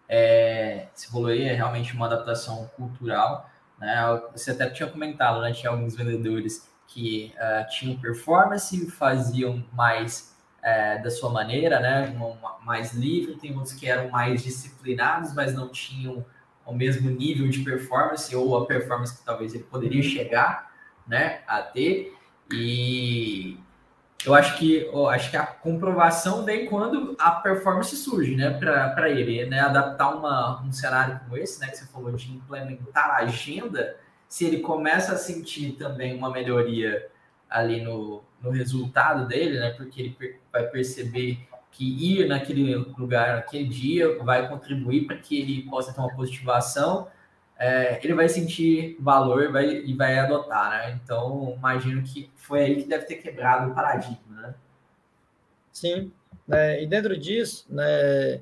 É, 0.09 0.89
esse 0.95 1.09
falou 1.09 1.29
aí 1.29 1.45
é 1.45 1.55
realmente 1.55 1.95
uma 1.95 2.07
adaptação 2.07 2.69
cultural, 2.77 3.49
né? 3.79 4.21
Você 4.33 4.51
até 4.51 4.69
tinha 4.71 4.89
comentado, 4.89 5.41
né? 5.41 5.53
Tinha 5.53 5.71
alguns 5.71 5.95
vendedores 5.95 6.69
que 6.89 7.33
uh, 7.37 7.71
tinham 7.71 7.97
performance, 7.97 8.91
faziam 8.91 9.65
mais 9.73 10.32
é, 10.63 10.99
da 10.99 11.11
sua 11.11 11.31
maneira, 11.31 11.81
né? 11.81 12.15
Mais 12.65 12.95
livre, 12.95 13.37
tem 13.37 13.55
outros 13.55 13.75
que 13.75 13.89
eram 13.89 14.11
mais 14.11 14.43
disciplinados, 14.43 15.35
mas 15.35 15.55
não 15.55 15.69
tinham 15.69 16.25
o 16.65 16.73
mesmo 16.73 17.11
nível 17.11 17.49
de 17.49 17.61
performance 17.61 18.35
ou 18.35 18.57
a 18.57 18.67
performance 18.67 19.19
que 19.19 19.25
talvez 19.25 19.55
ele 19.55 19.65
poderia 19.65 20.03
chegar, 20.03 20.71
né, 21.07 21.41
a 21.47 21.61
ter. 21.61 22.17
E 22.53 23.59
eu 24.25 24.35
acho 24.35 24.57
que 24.57 24.83
eu 24.83 25.09
acho 25.09 25.31
que 25.31 25.37
a 25.37 25.45
comprovação 25.45 26.45
vem 26.45 26.67
quando 26.67 27.17
a 27.19 27.33
performance 27.33 27.97
surge, 27.97 28.37
né, 28.37 28.51
para 28.51 29.11
ele, 29.11 29.45
né, 29.47 29.61
adaptar 29.61 30.15
uma, 30.15 30.63
um 30.63 30.71
cenário 30.71 31.19
como 31.21 31.37
esse, 31.37 31.61
né, 31.61 31.69
que 31.69 31.79
você 31.79 31.87
falou 31.87 32.13
de 32.13 32.31
implementar 32.31 33.11
a 33.11 33.17
agenda, 33.19 33.97
se 34.29 34.45
ele 34.45 34.61
começa 34.61 35.13
a 35.13 35.19
sentir 35.19 35.73
também 35.73 36.17
uma 36.17 36.31
melhoria 36.31 37.11
ali 37.53 37.81
no, 37.81 38.23
no 38.41 38.51
resultado 38.51 39.27
dele, 39.27 39.59
né? 39.59 39.71
Porque 39.71 40.01
ele 40.01 40.39
vai 40.53 40.67
perceber 40.67 41.39
que 41.71 41.85
ir 41.85 42.29
naquele 42.29 42.75
lugar, 42.75 43.37
naquele 43.37 43.67
dia, 43.67 44.19
vai 44.23 44.49
contribuir 44.49 45.07
para 45.07 45.17
que 45.17 45.41
ele 45.41 45.63
possa 45.71 45.93
ter 45.93 46.01
uma 46.01 46.15
positivação. 46.15 47.09
É, 47.59 48.01
ele 48.03 48.15
vai 48.15 48.29
sentir 48.29 48.97
valor 48.99 49.53
vai, 49.53 49.67
e 49.67 49.95
vai 49.95 50.19
adotar, 50.19 50.71
né? 50.71 51.01
Então, 51.03 51.55
imagino 51.57 52.03
que 52.03 52.31
foi 52.35 52.61
aí 52.61 52.83
que 52.83 52.89
deve 52.89 53.07
ter 53.07 53.17
quebrado 53.17 53.71
o 53.71 53.75
paradigma, 53.75 54.43
né? 54.43 54.55
Sim, 55.73 56.13
né? 56.47 56.83
e 56.83 56.87
dentro 56.87 57.17
disso, 57.17 57.65
né, 57.71 58.41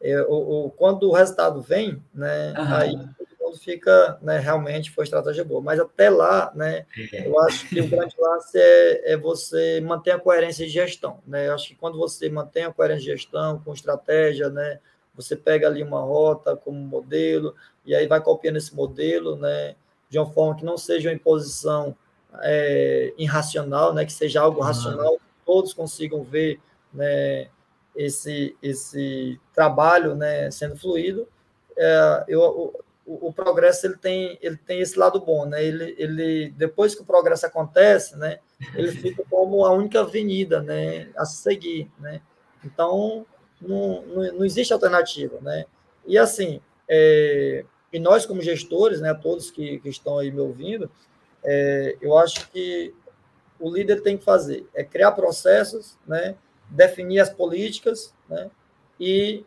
é, 0.00 0.20
o, 0.26 0.66
o, 0.66 0.70
quando 0.70 1.08
o 1.08 1.12
resultado 1.12 1.60
vem, 1.62 2.02
né, 2.12 2.54
uhum. 2.58 2.74
aí 2.74 3.08
mundo 3.52 3.58
fica, 3.58 4.18
né, 4.22 4.38
realmente 4.38 4.90
foi 4.90 5.04
estratégia 5.04 5.44
boa. 5.44 5.60
Mas 5.60 5.78
até 5.78 6.08
lá, 6.08 6.50
né, 6.54 6.86
é. 7.12 7.26
eu 7.26 7.38
acho 7.40 7.68
que 7.68 7.80
o 7.80 7.88
grande 7.88 8.14
lance 8.18 8.58
é, 8.58 9.12
é, 9.12 9.16
você 9.16 9.80
manter 9.80 10.12
a 10.12 10.18
coerência 10.18 10.66
de 10.66 10.72
gestão, 10.72 11.20
né? 11.26 11.48
Eu 11.48 11.54
acho 11.54 11.68
que 11.68 11.74
quando 11.74 11.98
você 11.98 12.28
mantém 12.28 12.64
a 12.64 12.72
coerência 12.72 13.04
de 13.04 13.18
gestão 13.18 13.60
com 13.60 13.72
estratégia, 13.72 14.48
né, 14.48 14.80
você 15.14 15.36
pega 15.36 15.66
ali 15.66 15.82
uma 15.82 16.00
rota 16.00 16.56
como 16.56 16.78
modelo 16.78 17.54
e 17.84 17.94
aí 17.94 18.06
vai 18.06 18.20
copiando 18.20 18.56
esse 18.56 18.74
modelo, 18.74 19.36
né, 19.36 19.76
de 20.08 20.18
uma 20.18 20.30
forma 20.30 20.56
que 20.56 20.64
não 20.64 20.78
seja 20.78 21.08
uma 21.08 21.14
imposição 21.14 21.94
é, 22.40 23.12
irracional, 23.18 23.92
né, 23.92 24.04
que 24.04 24.12
seja 24.12 24.40
algo 24.40 24.60
racional, 24.60 25.16
que 25.16 25.44
todos 25.44 25.74
consigam 25.74 26.22
ver, 26.22 26.60
né, 26.92 27.48
esse 27.94 28.56
esse 28.62 29.38
trabalho, 29.54 30.14
né, 30.14 30.50
sendo 30.50 30.76
fluido. 30.76 31.28
É, 31.76 32.24
eu, 32.28 32.82
o, 33.06 33.28
o, 33.28 33.32
progresso 33.32 33.86
ele 33.86 33.96
tem, 33.96 34.38
ele 34.40 34.56
tem 34.56 34.80
esse 34.80 34.98
lado 34.98 35.20
bom, 35.20 35.46
né? 35.46 35.64
Ele, 35.64 35.94
ele, 35.98 36.50
depois 36.50 36.94
que 36.94 37.02
o 37.02 37.06
progresso 37.06 37.46
acontece, 37.46 38.16
né? 38.16 38.38
Ele 38.74 38.90
fica 38.92 39.24
como 39.28 39.64
a 39.64 39.72
única 39.72 40.00
avenida, 40.00 40.62
né? 40.62 41.10
A 41.16 41.24
seguir, 41.24 41.90
né? 41.98 42.20
Então, 42.64 43.26
não, 43.60 44.02
não, 44.02 44.32
não 44.34 44.44
existe 44.44 44.72
alternativa, 44.72 45.38
né? 45.40 45.64
E 46.06 46.16
assim, 46.16 46.60
é, 46.88 47.64
e 47.92 47.98
nós 47.98 48.24
como 48.24 48.40
gestores, 48.40 49.00
né? 49.00 49.12
Todos 49.14 49.50
que, 49.50 49.78
que 49.80 49.88
estão 49.88 50.18
aí 50.18 50.30
me 50.30 50.40
ouvindo, 50.40 50.90
é, 51.44 51.96
eu 52.00 52.16
acho 52.16 52.48
que 52.50 52.94
o 53.58 53.70
líder 53.70 54.00
tem 54.02 54.16
que 54.16 54.24
fazer 54.24 54.66
é 54.74 54.82
criar 54.84 55.12
processos, 55.12 55.98
né? 56.06 56.36
Definir 56.68 57.20
as 57.20 57.30
políticas, 57.30 58.14
né? 58.28 58.50
E 58.98 59.44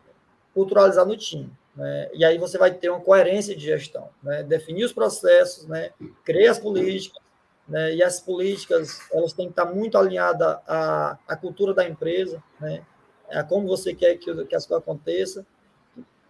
culturalizar 0.54 1.06
no 1.06 1.16
time. 1.16 1.50
Né? 1.76 2.08
E 2.14 2.24
aí 2.24 2.38
você 2.38 2.56
vai 2.56 2.72
ter 2.72 2.88
uma 2.88 3.00
coerência 3.00 3.54
de 3.54 3.64
gestão, 3.64 4.08
né? 4.22 4.42
definir 4.42 4.84
os 4.84 4.92
processos, 4.92 5.66
né? 5.66 5.90
criar 6.24 6.52
as 6.52 6.58
políticas, 6.58 7.22
né? 7.68 7.94
e 7.94 8.02
as 8.02 8.18
políticas 8.18 8.98
elas 9.12 9.32
têm 9.32 9.46
que 9.46 9.52
estar 9.52 9.66
muito 9.66 9.98
alinhadas 9.98 10.58
à, 10.66 11.18
à 11.28 11.36
cultura 11.36 11.74
da 11.74 11.86
empresa, 11.86 12.42
né? 12.58 12.82
a 13.30 13.42
como 13.42 13.66
você 13.66 13.94
quer 13.94 14.16
que, 14.16 14.32
que 14.46 14.54
as 14.54 14.66
coisas 14.66 14.82
aconteçam. 14.82 15.44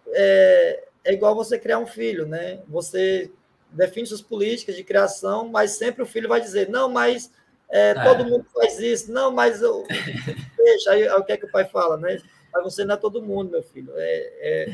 É, 0.09 0.83
é 1.05 1.13
igual 1.13 1.35
você 1.35 1.57
criar 1.57 1.79
um 1.79 1.87
filho, 1.87 2.25
né? 2.25 2.59
Você 2.67 3.31
define 3.71 4.07
suas 4.07 4.21
políticas 4.21 4.75
de 4.75 4.83
criação, 4.83 5.47
mas 5.47 5.71
sempre 5.71 6.01
o 6.01 6.05
filho 6.05 6.27
vai 6.27 6.41
dizer, 6.41 6.69
não, 6.69 6.89
mas 6.89 7.31
é, 7.69 7.93
todo 7.93 8.25
mundo 8.25 8.45
faz 8.53 8.79
isso, 8.79 9.11
não, 9.11 9.31
mas 9.31 9.61
eu... 9.61 9.85
deixa, 10.57 10.91
aí, 10.91 11.07
aí 11.07 11.15
o 11.19 11.23
que 11.23 11.33
é 11.33 11.37
que 11.37 11.45
o 11.45 11.51
pai 11.51 11.65
fala, 11.65 11.97
né? 11.97 12.19
Mas 12.57 12.73
você 12.73 12.83
não 12.83 12.95
é 12.95 12.97
todo 12.97 13.21
mundo, 13.21 13.51
meu 13.51 13.63
filho. 13.63 13.91
É, 13.95 14.33
é, 14.39 14.69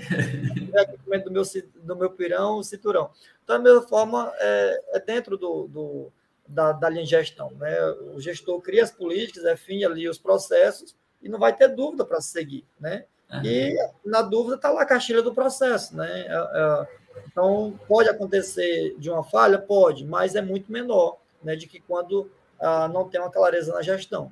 é 0.74 1.18
do 1.20 1.32
meu, 1.32 1.44
do 1.84 1.96
meu 1.96 2.10
pirão, 2.12 2.58
o 2.58 2.64
cinturão. 2.64 3.10
Então, 3.44 3.58
da 3.58 3.64
mesma 3.64 3.82
forma, 3.88 4.32
é, 4.38 4.84
é 4.94 5.00
dentro 5.00 5.38
do, 5.38 5.68
do 5.68 6.12
da, 6.48 6.72
da, 6.72 6.90
linha 6.90 7.04
de 7.04 7.10
gestão. 7.10 7.52
Né? 7.52 7.76
O 8.16 8.20
gestor 8.20 8.62
cria 8.62 8.84
as 8.84 8.92
políticas, 8.92 9.44
define 9.44 9.86
ali 9.86 10.08
os 10.08 10.18
processos 10.18 10.96
e 11.22 11.30
não 11.30 11.40
vai 11.40 11.56
ter 11.56 11.68
dúvida 11.70 12.06
para 12.06 12.22
seguir. 12.22 12.66
Né? 12.80 13.06
Uhum. 13.32 13.42
E, 13.44 13.76
na 14.06 14.22
dúvida, 14.22 14.56
está 14.56 14.72
lá 14.72 14.84
a 14.84 14.86
caixilha 14.86 15.22
do 15.22 15.34
processo. 15.34 15.96
Né? 15.96 16.26
É, 16.28 16.34
é, 16.34 16.88
Então, 17.28 17.80
pode 17.88 18.10
acontecer 18.10 18.96
de 18.98 19.10
uma 19.10 19.24
falha? 19.24 19.60
Pode, 19.60 20.06
mas 20.06 20.36
é 20.36 20.42
muito 20.42 20.72
menor 20.72 21.18
né, 21.44 21.56
de 21.56 21.68
que 21.68 21.80
quando 21.80 22.30
ah, 22.60 22.88
não 22.88 23.10
tem 23.10 23.20
uma 23.20 23.32
clareza 23.32 23.74
na 23.74 23.82
gestão. 23.82 24.32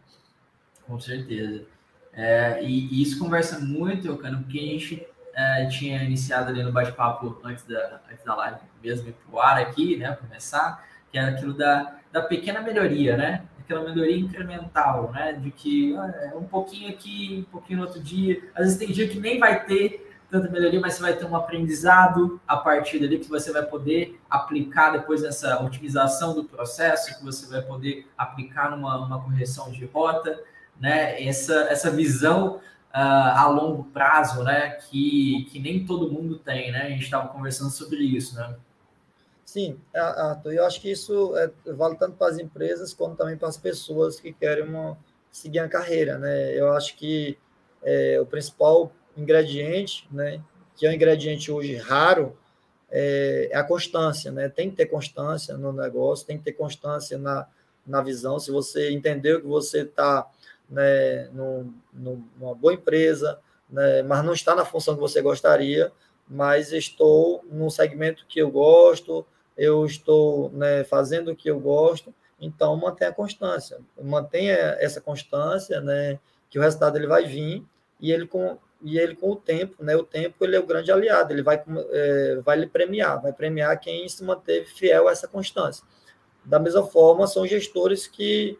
Com 0.87 0.99
certeza. 0.99 1.65
É, 2.13 2.63
e, 2.63 2.87
e, 2.87 3.01
isso 3.01 3.17
conversa 3.17 3.59
muito, 3.59 4.15
Cano, 4.17 4.39
porque 4.39 4.59
a 4.59 4.61
gente 4.61 5.07
é, 5.33 5.65
tinha 5.67 6.03
iniciado 6.03 6.49
ali 6.49 6.61
no 6.61 6.71
bate-papo 6.71 7.39
antes 7.43 7.63
da, 7.65 8.01
antes 8.11 8.23
da 8.25 8.35
live 8.35 8.59
mesmo 8.83 9.09
ir 9.09 9.13
para 9.13 9.35
o 9.35 9.39
ar 9.39 9.57
aqui, 9.57 9.95
né, 9.97 10.15
começar, 10.15 10.85
que 11.11 11.17
é 11.17 11.21
aquilo 11.21 11.53
da, 11.53 11.95
da 12.11 12.21
pequena 12.21 12.61
melhoria, 12.61 13.15
né? 13.15 13.43
Aquela 13.59 13.83
melhoria 13.83 14.17
incremental, 14.17 15.11
né? 15.11 15.33
De 15.33 15.51
que 15.51 15.95
ah, 15.95 16.31
é 16.33 16.35
um 16.35 16.43
pouquinho 16.43 16.89
aqui, 16.89 17.45
um 17.47 17.51
pouquinho 17.51 17.79
no 17.79 17.85
outro 17.85 18.01
dia. 18.01 18.41
Às 18.55 18.65
vezes 18.65 18.77
tem 18.77 18.91
dia 18.91 19.07
que 19.07 19.19
nem 19.19 19.39
vai 19.39 19.63
ter 19.65 20.09
tanta 20.29 20.49
melhoria, 20.49 20.79
mas 20.79 20.93
você 20.93 21.01
vai 21.01 21.13
ter 21.13 21.25
um 21.25 21.35
aprendizado 21.35 22.39
a 22.47 22.55
partir 22.55 22.99
dali 22.99 23.19
que 23.19 23.27
você 23.27 23.51
vai 23.51 23.63
poder 23.63 24.19
aplicar 24.29 24.91
depois 24.91 25.21
nessa 25.21 25.61
otimização 25.61 26.33
do 26.33 26.45
processo, 26.45 27.17
que 27.17 27.23
você 27.23 27.45
vai 27.47 27.61
poder 27.61 28.07
aplicar 28.17 28.71
numa 28.71 29.21
correção 29.21 29.69
de 29.69 29.85
rota, 29.85 30.41
né? 30.79 31.23
Essa, 31.23 31.53
essa 31.69 31.91
visão 31.91 32.55
uh, 32.55 32.61
a 32.93 33.47
longo 33.47 33.85
prazo, 33.85 34.43
né? 34.43 34.71
Que, 34.71 35.47
que 35.51 35.59
nem 35.59 35.85
todo 35.85 36.11
mundo 36.11 36.37
tem, 36.39 36.71
né? 36.71 36.83
A 36.83 36.89
gente 36.89 37.03
estava 37.03 37.27
conversando 37.29 37.71
sobre 37.71 38.03
isso, 38.03 38.35
né? 38.35 38.55
Sim, 39.45 39.77
Arthur, 39.93 40.53
eu 40.53 40.65
acho 40.65 40.79
que 40.79 40.89
isso 40.89 41.35
é, 41.35 41.51
vale 41.73 41.97
tanto 41.97 42.15
para 42.15 42.27
as 42.31 42.39
empresas 42.39 42.93
como 42.93 43.15
também 43.17 43.35
para 43.35 43.49
as 43.49 43.57
pessoas 43.57 44.17
que 44.17 44.31
querem 44.31 44.63
uma, 44.63 44.97
seguir 45.29 45.59
a 45.59 45.67
carreira, 45.67 46.17
né? 46.17 46.57
Eu 46.57 46.71
acho 46.71 46.95
que 46.95 47.37
é, 47.83 48.17
o 48.21 48.25
principal 48.25 48.93
ingrediente, 49.17 50.07
né, 50.09 50.41
que 50.75 50.85
é 50.85 50.89
um 50.89 50.93
ingrediente 50.93 51.51
hoje 51.51 51.75
raro, 51.75 52.37
é, 52.89 53.49
é, 53.51 53.57
a 53.57 53.63
constância, 53.63 54.31
né? 54.31 54.49
Tem 54.49 54.69
que 54.69 54.75
ter 54.75 54.85
constância 54.85 55.57
no 55.57 55.71
negócio, 55.71 56.25
tem 56.25 56.37
que 56.37 56.43
ter 56.43 56.53
constância 56.53 57.17
na, 57.17 57.47
na 57.85 58.01
visão. 58.01 58.39
Se 58.39 58.51
você 58.51 58.91
entendeu 58.91 59.41
que 59.41 59.47
você 59.47 59.81
está 59.81 60.29
né, 60.71 61.27
no, 61.33 61.71
numa 61.93 62.55
boa 62.55 62.73
empresa, 62.73 63.39
né, 63.69 64.01
mas 64.03 64.23
não 64.23 64.33
está 64.33 64.55
na 64.55 64.65
função 64.65 64.95
que 64.95 65.01
você 65.01 65.21
gostaria, 65.21 65.91
mas 66.27 66.71
estou 66.71 67.43
num 67.51 67.69
segmento 67.69 68.25
que 68.27 68.39
eu 68.39 68.49
gosto, 68.49 69.25
eu 69.57 69.85
estou 69.85 70.49
né, 70.51 70.83
fazendo 70.85 71.31
o 71.31 71.35
que 71.35 71.51
eu 71.51 71.59
gosto, 71.59 72.15
então 72.39 72.75
mantenha 72.77 73.11
a 73.11 73.13
constância, 73.13 73.77
mantenha 74.01 74.55
essa 74.79 75.01
constância, 75.01 75.81
né, 75.81 76.17
que 76.49 76.57
o 76.57 76.61
resultado 76.61 76.97
ele 76.97 77.07
vai 77.07 77.25
vir 77.25 77.63
e 77.99 78.11
ele 78.11 78.25
com 78.25 78.57
e 78.83 78.97
ele 78.97 79.15
com 79.15 79.31
o 79.31 79.35
tempo, 79.35 79.83
né? 79.83 79.95
O 79.95 80.03
tempo 80.03 80.43
ele 80.43 80.55
é 80.55 80.59
o 80.59 80.65
grande 80.65 80.91
aliado, 80.91 81.31
ele 81.31 81.43
vai, 81.43 81.63
é, 81.91 82.41
vai 82.43 82.57
lhe 82.57 82.67
premiar, 82.67 83.21
vai 83.21 83.31
premiar 83.31 83.79
quem 83.79 84.07
se 84.09 84.23
manteve 84.23 84.65
fiel 84.65 85.07
a 85.07 85.11
essa 85.11 85.27
constância. 85.27 85.83
Da 86.43 86.59
mesma 86.59 86.83
forma, 86.83 87.27
são 87.27 87.45
gestores 87.45 88.07
que, 88.07 88.57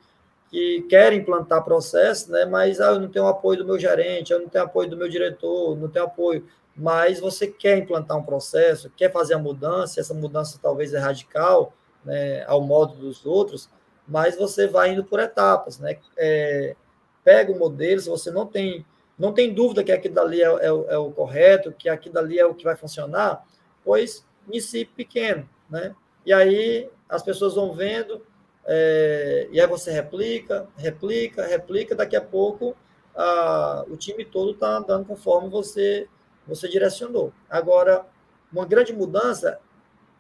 que 0.52 0.82
querem 0.90 1.20
implantar 1.20 1.64
processos, 1.64 2.28
né? 2.28 2.46
Mas 2.46 2.82
ah, 2.82 2.92
eu 2.92 3.00
não 3.00 3.08
tenho 3.08 3.26
apoio 3.26 3.60
do 3.60 3.66
meu 3.66 3.80
gerente, 3.80 4.34
eu 4.34 4.42
não 4.42 4.50
tenho 4.50 4.66
apoio 4.66 4.90
do 4.90 4.98
meu 4.98 5.08
diretor, 5.08 5.78
não 5.78 5.88
tenho 5.88 6.06
apoio. 6.06 6.46
Mas 6.76 7.20
você 7.20 7.48
quer 7.48 7.78
implantar 7.78 8.18
um 8.18 8.24
processo, 8.24 8.92
quer 8.96 9.12
fazer 9.12 9.34
a 9.36 9.40
mudança, 9.40 10.00
essa 10.00 10.14
mudança 10.14 10.60
talvez 10.62 10.94
é 10.94 11.00
radical, 11.00 11.74
né? 12.04 12.44
Ao 12.46 12.62
modo 12.62 12.96
dos 12.96 13.26
outros, 13.26 13.70
mas 14.06 14.36
você 14.36 14.68
vai 14.68 14.92
indo 14.92 15.06
por 15.06 15.20
etapas, 15.22 15.80
né? 15.80 15.98
É, 16.18 16.76
pega 17.24 17.52
o 17.52 17.58
modelo, 17.58 18.02
se 18.02 18.10
você 18.10 18.30
não 18.30 18.46
tem 18.46 18.86
não 19.18 19.32
tem 19.34 19.54
dúvida 19.54 19.84
que 19.84 19.92
aquilo 19.92 20.16
dali 20.16 20.42
é, 20.42 20.48
é, 20.48 20.68
é, 20.68 20.98
o 20.98 21.12
correto, 21.12 21.72
que 21.72 21.88
aquilo 21.88 22.16
dali 22.16 22.40
é 22.40 22.46
o 22.46 22.56
que 22.56 22.64
vai 22.64 22.76
funcionar, 22.76 23.46
pois 23.86 24.26
inicie 24.48 24.84
pequeno, 24.84 25.48
né? 25.70 25.96
E 26.26 26.34
aí 26.34 26.90
as 27.08 27.22
pessoas 27.22 27.54
vão 27.54 27.72
vendo, 27.72 28.26
é, 28.66 29.48
e 29.52 29.60
aí 29.60 29.68
você 29.68 29.92
replica, 29.92 30.68
replica, 30.78 31.46
replica, 31.46 31.96
daqui 31.96 32.16
a 32.16 32.22
pouco 32.22 32.76
a, 33.16 33.84
o 33.90 33.98
time 33.98 34.24
todo 34.24 34.52
está 34.52 34.78
andando 34.78 35.06
conforme 35.06 35.50
você, 35.50 36.08
você 36.48 36.68
direcionou. 36.68 37.34
Agora, 37.50 38.06
uma 38.52 38.66
grande 38.66 38.94
mudança 38.94 39.60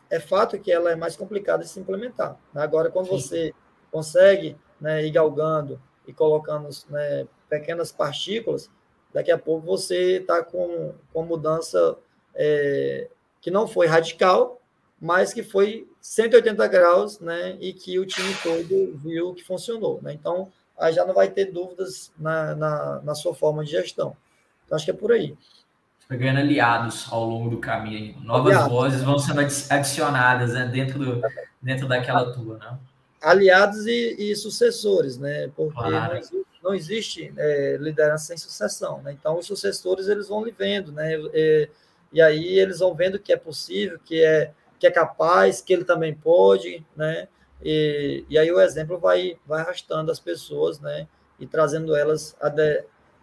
é 0.10 0.20
fato 0.20 0.60
que 0.60 0.72
ela 0.72 0.92
é 0.92 0.96
mais 0.96 1.16
complicada 1.16 1.64
de 1.64 1.70
se 1.70 1.80
implementar. 1.80 2.38
Né? 2.54 2.62
Agora, 2.62 2.90
quando 2.90 3.08
Sim. 3.08 3.20
você 3.20 3.54
consegue 3.92 4.58
né, 4.80 5.06
ir 5.06 5.12
galgando 5.12 5.82
e 6.08 6.14
colocando 6.14 6.68
né, 6.90 7.28
pequenas 7.50 7.92
partículas, 7.92 8.70
daqui 9.14 9.32
a 9.32 9.38
pouco 9.38 9.66
você 9.66 10.18
está 10.18 10.44
com, 10.44 10.94
com 11.14 11.24
mudança 11.24 11.98
é, 12.34 13.10
que 13.40 13.52
não 13.52 13.68
foi 13.68 13.88
radical, 13.88 14.61
mas 15.02 15.34
que 15.34 15.42
foi 15.42 15.88
180 16.00 16.68
graus, 16.68 17.20
né? 17.20 17.58
E 17.60 17.74
que 17.74 17.98
o 17.98 18.06
time 18.06 18.36
todo 18.44 18.96
viu 19.04 19.34
que 19.34 19.44
funcionou, 19.44 20.00
né? 20.04 20.14
Então, 20.14 20.52
aí 20.78 20.94
já 20.94 21.04
não 21.04 21.14
vai 21.16 21.28
ter 21.28 21.46
dúvidas 21.46 22.12
na, 22.20 22.56
na, 22.56 23.02
na 23.02 23.16
sua 23.16 23.34
forma 23.34 23.66
de 23.66 23.72
gestão. 23.72 24.16
Então, 24.64 24.76
acho 24.76 24.86
que 24.86 24.92
é 24.92 24.94
por 24.94 25.12
aí. 25.12 25.36
Vai 26.08 26.20
ganhando 26.20 26.40
aliados 26.40 27.08
ao 27.12 27.26
longo 27.26 27.50
do 27.50 27.58
caminho. 27.58 28.16
Novas 28.22 28.54
aliados. 28.54 28.72
vozes 28.72 29.02
vão 29.02 29.18
sendo 29.18 29.42
adicionadas 29.70 30.54
né? 30.54 30.66
dentro, 30.72 31.00
do, 31.00 31.22
dentro 31.60 31.88
daquela 31.88 32.32
tua, 32.32 32.58
né? 32.60 32.78
Aliados 33.22 33.88
e, 33.88 34.16
e 34.20 34.36
sucessores, 34.36 35.18
né? 35.18 35.50
Porque 35.56 35.74
claro. 35.74 36.16
nós, 36.16 36.32
não 36.64 36.76
existe 36.76 37.34
é, 37.38 37.78
liderança 37.80 38.26
sem 38.26 38.38
sucessão, 38.38 39.02
né? 39.02 39.12
Então 39.14 39.38
os 39.38 39.48
sucessores 39.48 40.08
eles 40.08 40.28
vão 40.28 40.44
lhe 40.44 40.52
vendo, 40.52 40.92
né? 40.92 41.16
E, 41.34 41.70
e, 42.14 42.22
aí 42.22 42.60
eles 42.60 42.80
vão 42.80 42.94
vendo 42.94 43.20
que 43.20 43.32
é 43.32 43.38
possível, 43.38 44.00
que 44.04 44.24
é 44.24 44.52
que 44.82 44.88
é 44.88 44.92
capaz, 44.92 45.62
que 45.62 45.72
ele 45.72 45.86
também 45.86 46.12
pode, 46.12 46.84
né? 46.96 47.28
E, 47.62 48.26
e 48.28 48.36
aí 48.36 48.52
o 48.52 48.60
exemplo 48.60 48.98
vai 48.98 49.38
vai 49.46 49.62
arrastando 49.62 50.12
as 50.12 50.20
pessoas, 50.20 50.80
né? 50.80 51.08
E 51.40 51.46
trazendo 51.46 51.96
elas 51.96 52.36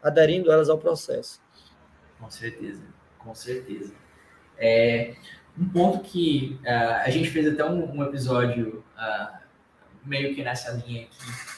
aderindo 0.01 0.53
elas 0.53 0.69
ao 0.69 0.79
processo. 0.79 1.43
Com 2.21 2.31
certeza, 2.31 2.81
com 3.19 3.35
certeza. 3.35 3.93
É, 4.57 5.17
um 5.59 5.69
ponto 5.69 5.99
que 6.05 6.61
uh, 6.63 7.03
a 7.05 7.11
gente 7.11 7.29
fez 7.29 7.53
até 7.53 7.65
um, 7.65 7.97
um 7.97 8.05
episódio 8.05 8.85
uh, 8.97 9.39
meio 10.05 10.37
que 10.37 10.45
nessa 10.45 10.71
linha 10.71 11.03
aqui 11.03 11.49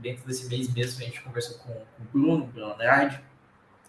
dentro 0.00 0.26
desse 0.26 0.48
mês 0.48 0.72
mesmo, 0.72 1.02
a 1.02 1.04
gente 1.04 1.20
conversou 1.22 1.58
com, 1.58 1.72
com 1.72 2.02
o 2.02 2.06
Bruno, 2.12 2.46
Bruno 2.46 2.72
Andrade, 2.72 3.20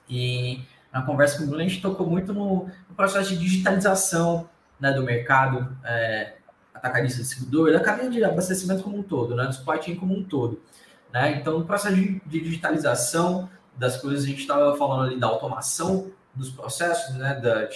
e 0.08 0.62
na 0.94 1.02
conversa 1.02 1.38
com 1.38 1.44
o 1.44 1.48
Bruno 1.48 1.64
a 1.64 1.68
gente 1.68 1.82
tocou 1.82 2.08
muito 2.08 2.32
no, 2.32 2.66
no 2.88 2.96
processo 2.96 3.30
de 3.30 3.38
digitalização 3.38 4.48
né, 4.80 4.92
do 4.92 5.04
mercado 5.04 5.76
é, 5.84 6.36
atacadista 6.74 7.22
distribuidor, 7.22 7.72
da 7.72 7.80
cadeia 7.80 8.10
de 8.10 8.24
abastecimento 8.24 8.84
como 8.84 8.98
um 8.98 9.04
todo, 9.04 9.36
né, 9.36 9.46
do 9.46 9.54
supply 9.54 9.82
chain 9.82 9.96
como 9.96 10.16
um 10.16 10.24
todo. 10.24 10.62
Né? 11.14 11.38
Então, 11.40 11.60
no 11.60 11.66
processo 11.66 11.96
de, 11.96 12.22
de 12.26 12.42
digitalização 12.42 13.50
das 13.76 13.98
coisas, 13.98 14.24
a 14.24 14.28
gente 14.28 14.42
estava 14.42 14.76
falando 14.78 15.10
ali 15.10 15.20
da 15.20 15.28
automação 15.28 16.12
dos 16.34 16.50
processos, 16.50 17.16
né, 17.16 17.36
da 17.36 17.68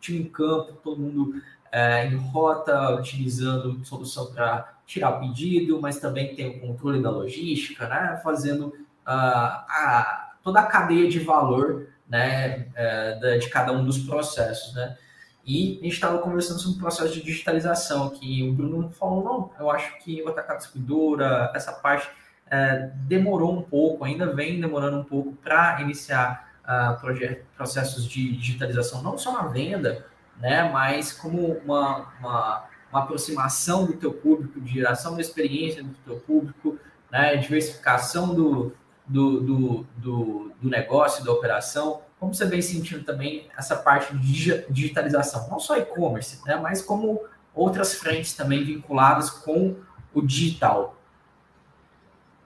time 0.00 0.20
em 0.20 0.24
campo, 0.24 0.72
todo 0.82 1.00
mundo 1.00 1.40
é, 1.70 2.06
em 2.06 2.16
rota, 2.16 2.94
utilizando 2.94 3.82
solução 3.84 4.32
para 4.32 4.74
tirar 4.84 5.12
pedido, 5.12 5.80
mas 5.80 5.98
também 5.98 6.34
tem 6.34 6.48
o 6.48 6.60
controle 6.60 7.02
da 7.02 7.10
logística, 7.10 7.88
né? 7.88 8.20
Fazendo 8.22 8.66
uh, 8.66 8.74
a, 9.06 10.34
toda 10.42 10.60
a 10.60 10.66
cadeia 10.66 11.08
de 11.08 11.20
valor 11.20 11.86
né, 12.06 12.66
é, 12.74 13.38
de 13.38 13.48
cada 13.48 13.72
um 13.72 13.84
dos 13.84 13.98
processos, 14.00 14.74
né? 14.74 14.98
E 15.44 15.78
a 15.80 15.84
gente 15.84 15.94
estava 15.94 16.18
conversando 16.18 16.60
sobre 16.60 16.78
o 16.78 16.80
processo 16.80 17.12
de 17.14 17.22
digitalização, 17.22 18.10
que 18.10 18.48
o 18.48 18.52
Bruno 18.52 18.90
falou, 18.90 19.24
não, 19.24 19.50
eu 19.58 19.70
acho 19.70 19.98
que 19.98 20.22
o 20.22 20.28
atacado 20.28 20.58
distribuidora, 20.58 21.50
essa 21.54 21.72
parte 21.72 22.08
é, 22.50 22.90
demorou 22.94 23.58
um 23.58 23.62
pouco, 23.62 24.04
ainda 24.04 24.32
vem 24.32 24.60
demorando 24.60 24.98
um 24.98 25.04
pouco 25.04 25.32
para 25.32 25.80
iniciar 25.80 26.48
uh, 26.62 27.40
processos 27.56 28.06
de 28.06 28.36
digitalização, 28.36 29.02
não 29.02 29.18
só 29.18 29.32
na 29.32 29.48
venda, 29.48 30.06
né, 30.38 30.70
mas 30.70 31.12
como 31.12 31.52
uma, 31.64 32.12
uma 32.20 32.68
uma 32.92 33.02
aproximação 33.02 33.86
do 33.86 33.94
teu 33.94 34.12
público, 34.12 34.60
de 34.60 34.74
geração 34.74 35.14
da 35.14 35.22
experiência 35.22 35.82
do 35.82 35.94
teu 36.04 36.16
público, 36.16 36.78
né, 37.10 37.36
diversificação 37.36 38.34
do, 38.34 38.76
do, 39.06 39.40
do, 39.40 39.86
do, 39.96 40.52
do 40.60 40.68
negócio, 40.68 41.24
da 41.24 41.32
operação. 41.32 42.01
Como 42.22 42.32
você 42.32 42.46
vem 42.46 42.62
sentindo 42.62 43.02
também 43.02 43.48
essa 43.58 43.74
parte 43.74 44.16
de 44.16 44.64
digitalização, 44.70 45.48
não 45.50 45.58
só 45.58 45.76
e-commerce, 45.76 46.38
né, 46.46 46.54
mas 46.54 46.80
como 46.80 47.20
outras 47.52 47.94
frentes 47.94 48.32
também 48.34 48.62
vinculadas 48.62 49.28
com 49.28 49.74
o 50.14 50.22
digital? 50.22 50.96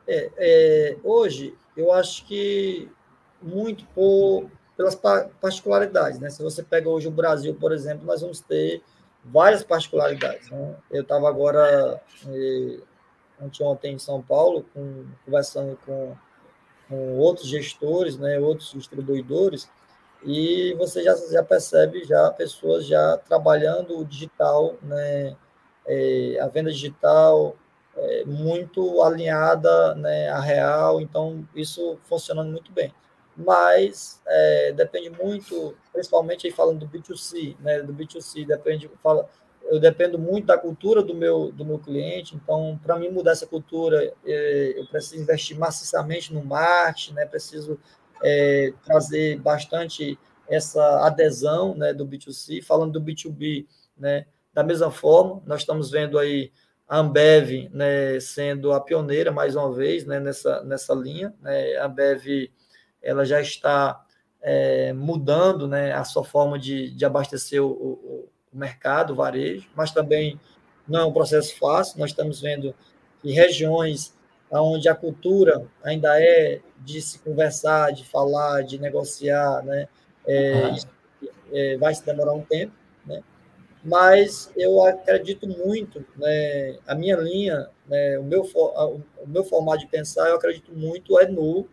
É, 0.09 0.31
é, 0.39 0.97
hoje, 1.05 1.55
eu 1.77 1.93
acho 1.93 2.25
que 2.25 2.91
muito 3.43 3.85
por, 3.89 4.51
pelas 4.79 4.95
particularidades. 4.95 6.19
Né? 6.21 6.31
Se 6.31 6.43
você 6.43 6.63
pega 6.63 6.89
hoje 6.89 7.09
o 7.09 7.11
Brasil, 7.11 7.55
por 7.55 7.71
exemplo, 7.71 8.07
nós 8.07 8.23
vamos 8.23 8.41
ter 8.41 8.83
várias 9.23 9.63
particularidades. 9.63 10.49
Né? 10.49 10.75
Eu 10.91 11.03
estava 11.03 11.29
agora, 11.29 12.01
eh, 12.29 12.79
ontem 13.61 13.93
em 13.93 13.99
São 13.99 14.23
Paulo, 14.23 14.65
com, 14.73 15.05
conversando 15.23 15.79
com, 15.85 16.17
com, 16.89 17.19
outros 17.19 17.49
gestores, 17.49 18.17
né, 18.19 18.39
outros 18.39 18.73
distribuidores, 18.73 19.69
e 20.25 20.75
você 20.75 21.03
já, 21.03 21.15
já 21.15 21.43
percebe 21.43 22.05
já 22.05 22.31
pessoas 22.31 22.87
já 22.87 23.17
trabalhando 23.19 23.99
o 23.99 24.05
digital, 24.05 24.77
né, 24.83 25.37
é, 25.87 26.39
a 26.41 26.49
venda 26.49 26.71
digital 26.71 27.57
é, 27.97 28.25
muito 28.25 29.03
alinhada 29.03 29.95
né, 29.95 30.29
à 30.29 30.41
real, 30.41 31.01
então 31.01 31.47
isso 31.55 31.99
funcionando 32.05 32.51
muito 32.51 32.71
bem. 32.73 32.93
Mas 33.37 34.21
é, 34.27 34.73
depende 34.73 35.11
muito, 35.11 35.77
principalmente 35.93 36.47
aí 36.47 36.53
falando 36.53 36.81
do 36.81 36.89
B2C, 36.89 37.57
né, 37.61 37.83
do 37.83 37.93
B2C, 37.93 38.47
depende, 38.47 38.91
fala, 39.03 39.29
eu 39.69 39.81
dependo 39.81 40.19
muito 40.19 40.47
da 40.47 40.59
cultura 40.59 41.03
do 41.03 41.15
meu, 41.15 41.53
do 41.53 41.65
meu 41.65 41.79
cliente, 41.79 42.35
então, 42.35 42.79
para 42.83 42.99
mim 42.99 43.09
mudar 43.09 43.33
essa 43.33 43.47
cultura, 43.47 44.13
é, 44.25 44.75
eu 44.77 44.87
preciso 44.87 45.21
investir 45.21 45.59
maciçamente 45.59 46.33
no 46.33 46.45
marketing, 46.45 47.15
né, 47.15 47.27
preciso 47.27 47.79
é, 48.23 48.73
trazer 48.85 49.39
bastante 49.41 50.19
essa 50.49 51.07
adesão 51.07 51.75
né, 51.75 51.93
do 51.93 52.07
B2C, 52.07 52.63
falando 52.63 52.93
do 52.93 53.01
B2B, 53.01 53.67
né, 53.97 54.27
da 54.53 54.63
mesma 54.63 54.91
forma, 54.91 55.43
nós 55.45 55.61
estamos 55.61 55.91
vendo 55.91 56.19
aí 56.19 56.51
a 56.89 56.99
Ambev 56.99 57.69
né, 57.73 58.19
sendo 58.21 58.73
a 58.73 58.81
pioneira, 58.81 59.33
mais 59.33 59.57
uma 59.57 59.73
vez, 59.73 60.07
né, 60.07 60.21
nessa, 60.21 60.63
nessa 60.63 60.95
linha. 60.95 61.35
Né, 61.41 61.77
a 61.77 61.87
Ambev 61.87 62.51
ela 63.03 63.25
já 63.25 63.41
está 63.41 64.05
é, 64.41 64.93
mudando 64.93 65.67
né, 65.67 65.93
a 65.93 66.05
sua 66.05 66.25
forma 66.25 66.59
de, 66.59 66.91
de 66.91 67.05
abastecer 67.05 67.63
o, 67.63 67.69
o, 67.69 67.91
o 67.93 68.29
mercado, 68.57 69.15
varejo, 69.15 69.69
mas 69.75 69.91
também 69.91 70.41
não 70.87 71.01
é 71.01 71.05
um 71.05 71.13
processo 71.13 71.57
fácil. 71.59 71.99
Nós 71.99 72.11
estamos 72.11 72.41
vendo 72.41 72.75
que 73.21 73.33
regiões 73.33 74.15
onde 74.51 74.89
a 74.89 74.95
cultura 74.95 75.67
ainda 75.83 76.21
é 76.21 76.61
de 76.79 77.01
se 77.03 77.19
conversar, 77.19 77.93
de 77.93 78.05
falar, 78.05 78.63
de 78.63 78.79
negociar, 78.79 79.63
né? 79.65 79.89
É, 80.27 80.77
é, 81.53 81.77
vai 81.77 81.95
se 81.95 82.05
demorar 82.05 82.33
um 82.33 82.43
tempo, 82.43 82.73
né? 83.05 83.23
Mas 83.85 84.51
eu 84.57 84.83
acredito 84.85 85.47
muito, 85.49 86.05
né? 86.17 86.79
A 86.87 86.95
minha 86.95 87.17
linha, 87.17 87.69
né? 87.89 88.19
O 88.19 88.25
meu 88.25 88.43
o 88.43 89.27
meu 89.27 89.45
formato 89.45 89.81
de 89.81 89.87
pensar, 89.87 90.29
eu 90.29 90.37
acredito 90.37 90.73
muito 90.73 91.19
é 91.19 91.27
no 91.27 91.67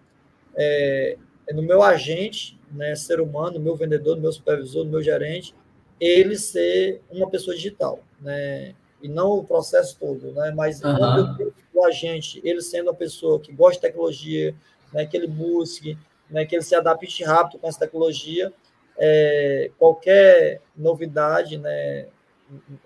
é, 0.56 1.18
é 1.48 1.54
no 1.54 1.62
meu 1.62 1.84
agente, 1.84 2.60
né? 2.72 2.96
Ser 2.96 3.20
humano, 3.20 3.58
no 3.58 3.64
meu 3.64 3.76
vendedor, 3.76 4.16
no 4.16 4.22
meu 4.22 4.32
supervisor, 4.32 4.84
no 4.84 4.92
meu 4.92 5.02
gerente, 5.04 5.56
ele 6.00 6.38
ser 6.38 7.02
uma 7.10 7.30
pessoa 7.30 7.56
digital, 7.56 8.00
né? 8.20 8.76
E 9.02 9.08
não 9.08 9.32
o 9.32 9.44
processo 9.44 9.98
todo, 10.00 10.32
né? 10.32 10.52
Mas 10.56 10.82
uhum. 10.82 11.52
o 11.74 11.86
agente, 11.86 12.42
ele 12.44 12.62
sendo 12.62 12.88
uma 12.88 12.94
pessoa 12.94 13.40
que 13.40 13.52
gosta 13.52 13.76
de 13.76 13.82
tecnologia, 13.82 14.56
né? 14.94 15.06
Que 15.06 15.18
ele 15.18 15.28
busque 15.28 15.98
né, 16.34 16.46
que 16.46 16.56
ele 16.56 16.64
se 16.64 16.76
adapte 16.76 17.24
rápido 17.24 17.60
com 17.60 17.68
essa 17.68 17.80
tecnologia. 17.80 18.52
É, 18.98 19.72
qualquer 19.78 20.62
novidade 20.76 21.58
né, 21.58 22.08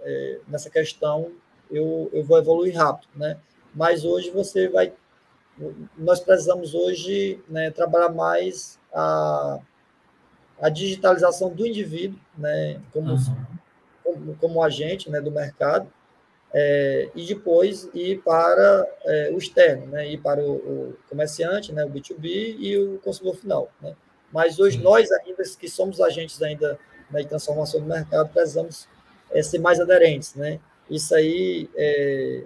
é, 0.01 0.39
nessa 0.47 0.69
questão, 0.69 1.31
eu, 1.71 2.09
eu 2.11 2.23
vou 2.23 2.37
evoluir 2.37 2.75
rápido. 2.75 3.09
Né? 3.15 3.39
Mas 3.73 4.03
hoje 4.03 4.29
você 4.29 4.67
vai. 4.67 4.93
Nós 5.97 6.19
precisamos 6.19 6.75
hoje 6.75 7.41
né, 7.47 7.71
trabalhar 7.71 8.09
mais 8.09 8.77
a, 8.93 9.59
a 10.59 10.69
digitalização 10.69 11.49
do 11.49 11.65
indivíduo, 11.65 12.19
né, 12.37 12.79
como, 12.91 13.13
uhum. 13.13 13.35
como, 14.03 14.35
como 14.35 14.63
agente 14.63 15.09
né, 15.09 15.21
do 15.21 15.31
mercado, 15.31 15.87
é, 16.53 17.09
e 17.13 17.25
depois 17.25 17.89
ir 17.93 18.21
para 18.23 18.87
é, 19.05 19.31
o 19.33 19.37
externo, 19.37 19.85
né, 19.87 20.09
ir 20.09 20.17
para 20.17 20.41
o, 20.41 20.55
o, 20.55 20.97
comerciante, 21.09 21.73
né, 21.73 21.85
o 21.85 21.89
B2B 21.89 22.55
e 22.57 22.77
o 22.77 22.99
consumidor 22.99 23.39
final. 23.39 23.71
Né. 23.81 23.95
Mas 24.31 24.59
hoje 24.59 24.77
Sim. 24.77 24.83
nós 24.83 25.11
ainda, 25.11 25.43
que 25.59 25.67
somos 25.67 26.01
agentes 26.01 26.41
ainda 26.41 26.79
né, 27.11 27.21
de 27.21 27.27
transformação 27.27 27.79
do 27.79 27.85
mercado, 27.85 28.29
precisamos 28.29 28.87
é, 29.31 29.43
ser 29.43 29.59
mais 29.59 29.79
aderentes. 29.79 30.35
Né. 30.35 30.59
Isso 30.89 31.13
aí 31.13 31.69
é, 31.75 32.43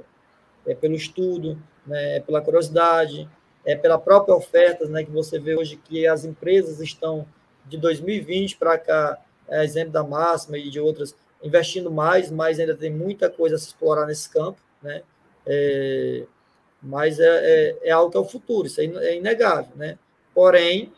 é 0.68 0.76
pelo 0.76 0.96
estudo, 0.96 1.62
né, 1.86 2.18
é 2.18 2.20
pela 2.20 2.42
curiosidade, 2.42 3.30
é 3.64 3.76
pela 3.76 4.00
própria 4.00 4.36
oferta, 4.36 4.86
né, 4.88 5.04
que 5.04 5.12
você 5.12 5.40
vê 5.40 5.56
hoje 5.56 5.78
que 5.78 6.08
as 6.08 6.26
empresas 6.26 6.80
estão 6.80 7.26
de 7.66 7.78
2020 7.78 8.58
para 8.58 8.78
cá, 8.78 9.20
é, 9.48 9.64
exemplo 9.64 9.92
da 9.92 10.04
Máxima 10.04 10.58
e 10.58 10.70
de 10.70 10.80
outras, 10.80 11.16
investindo 11.44 11.92
mais, 11.92 12.30
mas 12.32 12.60
ainda 12.60 12.76
tem 12.76 12.92
muita 12.92 13.30
coisa 13.30 13.56
a 13.56 13.60
se 13.60 13.68
explorar 13.68 14.06
nesse 14.06 14.30
campo, 14.30 14.60
né? 14.82 15.02
É, 15.46 16.26
mas 16.82 17.20
é, 17.20 17.26
é, 17.26 17.78
é, 17.90 17.92
algo 17.92 18.12
que 18.12 18.18
é 18.18 18.20
o 18.20 18.26
futuro, 18.26 18.68
isso 18.68 18.82
é 18.82 19.16
inegável, 19.16 19.76
né? 19.76 19.98
Porém, 20.34 20.92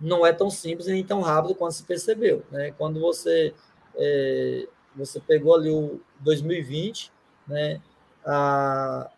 não 0.00 0.26
é 0.26 0.32
tão 0.32 0.50
simples 0.50 0.86
nem 0.86 1.04
tão 1.04 1.20
rápido 1.20 1.54
quanto 1.54 1.74
se 1.74 1.84
percebeu, 1.84 2.42
né? 2.50 2.72
Quando 2.76 3.00
você 3.00 3.54
é, 3.96 4.66
você 4.94 5.20
pegou 5.20 5.54
ali 5.54 5.70
o 5.70 6.00
2020, 6.20 7.10
né? 7.46 7.80
A, 8.24 9.10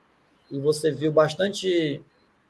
e 0.50 0.58
você 0.58 0.90
viu 0.90 1.12
bastante 1.12 2.02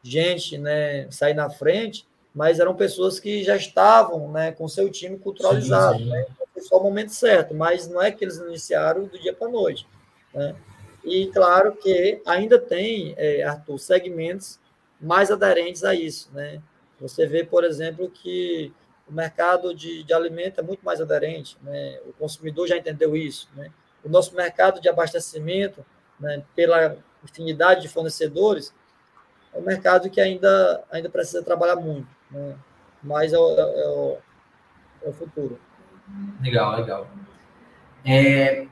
gente, 0.03 0.59
né, 0.59 1.11
sair 1.11 1.35
na 1.35 1.49
frente, 1.49 2.07
mas 2.35 2.59
eram 2.59 2.75
pessoas 2.75 3.21
que 3.21 3.45
já 3.45 3.57
estavam, 3.57 4.31
né, 4.33 4.51
com 4.53 4.67
seu 4.67 4.91
time 4.91 5.19
culturalizado, 5.19 5.99
sim, 5.99 6.05
sim. 6.05 6.11
Né? 6.11 6.27
só 6.61 6.79
o 6.79 6.83
momento 6.83 7.13
certo, 7.13 7.55
mas 7.55 7.89
não 7.89 8.03
é 8.03 8.11
que 8.11 8.25
eles 8.25 8.39
iniciaram 8.39 9.05
do 9.05 9.19
dia 9.19 9.35
para 9.35 9.49
a 9.49 9.51
noite. 9.51 9.87
Né? 10.33 10.57
E 11.05 11.27
claro 11.29 11.73
que 11.77 12.21
ainda 12.25 12.59
tem, 12.59 13.15
é, 13.17 13.43
Arthur, 13.43 13.79
segmentos 13.79 14.59
mais 15.01 15.31
aderentes 15.31 15.85
a 15.85 15.95
isso. 15.95 16.31
Né? 16.33 16.63
Você 17.01 17.27
vê, 17.27 17.45
por 17.45 17.65
exemplo, 17.65 18.11
que 18.11 18.73
o 19.07 19.13
mercado 19.13 19.75
de, 19.75 20.03
de 20.03 20.15
alimento 20.15 20.61
é 20.61 20.63
muito 20.63 20.85
mais 20.85 21.01
aderente, 21.01 21.59
né? 21.63 22.01
o 22.07 22.13
consumidor 22.15 22.67
já 22.67 22.77
entendeu 22.77 23.15
isso. 23.15 23.49
Né? 23.55 23.71
O 24.03 24.09
nosso 24.09 24.35
mercado 24.35 24.81
de 24.81 24.89
abastecimento, 24.89 25.85
né, 26.19 26.43
pela 26.55 26.97
infinidade 27.23 27.83
de 27.83 27.89
fornecedores, 27.89 28.73
é 29.53 29.59
um 29.59 29.63
mercado 29.63 30.11
que 30.11 30.21
ainda, 30.21 30.85
ainda 30.91 31.09
precisa 31.09 31.43
trabalhar 31.43 31.77
muito, 31.77 32.09
né? 32.35 32.57
mas 33.03 33.33
é, 33.33 33.37
é, 33.37 33.39
é, 33.39 33.89
o, 33.89 34.19
é 35.03 35.09
o 35.09 35.13
futuro. 35.13 35.59
Legal, 36.43 36.77
legal. 36.77 37.09
É, 38.05 38.67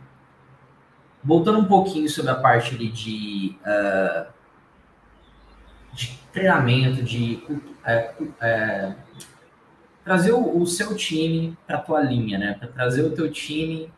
voltando 1.23 1.59
um 1.59 1.65
pouquinho 1.65 2.09
sobre 2.09 2.31
a 2.31 2.35
parte 2.35 2.75
ali 2.75 2.89
de, 2.89 3.57
uh, 3.63 4.27
de 5.95 6.19
treinamento, 6.33 7.03
de 7.03 7.43
é, 7.85 8.15
é, 8.41 8.95
trazer 10.05 10.33
o, 10.33 10.59
o, 10.59 10.67
seu 10.67 10.95
time 10.97 11.57
para 11.67 11.79
a 11.79 11.81
tua 11.81 12.01
linha, 12.03 12.39
né? 12.39 12.55
Para 12.59 12.69
trazer 12.69 13.03
o 13.03 13.15
teu 13.15 13.31
time 13.31 13.93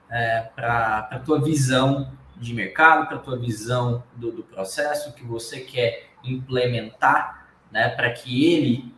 para 0.55 1.09
a 1.11 1.19
tua 1.19 1.41
visão 1.43 2.13
de 2.37 2.55
mercado, 2.55 3.09
para 3.09 3.17
a 3.17 3.21
tua 3.21 3.39
visão 3.39 4.05
do, 4.15 4.31
do, 4.31 4.43
processo 4.45 5.13
que 5.15 5.25
você 5.25 5.61
quer 5.61 6.11
implementar, 6.23 7.49
né? 7.73 7.89
Para 7.89 8.11
que 8.11 8.55
ele 8.55 8.94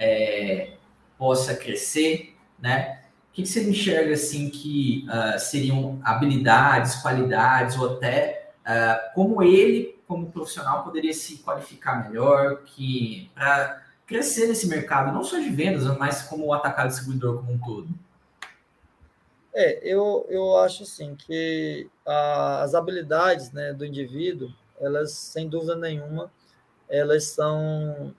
é, 0.00 0.72
possa 1.18 1.54
crescer, 1.54 2.34
né? 2.58 3.02
O 3.28 3.32
que, 3.32 3.46
você 3.46 3.62
enxerga 3.62 4.14
assim 4.14 4.50
que 4.50 5.06
uh, 5.06 5.38
seriam 5.38 6.00
habilidades, 6.02 6.96
qualidades 6.96 7.78
ou 7.78 7.94
até 7.94 8.50
uh, 8.66 9.14
como 9.14 9.42
ele, 9.42 10.00
como 10.08 10.32
profissional, 10.32 10.82
poderia 10.82 11.12
se 11.12 11.38
qualificar 11.38 12.08
melhor, 12.08 12.62
que 12.64 13.30
para 13.34 13.84
crescer 14.06 14.48
nesse 14.48 14.66
mercado, 14.66 15.12
não 15.12 15.22
só 15.22 15.38
de 15.38 15.50
vendas, 15.50 15.84
mas 15.96 16.22
como 16.22 16.46
o 16.46 16.52
atacado 16.52 16.88
distribuidor 16.88 17.36
como 17.36 17.52
um 17.52 17.58
todo? 17.58 17.88
É, 19.54 19.80
eu, 19.84 20.26
eu 20.28 20.56
acho 20.58 20.82
assim 20.84 21.14
que 21.14 21.88
as 22.04 22.74
habilidades 22.74 23.52
né, 23.52 23.72
do 23.72 23.84
indivíduo, 23.84 24.52
elas, 24.80 25.12
sem 25.12 25.48
dúvida 25.48 25.76
nenhuma, 25.76 26.32
elas 26.88 27.24
são, 27.24 28.14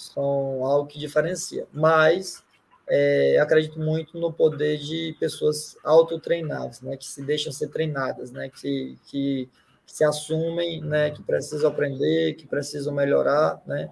são 0.00 0.64
algo 0.64 0.86
que 0.86 0.98
diferencia. 0.98 1.66
Mas 1.72 2.42
é, 2.90 3.38
acredito 3.38 3.78
muito 3.78 4.18
no 4.18 4.32
poder 4.32 4.78
de 4.78 5.16
pessoas 5.20 5.76
autotreinadas, 5.84 6.80
né, 6.80 6.96
que 6.96 7.06
se 7.06 7.22
deixam 7.22 7.52
ser 7.52 7.68
treinadas, 7.68 8.32
né, 8.32 8.48
que, 8.48 8.98
que, 9.06 9.48
que 9.86 9.92
se 9.92 10.02
assumem, 10.02 10.80
né, 10.80 11.10
que 11.10 11.22
precisam 11.22 11.70
aprender, 11.70 12.34
que 12.34 12.46
precisam 12.46 12.92
melhorar, 12.92 13.62
né. 13.64 13.88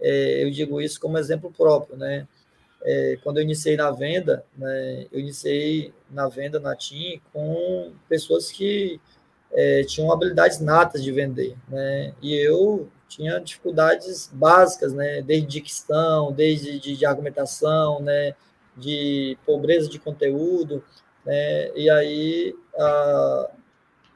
É, 0.00 0.42
eu 0.42 0.50
digo 0.50 0.80
isso 0.80 0.98
como 0.98 1.16
exemplo 1.16 1.52
próprio, 1.56 1.96
né. 1.96 2.26
É, 2.82 3.18
quando 3.22 3.36
eu 3.36 3.44
iniciei 3.44 3.76
na 3.76 3.90
venda, 3.92 4.44
né, 4.56 5.06
eu 5.12 5.20
iniciei 5.20 5.94
na 6.10 6.26
venda 6.26 6.58
na 6.58 6.74
TIM 6.74 7.20
com 7.32 7.92
pessoas 8.08 8.50
que 8.50 9.00
é, 9.52 9.84
tinham 9.84 10.10
habilidades 10.10 10.58
natas 10.58 11.04
de 11.04 11.12
vender, 11.12 11.56
né, 11.68 12.14
e 12.20 12.34
eu 12.34 12.88
tinha 13.10 13.40
dificuldades 13.40 14.30
básicas, 14.32 14.92
né, 14.92 15.20
desde 15.20 15.48
dicção, 15.48 16.32
desde 16.32 16.78
de, 16.78 16.96
de 16.96 17.04
argumentação, 17.04 18.00
né, 18.00 18.34
de 18.76 19.36
pobreza 19.44 19.88
de 19.88 19.98
conteúdo, 19.98 20.82
né, 21.26 21.76
e 21.76 21.90
aí 21.90 22.54
a, 22.78 23.50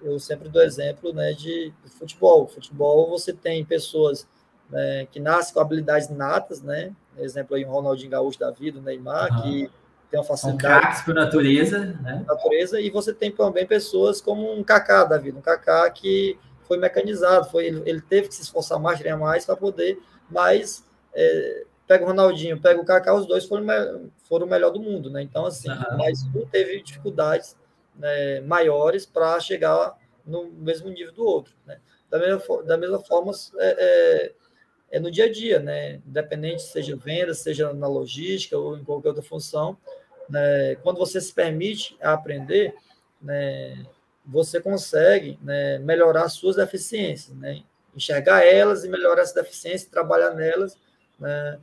eu 0.00 0.18
sempre 0.20 0.48
dou 0.48 0.62
exemplo, 0.62 1.12
né, 1.12 1.32
de, 1.32 1.72
de 1.84 1.90
futebol. 1.90 2.46
Futebol 2.46 3.10
você 3.10 3.32
tem 3.32 3.64
pessoas 3.64 4.28
né, 4.70 5.08
que 5.10 5.18
nascem 5.18 5.52
com 5.52 5.60
habilidades 5.60 6.08
natas, 6.08 6.62
né, 6.62 6.92
exemplo 7.18 7.56
aí 7.56 7.64
o 7.64 7.68
Ronaldinho 7.68 8.12
Gaúcho 8.12 8.38
da 8.38 8.52
vida, 8.52 8.78
o 8.78 8.82
Neymar, 8.82 9.32
uhum. 9.32 9.42
que 9.42 9.70
tem 10.08 10.20
uma 10.20 10.24
facilidade. 10.24 10.96
São 10.96 11.06
por 11.06 11.14
natureza, 11.14 11.78
né? 12.00 12.24
Natureza, 12.26 12.80
e 12.80 12.90
você 12.90 13.12
tem 13.12 13.32
também 13.32 13.66
pessoas 13.66 14.20
como 14.20 14.52
um 14.52 14.62
Kaká 14.62 15.02
da 15.02 15.18
vida, 15.18 15.36
um 15.36 15.42
Kaká 15.42 15.90
que 15.90 16.38
foi 16.66 16.78
mecanizado, 16.78 17.50
foi, 17.50 17.66
ele, 17.66 17.82
ele 17.86 18.00
teve 18.00 18.28
que 18.28 18.34
se 18.34 18.42
esforçar 18.42 18.78
mais, 18.78 18.98
treinar 18.98 19.20
mais 19.20 19.44
para 19.44 19.56
poder, 19.56 19.98
mas 20.30 20.84
é, 21.14 21.64
pega 21.86 22.04
o 22.04 22.08
Ronaldinho, 22.08 22.60
pega 22.60 22.80
o 22.80 22.84
Kaká, 22.84 23.14
os 23.14 23.26
dois 23.26 23.44
foram, 23.44 24.10
foram 24.28 24.46
o 24.46 24.50
melhor 24.50 24.70
do 24.70 24.80
mundo, 24.80 25.10
né? 25.10 25.22
Então, 25.22 25.46
assim, 25.46 25.70
uhum. 25.70 25.98
mas 25.98 26.22
um 26.34 26.46
teve 26.46 26.82
dificuldades 26.82 27.56
né, 27.96 28.40
maiores 28.40 29.06
para 29.06 29.38
chegar 29.40 29.96
no 30.26 30.50
mesmo 30.50 30.88
nível 30.90 31.12
do 31.12 31.24
outro, 31.24 31.54
né? 31.66 31.78
Da 32.10 32.18
mesma, 32.18 32.62
da 32.62 32.76
mesma 32.78 32.98
forma, 33.00 33.32
é, 33.58 33.76
é, 33.78 34.32
é, 34.92 35.00
no 35.00 35.10
dia 35.10 35.24
a 35.24 35.32
dia, 35.32 35.58
né? 35.58 36.00
Independente 36.06 36.62
seja 36.62 36.96
venda, 36.96 37.34
seja 37.34 37.72
na 37.72 37.86
logística 37.86 38.56
ou 38.56 38.76
em 38.76 38.84
qualquer 38.84 39.08
outra 39.08 39.22
função, 39.22 39.76
né? 40.28 40.76
quando 40.76 40.98
você 40.98 41.20
se 41.20 41.32
permite 41.34 41.96
aprender, 42.00 42.74
né? 43.20 43.84
Você 44.24 44.60
consegue 44.60 45.38
né, 45.42 45.78
melhorar 45.78 46.28
suas 46.28 46.56
deficiências, 46.56 47.36
né? 47.36 47.62
enxergar 47.96 48.44
elas 48.44 48.84
e 48.84 48.88
melhorar 48.88 49.22
essa 49.22 49.34
deficiência, 49.34 49.88
trabalhar 49.90 50.30
nelas, 50.30 50.76
né? 51.18 51.58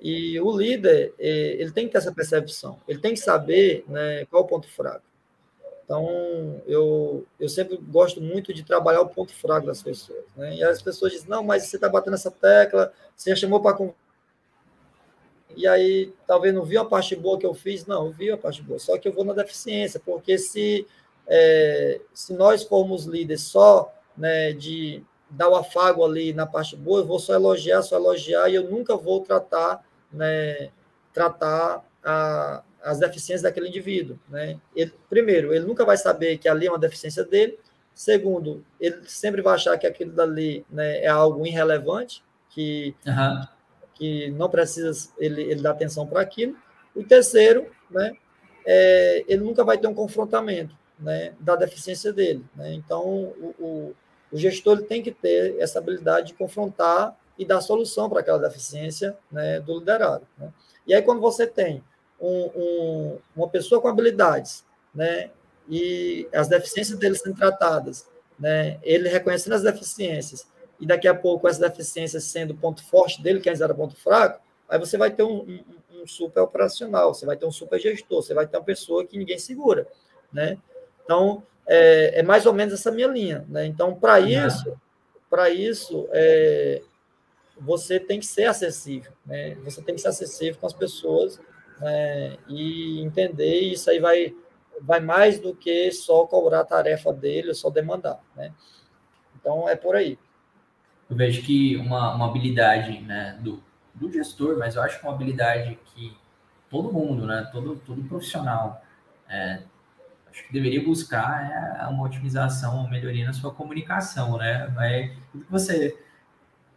E 0.00 0.38
o 0.40 0.54
líder, 0.54 1.14
ele 1.18 1.70
tem 1.70 1.86
que 1.86 1.92
ter 1.92 1.98
essa 1.98 2.12
percepção, 2.12 2.78
ele 2.86 2.98
tem 2.98 3.14
que 3.14 3.20
saber 3.20 3.84
né, 3.88 4.26
qual 4.26 4.42
é 4.42 4.44
o 4.44 4.48
ponto 4.48 4.68
fraco. 4.68 5.04
Então, 5.82 6.62
eu, 6.66 7.26
eu 7.40 7.48
sempre 7.48 7.78
gosto 7.78 8.20
muito 8.20 8.52
de 8.52 8.62
trabalhar 8.64 9.00
o 9.00 9.08
ponto 9.08 9.34
fraco 9.34 9.66
das 9.66 9.82
pessoas. 9.82 10.24
Né? 10.36 10.56
E 10.56 10.64
as 10.64 10.82
pessoas 10.82 11.12
dizem, 11.12 11.28
não, 11.28 11.42
mas 11.42 11.64
você 11.64 11.76
está 11.76 11.88
batendo 11.88 12.14
essa 12.14 12.30
tecla, 12.30 12.92
você 13.16 13.30
já 13.30 13.36
chamou 13.36 13.60
para... 13.60 13.78
E 15.56 15.66
aí, 15.66 16.12
talvez 16.26 16.52
não 16.52 16.64
viu 16.64 16.82
a 16.82 16.84
parte 16.84 17.14
boa 17.16 17.38
que 17.38 17.46
eu 17.46 17.54
fiz? 17.54 17.86
Não, 17.86 18.06
eu 18.06 18.12
vi 18.12 18.30
a 18.30 18.36
parte 18.36 18.60
boa, 18.60 18.78
só 18.78 18.98
que 18.98 19.08
eu 19.08 19.12
vou 19.12 19.24
na 19.24 19.32
deficiência, 19.32 20.00
porque 20.04 20.36
se, 20.36 20.86
é, 21.26 22.00
se 22.12 22.32
nós 22.34 22.62
formos 22.62 23.04
líderes 23.04 23.42
só 23.42 23.92
né, 24.16 24.52
de 24.52 25.02
dar 25.30 25.48
o 25.48 25.56
afago 25.56 26.04
ali 26.04 26.32
na 26.32 26.46
parte 26.46 26.76
boa, 26.76 27.00
eu 27.00 27.06
vou 27.06 27.18
só 27.18 27.34
elogiar, 27.34 27.82
só 27.82 27.96
elogiar, 27.96 28.48
e 28.48 28.54
eu 28.54 28.70
nunca 28.70 28.96
vou 28.96 29.20
tratar 29.20 29.84
né, 30.14 30.70
tratar 31.12 31.84
a, 32.02 32.62
as 32.82 32.98
deficiências 32.98 33.42
daquele 33.42 33.68
indivíduo. 33.68 34.18
Né? 34.28 34.58
Ele, 34.74 34.92
primeiro, 35.08 35.52
ele 35.52 35.64
nunca 35.64 35.84
vai 35.84 35.96
saber 35.96 36.38
que 36.38 36.48
ali 36.48 36.66
é 36.66 36.70
uma 36.70 36.78
deficiência 36.78 37.24
dele. 37.24 37.58
Segundo, 37.94 38.64
ele 38.80 39.02
sempre 39.06 39.42
vai 39.42 39.54
achar 39.54 39.78
que 39.78 39.86
aquilo 39.86 40.12
dali 40.12 40.64
né, 40.70 40.98
é 41.02 41.08
algo 41.08 41.46
irrelevante, 41.46 42.22
que, 42.50 42.94
uhum. 43.06 43.46
que 43.94 44.30
não 44.30 44.48
precisa 44.48 45.10
ele, 45.18 45.42
ele 45.42 45.62
dar 45.62 45.70
atenção 45.70 46.06
para 46.06 46.20
aquilo. 46.20 46.56
O 46.94 47.04
terceiro, 47.04 47.70
né, 47.90 48.12
é, 48.66 49.24
ele 49.28 49.42
nunca 49.42 49.64
vai 49.64 49.78
ter 49.78 49.86
um 49.86 49.94
confrontamento 49.94 50.74
né, 50.98 51.34
da 51.40 51.56
deficiência 51.56 52.12
dele. 52.12 52.44
Né? 52.54 52.74
Então, 52.74 53.02
o, 53.04 53.54
o, 53.58 53.94
o 54.32 54.38
gestor 54.38 54.82
tem 54.82 55.02
que 55.02 55.10
ter 55.10 55.56
essa 55.58 55.78
habilidade 55.78 56.28
de 56.28 56.34
confrontar 56.34 57.16
e 57.38 57.44
dar 57.44 57.60
solução 57.60 58.08
para 58.08 58.20
aquela 58.20 58.38
deficiência 58.38 59.16
né, 59.30 59.60
do 59.60 59.78
liderado. 59.78 60.26
Né? 60.38 60.52
E 60.86 60.94
aí, 60.94 61.02
quando 61.02 61.20
você 61.20 61.46
tem 61.46 61.82
um, 62.20 62.50
um, 62.54 63.18
uma 63.36 63.48
pessoa 63.48 63.80
com 63.80 63.88
habilidades, 63.88 64.64
né, 64.94 65.30
e 65.68 66.28
as 66.32 66.48
deficiências 66.48 66.98
dele 66.98 67.16
sendo 67.16 67.36
tratadas, 67.36 68.06
né, 68.38 68.78
ele 68.82 69.08
reconhecendo 69.08 69.54
as 69.54 69.62
deficiências, 69.62 70.46
e 70.80 70.86
daqui 70.86 71.08
a 71.08 71.14
pouco 71.14 71.46
as 71.46 71.58
deficiências 71.58 72.24
sendo 72.24 72.54
ponto 72.54 72.84
forte 72.84 73.22
dele, 73.22 73.40
que 73.40 73.48
antes 73.48 73.60
era 73.60 73.74
ponto 73.74 73.96
fraco, 73.96 74.40
aí 74.68 74.78
você 74.78 74.96
vai 74.96 75.10
ter 75.10 75.22
um, 75.22 75.40
um, 75.40 76.02
um 76.02 76.06
super 76.06 76.40
operacional, 76.40 77.14
você 77.14 77.24
vai 77.24 77.36
ter 77.36 77.46
um 77.46 77.52
super 77.52 77.78
gestor, 77.78 78.22
você 78.22 78.34
vai 78.34 78.46
ter 78.46 78.56
uma 78.56 78.64
pessoa 78.64 79.04
que 79.06 79.16
ninguém 79.16 79.38
segura. 79.38 79.86
Né? 80.32 80.58
Então, 81.04 81.42
é, 81.66 82.20
é 82.20 82.22
mais 82.22 82.46
ou 82.46 82.52
menos 82.52 82.74
essa 82.74 82.90
minha 82.90 83.08
linha. 83.08 83.44
Né? 83.48 83.66
Então, 83.66 83.94
para 83.94 84.20
isso, 84.20 84.74
para 85.30 85.50
isso, 85.50 86.08
é, 86.12 86.82
você 87.60 88.00
tem 88.00 88.20
que 88.20 88.26
ser 88.26 88.44
acessível, 88.44 89.12
né? 89.24 89.54
Você 89.64 89.82
tem 89.82 89.94
que 89.94 90.00
ser 90.00 90.08
acessível 90.08 90.60
com 90.60 90.66
as 90.66 90.72
pessoas 90.72 91.40
né? 91.80 92.36
e 92.48 93.00
entender 93.00 93.60
isso 93.60 93.90
aí 93.90 93.98
vai 93.98 94.34
vai 94.80 94.98
mais 94.98 95.38
do 95.38 95.54
que 95.54 95.92
só 95.92 96.26
cobrar 96.26 96.60
a 96.60 96.64
tarefa 96.64 97.12
dele, 97.12 97.54
só 97.54 97.70
demandar, 97.70 98.20
né? 98.34 98.52
Então 99.36 99.68
é 99.68 99.76
por 99.76 99.94
aí. 99.94 100.18
Eu 101.08 101.16
vejo 101.16 101.42
que 101.42 101.76
uma, 101.76 102.14
uma 102.14 102.26
habilidade, 102.28 103.00
né, 103.02 103.38
do, 103.40 103.62
do 103.94 104.10
gestor, 104.10 104.58
mas 104.58 104.74
eu 104.74 104.82
acho 104.82 104.98
que 104.98 105.06
uma 105.06 105.14
habilidade 105.14 105.78
que 105.86 106.16
todo 106.68 106.92
mundo, 106.92 107.24
né, 107.24 107.48
todo 107.52 107.76
todo 107.86 108.02
profissional 108.04 108.82
é, 109.28 109.62
acho 110.34 110.46
que 110.48 110.52
deveria 110.52 110.84
buscar 110.84 111.78
é 111.80 111.86
uma 111.86 112.04
otimização, 112.04 112.80
uma 112.80 112.90
melhoria 112.90 113.24
na 113.24 113.32
sua 113.32 113.54
comunicação, 113.54 114.36
né? 114.36 114.74
É, 114.80 115.14
tudo 115.30 115.44
que 115.44 115.52
você 115.52 115.96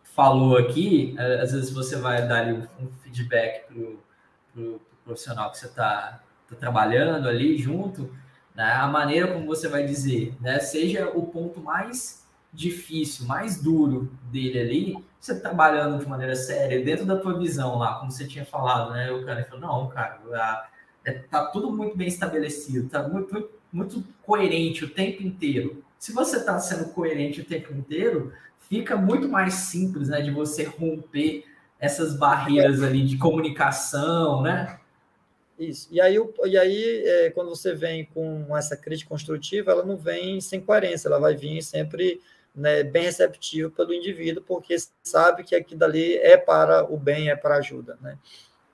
falou 0.04 0.58
aqui, 0.58 1.16
é, 1.18 1.42
às 1.42 1.52
vezes 1.52 1.72
você 1.72 1.96
vai 1.96 2.28
dar 2.28 2.46
um 2.48 2.90
feedback 3.02 3.66
para 3.68 3.78
o 3.80 4.00
pro 4.54 4.82
profissional 5.04 5.52
que 5.52 5.58
você 5.58 5.68
está 5.68 6.22
tá 6.50 6.56
trabalhando 6.56 7.28
ali 7.30 7.58
junto, 7.58 8.14
né? 8.54 8.74
a 8.74 8.88
maneira 8.88 9.32
como 9.32 9.46
você 9.46 9.68
vai 9.68 9.86
dizer, 9.86 10.36
né? 10.42 10.60
seja 10.60 11.10
o 11.10 11.28
ponto 11.28 11.62
mais 11.62 12.28
difícil, 12.52 13.26
mais 13.26 13.62
duro 13.62 14.12
dele 14.32 14.60
ali, 14.60 15.06
você 15.20 15.40
trabalhando 15.40 16.00
de 16.00 16.10
maneira 16.10 16.36
séria, 16.36 16.84
dentro 16.84 17.06
da 17.06 17.18
tua 17.18 17.38
visão 17.38 17.78
lá, 17.78 18.00
como 18.00 18.12
você 18.12 18.28
tinha 18.28 18.46
falado, 18.46 18.92
né? 18.92 19.12
O 19.12 19.26
cara 19.26 19.46
falou, 19.46 19.60
não, 19.62 19.90
cara, 19.90 20.20
a, 20.34 20.68
é, 21.08 21.14
tá 21.14 21.46
tudo 21.46 21.72
muito 21.72 21.96
bem 21.96 22.10
estabelecido, 22.10 22.90
tá 22.90 23.08
muito, 23.08 23.50
muito 23.72 24.04
coerente 24.24 24.84
o 24.84 24.90
tempo 24.90 25.24
inteiro. 25.24 25.82
Se 25.98 26.12
você 26.12 26.36
está 26.38 26.60
sendo 26.60 26.90
coerente 26.90 27.40
o 27.40 27.46
tempo 27.46 27.74
inteiro, 27.74 28.34
fica 28.60 28.98
muito 28.98 29.30
mais 29.30 29.54
simples, 29.54 30.10
né, 30.10 30.22
de 30.22 30.32
você 30.32 30.64
romper 30.64 31.46
essas 31.80 32.18
barreiras 32.18 32.84
ali 32.84 33.06
de 33.06 33.18
comunicação, 33.18 34.42
né? 34.42 34.80
Isso. 35.58 35.88
E 35.90 36.02
aí, 36.02 36.18
e 36.46 36.58
aí 36.58 37.04
é, 37.06 37.32
quando 37.32 37.50
você 37.50 37.74
vem 37.74 38.06
com 38.06 38.56
essa 38.56 38.76
crítica 38.76 39.10
construtiva, 39.10 39.72
ela 39.72 39.86
não 39.86 39.96
vem 39.96 40.42
sem 40.42 40.60
coerência, 40.60 41.08
ela 41.08 41.20
vai 41.20 41.36
vir 41.36 41.64
sempre 41.64 42.22
né, 42.54 42.84
bem 42.84 43.04
receptiva 43.04 43.70
pelo 43.70 43.94
indivíduo, 43.94 44.44
porque 44.46 44.76
sabe 45.04 45.44
que 45.44 45.56
aquilo 45.56 45.80
dali 45.80 46.18
é 46.18 46.36
para 46.36 46.84
o 46.92 46.98
bem, 46.98 47.30
é 47.30 47.36
para 47.36 47.56
a 47.56 47.60
ajuda, 47.60 47.98
né? 48.02 48.18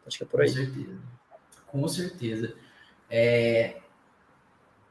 Acho 0.08 0.18
que 0.18 0.24
é 0.24 0.28
por 0.28 0.42
aí. 0.42 0.50
Com 0.50 0.56
certeza. 0.56 1.13
Com 1.74 1.88
certeza. 1.88 2.54
É, 3.10 3.78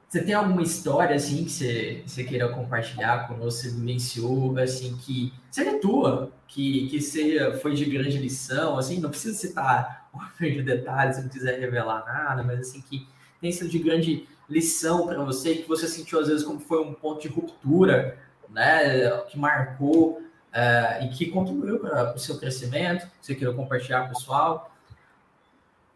você 0.09 0.20
tem 0.20 0.35
alguma 0.35 0.62
história 0.62 1.14
assim 1.14 1.45
que 1.45 1.51
você, 1.51 2.03
você 2.05 2.24
queira 2.24 2.49
compartilhar 2.49 3.28
quando 3.28 3.45
você 3.45 3.70
vivenciou 3.70 4.59
assim 4.59 4.97
que 4.97 5.33
seja 5.49 5.78
tua, 5.78 6.33
que, 6.49 6.89
que 6.89 7.01
seja, 7.01 7.57
foi 7.59 7.72
de 7.74 7.85
grande 7.85 8.18
lição, 8.18 8.76
assim, 8.76 8.99
não 8.99 9.11
precisa 9.11 9.39
citar 9.39 10.11
de 10.41 10.61
detalhes, 10.61 11.22
não 11.22 11.28
quiser 11.28 11.61
revelar 11.61 12.05
nada, 12.05 12.43
mas 12.43 12.59
assim 12.59 12.80
que 12.80 13.07
tem 13.41 13.53
sido 13.53 13.70
de 13.70 13.78
grande 13.78 14.28
lição 14.51 15.07
para 15.07 15.22
você, 15.22 15.55
que 15.55 15.68
você 15.68 15.87
sentiu 15.87 16.18
às 16.18 16.26
vezes 16.26 16.45
como 16.45 16.59
foi 16.59 16.83
um 16.83 16.93
ponto 16.93 17.22
de 17.22 17.28
ruptura, 17.28 18.18
né, 18.51 19.09
que 19.30 19.39
marcou 19.39 20.18
uh, 20.18 21.05
e 21.05 21.11
que 21.11 21.26
contribuiu 21.26 21.78
para 21.78 22.12
o 22.12 22.18
seu 22.18 22.39
crescimento, 22.41 23.07
que 23.07 23.26
você 23.26 23.37
queira 23.37 23.55
compartilhar, 23.55 24.09
pessoal. 24.09 24.72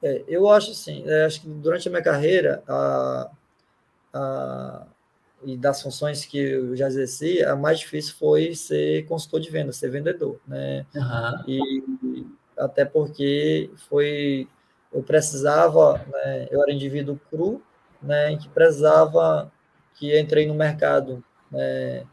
É, 0.02 0.24
eu 0.28 0.48
acho 0.48 0.72
assim, 0.72 1.02
é, 1.06 1.24
acho 1.24 1.40
que 1.40 1.48
durante 1.48 1.88
a 1.88 1.90
minha 1.90 2.02
carreira, 2.02 2.62
a 2.68 3.30
a, 4.16 4.86
e 5.44 5.56
das 5.56 5.82
funções 5.82 6.24
que 6.24 6.38
eu 6.38 6.74
já 6.74 6.86
exerci, 6.86 7.44
a 7.44 7.54
mais 7.54 7.78
difícil 7.80 8.14
foi 8.18 8.54
ser 8.54 9.06
consultor 9.06 9.40
de 9.40 9.50
venda, 9.50 9.72
ser 9.72 9.90
vendedor, 9.90 10.40
né? 10.46 10.86
Uhum. 10.94 11.44
E 11.46 12.26
até 12.56 12.84
porque 12.84 13.70
foi 13.88 14.48
eu 14.92 15.02
precisava, 15.02 15.98
né, 16.10 16.48
eu 16.50 16.62
era 16.62 16.72
indivíduo 16.72 17.20
cru, 17.28 17.60
né, 18.00 18.34
que 18.36 18.48
precisava 18.48 19.52
que 19.94 20.18
entrei 20.18 20.46
no 20.46 20.54
mercado 20.54 21.22
né, 21.50 22.06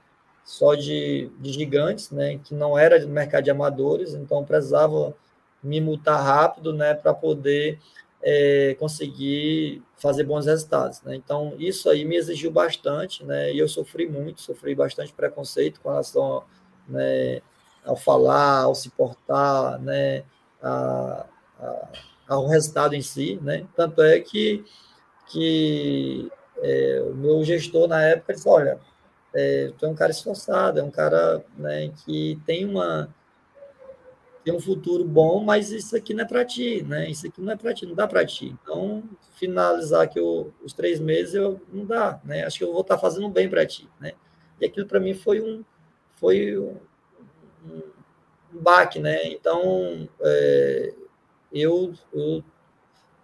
só 0.43 0.75
de, 0.75 1.31
de 1.39 1.53
gigantes, 1.53 2.11
né, 2.11 2.39
que 2.43 2.53
não 2.53 2.77
era 2.77 2.99
do 2.99 3.07
mercado 3.07 3.45
de 3.45 3.51
amadores, 3.51 4.13
então 4.13 4.43
precisava 4.43 5.15
me 5.63 5.79
multar 5.79 6.21
rápido, 6.21 6.73
né, 6.73 6.93
para 6.93 7.13
poder 7.13 7.79
é, 8.21 8.75
conseguir 8.79 9.81
fazer 9.97 10.23
bons 10.23 10.45
resultados. 10.45 11.01
Né? 11.01 11.15
Então, 11.15 11.53
isso 11.59 11.89
aí 11.89 12.05
me 12.05 12.15
exigiu 12.15 12.51
bastante, 12.51 13.23
né? 13.23 13.51
e 13.53 13.59
eu 13.59 13.67
sofri 13.67 14.07
muito, 14.07 14.41
sofri 14.41 14.73
bastante 14.73 15.13
preconceito 15.13 15.79
com 15.81 15.89
relação 15.89 16.43
né, 16.87 17.41
ao 17.85 17.95
falar, 17.95 18.61
ao 18.63 18.75
se 18.75 18.89
portar, 18.89 19.79
né, 19.79 20.23
a, 20.61 21.25
a, 21.59 21.87
ao 22.27 22.47
resultado 22.47 22.95
em 22.95 23.01
si. 23.01 23.39
Né? 23.41 23.65
Tanto 23.75 24.01
é 24.01 24.19
que, 24.19 24.63
que 25.27 26.31
é, 26.61 27.03
o 27.09 27.13
meu 27.13 27.43
gestor, 27.43 27.87
na 27.87 28.01
época, 28.03 28.33
disse, 28.33 28.47
olha, 28.47 28.79
é, 29.33 29.71
tu 29.77 29.85
é 29.85 29.89
um 29.89 29.95
cara 29.95 30.11
esforçado, 30.11 30.79
é 30.79 30.83
um 30.83 30.91
cara 30.91 31.43
né, 31.57 31.91
que 32.05 32.39
tem 32.45 32.65
uma 32.65 33.13
tem 34.43 34.53
um 34.53 34.59
futuro 34.59 35.05
bom, 35.05 35.43
mas 35.43 35.71
isso 35.71 35.95
aqui 35.95 36.13
não 36.13 36.23
é 36.23 36.27
para 36.27 36.43
ti, 36.43 36.83
né? 36.83 37.09
Isso 37.09 37.25
aqui 37.25 37.41
não 37.41 37.53
é 37.53 37.55
para 37.55 37.73
ti, 37.73 37.85
não 37.85 37.95
dá 37.95 38.07
para 38.07 38.25
ti. 38.25 38.53
Então, 38.61 39.03
finalizar 39.35 40.01
aqui 40.01 40.19
o, 40.19 40.51
os 40.63 40.73
três 40.73 40.99
meses, 40.99 41.33
eu, 41.33 41.61
não 41.71 41.85
dá, 41.85 42.19
né? 42.25 42.43
Acho 42.43 42.57
que 42.57 42.63
eu 42.63 42.71
vou 42.71 42.81
estar 42.81 42.95
tá 42.95 43.01
fazendo 43.01 43.29
bem 43.29 43.49
para 43.49 43.65
ti, 43.65 43.87
né? 43.99 44.13
E 44.59 44.65
aquilo 44.65 44.85
para 44.85 44.99
mim 44.99 45.13
foi 45.13 45.41
um, 45.41 45.63
foi 46.15 46.57
um, 46.57 46.77
um 47.65 48.61
baque, 48.61 48.99
né? 48.99 49.27
Então, 49.27 50.09
é, 50.21 50.93
eu, 51.51 51.93
eu, 52.13 52.43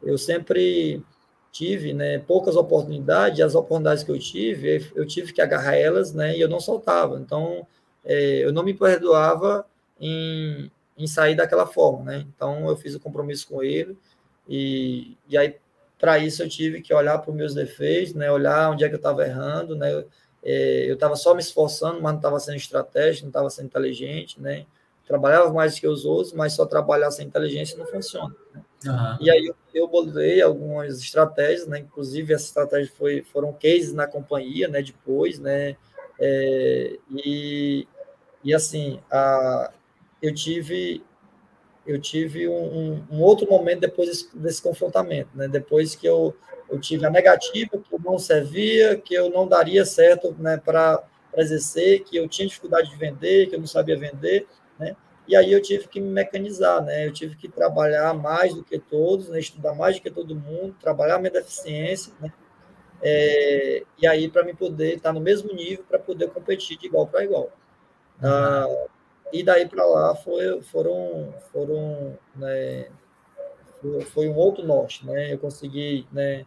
eu 0.02 0.18
sempre 0.18 1.04
tive, 1.52 1.94
né, 1.94 2.20
poucas 2.20 2.56
oportunidades, 2.56 3.40
as 3.42 3.56
oportunidades 3.56 4.04
que 4.04 4.12
eu 4.12 4.20
tive, 4.20 4.92
eu 4.96 5.06
tive 5.06 5.34
que 5.34 5.42
agarrar 5.42 5.76
elas, 5.76 6.14
né, 6.14 6.38
e 6.38 6.42
eu 6.42 6.48
não 6.48 6.60
soltava. 6.60 7.20
Então, 7.20 7.66
é, 8.06 8.46
eu 8.46 8.54
não 8.54 8.64
me 8.64 8.74
perdoava 8.74 9.66
em, 10.00 10.72
em 11.00 11.08
sair 11.08 11.36
daquela 11.36 11.66
forma, 11.66 12.04
né? 12.04 12.26
Então, 12.36 12.70
eu 12.70 12.76
fiz 12.76 12.94
o 12.94 13.00
compromisso 13.00 13.48
com 13.48 13.64
ele 13.64 13.98
e, 14.48 15.18
e 15.28 15.38
aí, 15.38 15.56
para 15.98 16.20
isso, 16.20 16.44
eu 16.44 16.50
tive 16.50 16.82
que 16.82 16.94
olhar 16.94 17.18
para 17.20 17.32
os 17.32 17.36
meus 17.36 17.54
defeitos, 17.54 18.14
né, 18.14 18.32
olhar 18.32 18.72
onde 18.72 18.84
é 18.84 18.88
que 18.88 18.96
eu 18.96 19.00
estava 19.00 19.26
errando, 19.26 19.76
né, 19.76 20.04
é, 20.44 20.90
eu 20.90 20.94
estava 20.94 21.16
só 21.16 21.34
me 21.34 21.42
esforçando, 21.42 22.02
mas 22.02 22.12
não 22.12 22.20
estava 22.20 22.40
sendo 22.40 22.58
estratégico, 22.58 23.26
não 23.26 23.30
estava 23.30 23.50
sendo 23.50 23.66
inteligente, 23.66 24.42
né, 24.42 24.66
trabalhava 25.10 25.52
mais 25.52 25.80
que 25.80 25.88
os 25.88 26.06
outros, 26.06 26.34
mas 26.34 26.54
só 26.54 26.68
trabalhar 26.68 27.10
sem 27.10 27.26
inteligência 27.26 27.78
não 27.78 27.86
funciona. 27.88 28.34
Né? 28.54 28.62
Uhum. 28.86 29.18
E 29.20 29.32
aí 29.32 29.46
eu, 29.46 29.56
eu 29.74 29.88
bolei 29.88 30.40
algumas 30.40 31.00
estratégias, 31.00 31.68
né? 31.68 31.80
Inclusive 31.80 32.32
essas 32.32 32.48
estratégias 32.48 32.96
foi, 32.96 33.24
foram 33.24 33.52
cases 33.52 33.92
na 33.92 34.06
companhia, 34.06 34.68
né? 34.68 34.84
Depois, 34.84 35.40
né? 35.40 35.76
É, 36.20 36.98
e, 37.10 37.88
e 38.44 38.54
assim, 38.54 39.00
a, 39.12 39.72
eu 40.22 40.34
tive 40.34 41.04
eu 41.88 42.00
tive 42.00 42.48
um, 42.48 43.04
um, 43.10 43.22
outro 43.22 43.50
momento 43.50 43.80
depois 43.80 44.08
desse, 44.10 44.38
desse, 44.38 44.62
confrontamento, 44.62 45.30
né? 45.34 45.48
Depois 45.48 45.96
que 45.96 46.06
eu, 46.06 46.36
eu 46.70 46.80
tive 46.80 47.04
a 47.06 47.10
negativa, 47.10 47.80
que 47.80 47.92
eu 47.92 48.00
não 48.00 48.20
servia, 48.20 48.96
que 48.96 49.16
eu 49.16 49.32
não 49.32 49.48
daria 49.48 49.84
certo, 49.86 50.36
né? 50.38 50.58
Para 50.58 51.02
exercer, 51.36 52.04
que 52.04 52.16
eu 52.16 52.28
tinha 52.28 52.48
dificuldade 52.48 52.92
de 52.92 52.96
vender, 52.96 53.48
que 53.48 53.56
eu 53.56 53.60
não 53.60 53.66
sabia 53.66 53.98
vender 53.98 54.46
né? 54.80 54.96
E 55.28 55.36
aí 55.36 55.52
eu 55.52 55.62
tive 55.62 55.88
que 55.88 56.00
me 56.00 56.10
mecanizar, 56.10 56.84
né? 56.84 57.06
Eu 57.06 57.14
tive 57.14 57.36
que 57.36 57.48
trabalhar 57.48 58.14
mais 58.16 58.56
do 58.56 58.64
que 58.64 58.80
todos, 58.80 59.30
né? 59.30 59.40
estudar 59.40 59.76
mais 59.76 59.98
do 59.98 60.02
que 60.02 60.10
todo 60.10 60.36
mundo, 60.36 60.76
trabalhar 60.80 61.20
minha 61.20 61.30
deficiência, 61.30 62.14
né? 62.20 62.32
É, 63.02 63.84
e 63.98 64.08
aí 64.08 64.30
para 64.30 64.44
me 64.44 64.54
poder 64.54 64.98
estar 64.98 65.14
no 65.14 65.22
mesmo 65.22 65.54
nível 65.54 65.86
para 65.88 66.00
poder 66.00 66.30
competir 66.32 66.78
de 66.78 66.88
igual 66.88 67.06
para 67.06 67.24
igual. 67.24 67.52
Uhum. 68.22 68.30
Ah, 68.30 68.86
e 69.32 69.44
daí 69.44 69.68
para 69.68 69.86
lá 69.86 70.16
foi, 70.16 70.62
foram, 70.64 71.34
foram, 71.52 72.18
né? 72.36 72.88
Foi, 74.12 74.28
um 74.28 74.36
outro 74.36 74.66
norte, 74.66 75.06
né? 75.06 75.34
Eu 75.34 75.38
consegui, 75.38 76.08
né? 76.12 76.46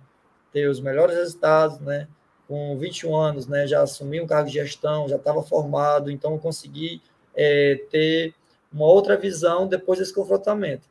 Ter 0.53 0.69
os 0.69 0.81
melhores 0.81 1.17
resultados, 1.17 1.79
né? 1.81 2.09
Com 2.47 2.77
21 2.77 3.17
anos, 3.17 3.47
né? 3.47 3.67
Já 3.67 3.83
assumi 3.83 4.21
um 4.21 4.27
cargo 4.27 4.49
de 4.49 4.55
gestão, 4.55 5.09
já 5.09 5.17
estava 5.17 5.43
formado, 5.43 6.11
então 6.11 6.33
eu 6.33 6.39
consegui 6.39 7.01
é, 7.35 7.81
ter 7.91 8.35
uma 8.73 8.87
outra 8.87 9.17
visão 9.17 9.67
depois 9.67 9.99
desse 9.99 10.15
confrontamento, 10.15 10.89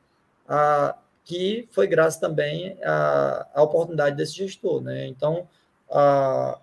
a, 0.47 0.97
que 1.23 1.67
foi 1.71 1.87
graças 1.87 2.19
também 2.19 2.77
à, 2.83 3.47
à 3.53 3.63
oportunidade 3.63 4.15
desse 4.15 4.33
gestor, 4.35 4.81
né? 4.81 5.07
Então, 5.07 5.47
a, 5.91 6.59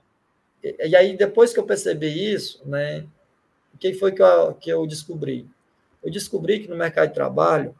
e, 0.63 0.89
e 0.89 0.97
aí 0.97 1.17
depois 1.17 1.53
que 1.53 1.61
eu 1.61 1.65
percebi 1.65 2.33
isso, 2.33 2.63
né? 2.65 3.07
O 3.79 3.81
que 3.81 3.95
foi 3.95 4.11
que 4.11 4.21
eu, 4.21 4.55
que 4.55 4.71
eu 4.71 4.85
descobri? 4.89 5.49
Eu 6.03 6.11
descobri 6.11 6.59
que 6.59 6.67
no 6.69 6.75
mercado 6.75 7.11
de 7.11 7.15
trabalho 7.15 7.77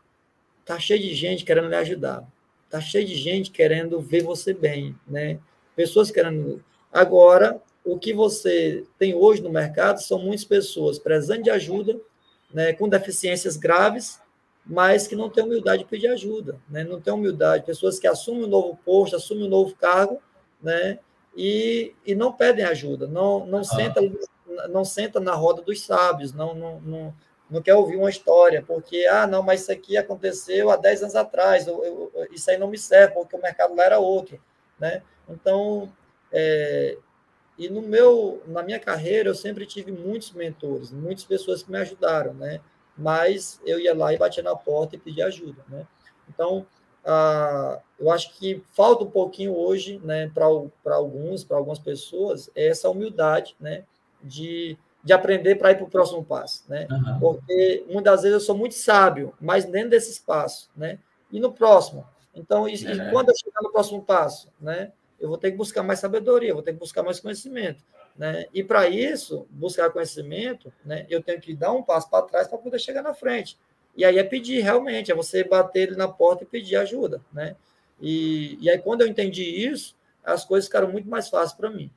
tá 0.65 0.79
cheio 0.79 1.01
de 1.01 1.13
gente 1.13 1.45
querendo 1.45 1.69
lhe 1.69 1.75
ajudar, 1.75 2.25
tá 2.71 2.81
cheio 2.81 3.05
de 3.05 3.17
gente 3.17 3.51
querendo 3.51 4.01
ver 4.01 4.23
você 4.23 4.55
bem, 4.55 4.95
né? 5.05 5.41
Pessoas 5.75 6.09
querendo. 6.13 6.65
Agora, 6.93 7.61
o 7.85 7.99
que 7.99 8.13
você 8.13 8.85
tem 8.97 9.13
hoje 9.13 9.43
no 9.43 9.51
mercado 9.51 10.01
são 10.01 10.21
muitas 10.21 10.45
pessoas 10.45 11.01
precisando 11.01 11.43
de 11.43 11.51
ajuda, 11.51 12.01
né, 12.55 12.73
com 12.73 12.89
deficiências 12.89 13.57
graves, 13.57 14.21
mas 14.65 15.09
que 15.09 15.17
não 15.17 15.29
têm 15.29 15.43
humildade 15.43 15.83
de 15.83 15.89
pedir 15.89 16.07
ajuda, 16.07 16.61
né, 16.71 16.85
não 16.85 17.01
têm 17.01 17.13
humildade, 17.13 17.67
pessoas 17.67 17.99
que 17.99 18.07
assumem 18.07 18.45
um 18.45 18.49
novo 18.49 18.79
posto, 18.85 19.17
assumem 19.17 19.47
um 19.47 19.49
novo 19.49 19.75
cargo, 19.75 20.23
né, 20.63 21.01
e, 21.37 21.93
e 22.07 22.15
não 22.15 22.33
pedem 22.33 22.65
ajuda, 22.65 23.09
não, 23.09 23.45
não, 23.47 23.61
ah. 23.61 23.65
senta, 23.65 24.01
não 24.69 24.85
senta 24.85 25.21
na 25.21 25.35
roda 25.35 25.63
dos 25.63 25.83
sábios, 25.83 26.33
não, 26.33 26.55
não, 26.55 26.81
não, 26.81 27.15
não 27.51 27.63
quer 27.63 27.75
ouvir 27.75 27.97
uma 27.97 28.11
história, 28.11 28.63
porque, 28.67 29.07
ah, 29.07 29.27
não, 29.27 29.43
mas 29.43 29.63
isso 29.63 29.73
aqui 29.73 29.97
aconteceu 29.97 30.71
há 30.71 30.77
10 30.77 31.03
anos 31.03 31.17
atrás, 31.17 31.67
eu, 31.67 31.85
eu, 31.85 32.29
isso 32.31 32.51
aí 32.51 32.59
não 32.59 32.69
me 32.69 32.79
serve, 32.79 33.15
porque 33.15 33.37
o 33.37 33.43
mercado 33.43 33.75
lá 33.75 33.85
era 33.85 33.99
outro, 33.99 34.41
né? 34.79 35.03
Então, 35.29 35.93
é, 36.33 36.99
e 37.57 37.69
no 37.69 37.83
meu, 37.83 38.43
na 38.47 38.63
minha 38.63 38.79
carreira, 38.79 39.31
eu 39.31 39.35
sempre 39.35 39.67
tive 39.67 39.91
muitos 39.91 40.33
mentores, 40.33 40.93
muitas 40.93 41.25
pessoas 41.25 41.63
que 41.63 41.71
me 41.71 41.79
ajudaram, 41.79 42.35
né? 42.35 42.61
Mas 42.97 43.61
eu 43.65 43.79
ia 43.79 43.95
lá 43.95 44.13
e 44.13 44.19
batia 44.19 44.43
na 44.43 44.55
porta 44.57 44.97
e 44.97 44.99
pedia 44.99 45.27
ajuda, 45.27 45.65
né? 45.69 45.87
Então, 46.29 46.67
ah, 47.05 47.81
eu 47.99 48.11
acho 48.11 48.35
que 48.35 48.63
falta 48.75 49.03
um 49.05 49.11
pouquinho 49.11 49.57
hoje, 49.57 49.99
né, 50.05 50.31
para 50.33 50.45
alguns, 50.95 51.43
para 51.43 51.57
algumas 51.57 51.79
pessoas, 51.79 52.51
essa 52.55 52.91
humildade, 52.91 53.57
né, 53.59 53.85
de, 54.23 54.77
de 55.03 55.13
aprender 55.13 55.57
para 55.57 55.73
ir 55.73 55.77
para 55.77 55.85
o 55.85 55.91
próximo 55.91 56.25
passo, 56.25 56.65
né? 56.69 56.87
Uhum. 56.91 57.19
Porque 57.19 57.85
muitas 57.89 58.23
vezes 58.23 58.35
eu 58.35 58.41
sou 58.41 58.57
muito 58.57 58.75
sábio, 58.75 59.35
mas 59.41 59.65
dentro 59.65 59.91
desse 59.91 60.11
espaço, 60.11 60.71
né? 60.77 60.99
E 61.31 61.41
no 61.41 61.53
próximo. 61.53 62.07
Então, 62.35 62.69
e, 62.69 62.75
é. 62.75 62.93
e 62.93 63.11
quando 63.11 63.31
eu 63.31 63.37
chegar 63.37 63.63
no 63.63 63.73
próximo 63.73 64.03
passo, 64.03 64.49
né? 64.61 64.93
eu 65.19 65.29
vou 65.29 65.39
ter 65.39 65.51
que 65.51 65.57
buscar 65.57 65.83
mais 65.83 65.99
sabedoria, 65.99 66.55
vou 66.55 66.63
ter 66.63 66.73
que 66.73 66.79
buscar 66.79 67.03
mais 67.03 67.19
conhecimento. 67.19 67.83
Né? 68.17 68.47
E 68.53 68.63
para 68.63 68.89
isso, 68.89 69.47
buscar 69.51 69.91
conhecimento, 69.91 70.73
né, 70.85 71.07
eu 71.09 71.23
tenho 71.23 71.41
que 71.41 71.55
dar 71.55 71.73
um 71.73 71.83
passo 71.83 72.09
para 72.11 72.25
trás 72.25 72.49
para 72.49 72.59
poder 72.59 72.79
chegar 72.79 73.03
na 73.03 73.15
frente. 73.15 73.59
E 73.97 74.05
aí 74.05 74.19
é 74.19 74.25
pedir 74.25 74.61
realmente, 74.61 75.11
é 75.11 75.15
você 75.15 75.43
bater 75.43 75.89
ele 75.89 75.97
na 75.97 76.09
porta 76.09 76.45
e 76.45 76.47
pedir 76.47 76.77
ajuda. 76.77 77.21
Né? 77.33 77.57
E, 78.01 78.59
e 78.61 78.71
aí, 78.71 78.79
quando 78.79 79.01
eu 79.01 79.09
entendi 79.09 79.43
isso, 79.43 79.97
as 80.25 80.45
coisas 80.45 80.67
ficaram 80.67 80.91
muito 80.91 81.09
mais 81.09 81.29
fáceis 81.29 81.53
para 81.53 81.71
mim. 81.71 81.91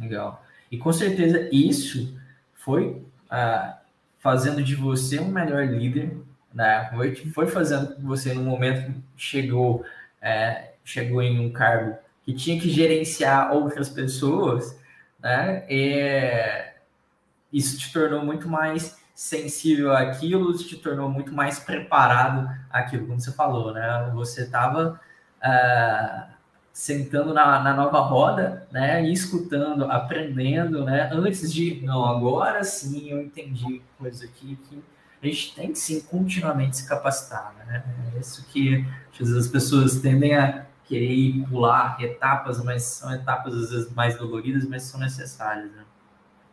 Legal. 0.00 0.44
E 0.72 0.78
com 0.78 0.90
certeza 0.90 1.50
isso 1.52 2.18
foi 2.54 3.04
ah, 3.30 3.78
fazendo 4.18 4.62
de 4.62 4.74
você 4.74 5.20
um 5.20 5.28
melhor 5.28 5.66
líder, 5.66 6.16
né? 6.54 6.90
foi, 7.34 7.46
fazendo 7.46 7.94
você 8.00 8.32
no 8.32 8.42
momento 8.42 8.90
que 8.90 9.02
chegou, 9.14 9.84
é, 10.20 10.72
chegou 10.82 11.20
em 11.20 11.38
um 11.38 11.52
cargo 11.52 11.98
que 12.22 12.32
tinha 12.32 12.58
que 12.58 12.70
gerenciar 12.70 13.52
outras 13.52 13.90
pessoas, 13.90 14.78
né? 15.20 15.66
É, 15.68 16.74
isso 17.52 17.78
te 17.78 17.92
tornou 17.92 18.24
muito 18.24 18.48
mais 18.48 18.98
sensível 19.14 19.94
àquilo, 19.94 20.56
te 20.56 20.76
tornou 20.76 21.10
muito 21.10 21.34
mais 21.34 21.58
preparado 21.58 22.48
àquilo, 22.70 23.06
como 23.06 23.20
você 23.20 23.32
falou, 23.32 23.74
né? 23.74 24.10
Você 24.14 24.44
estava 24.44 24.92
uh, 24.92 24.98
ah, 25.42 26.28
sentando 26.72 27.34
na, 27.34 27.62
na, 27.62 27.74
nova 27.74 28.00
roda, 28.00 28.66
né? 28.72 29.04
E 29.04 29.12
escutando, 29.12 29.84
aprendendo, 29.84 30.84
né? 30.84 31.10
Antes 31.12 31.52
de, 31.52 31.80
não, 31.84 32.04
agora 32.04 32.64
sim 32.64 33.10
eu 33.10 33.20
entendi 33.20 33.82
coisa 33.98 34.24
aqui 34.24 34.56
que 34.56 34.82
a 35.22 35.26
gente 35.26 35.54
tem 35.54 35.72
que 35.72 35.78
sim 35.78 36.00
continuamente 36.00 36.78
se 36.78 36.88
capacitar, 36.88 37.54
né? 37.66 37.84
É 38.14 38.18
isso 38.18 38.46
que 38.46 38.84
às 39.12 39.18
vezes 39.18 39.46
as 39.46 39.48
pessoas 39.48 40.00
tendem 40.00 40.34
a 40.34 40.66
querer 40.84 41.46
pular 41.48 41.96
etapas, 42.02 42.62
mas 42.62 42.82
são 42.82 43.14
etapas 43.14 43.54
às 43.54 43.70
vezes 43.70 43.92
mais 43.92 44.16
doloridas, 44.16 44.66
mas 44.66 44.82
são 44.82 44.98
necessárias. 44.98 45.70
Né? 45.70 45.84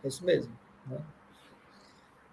É 0.04 0.08
isso 0.08 0.24
mesmo. 0.24 0.52
Né? 0.86 0.98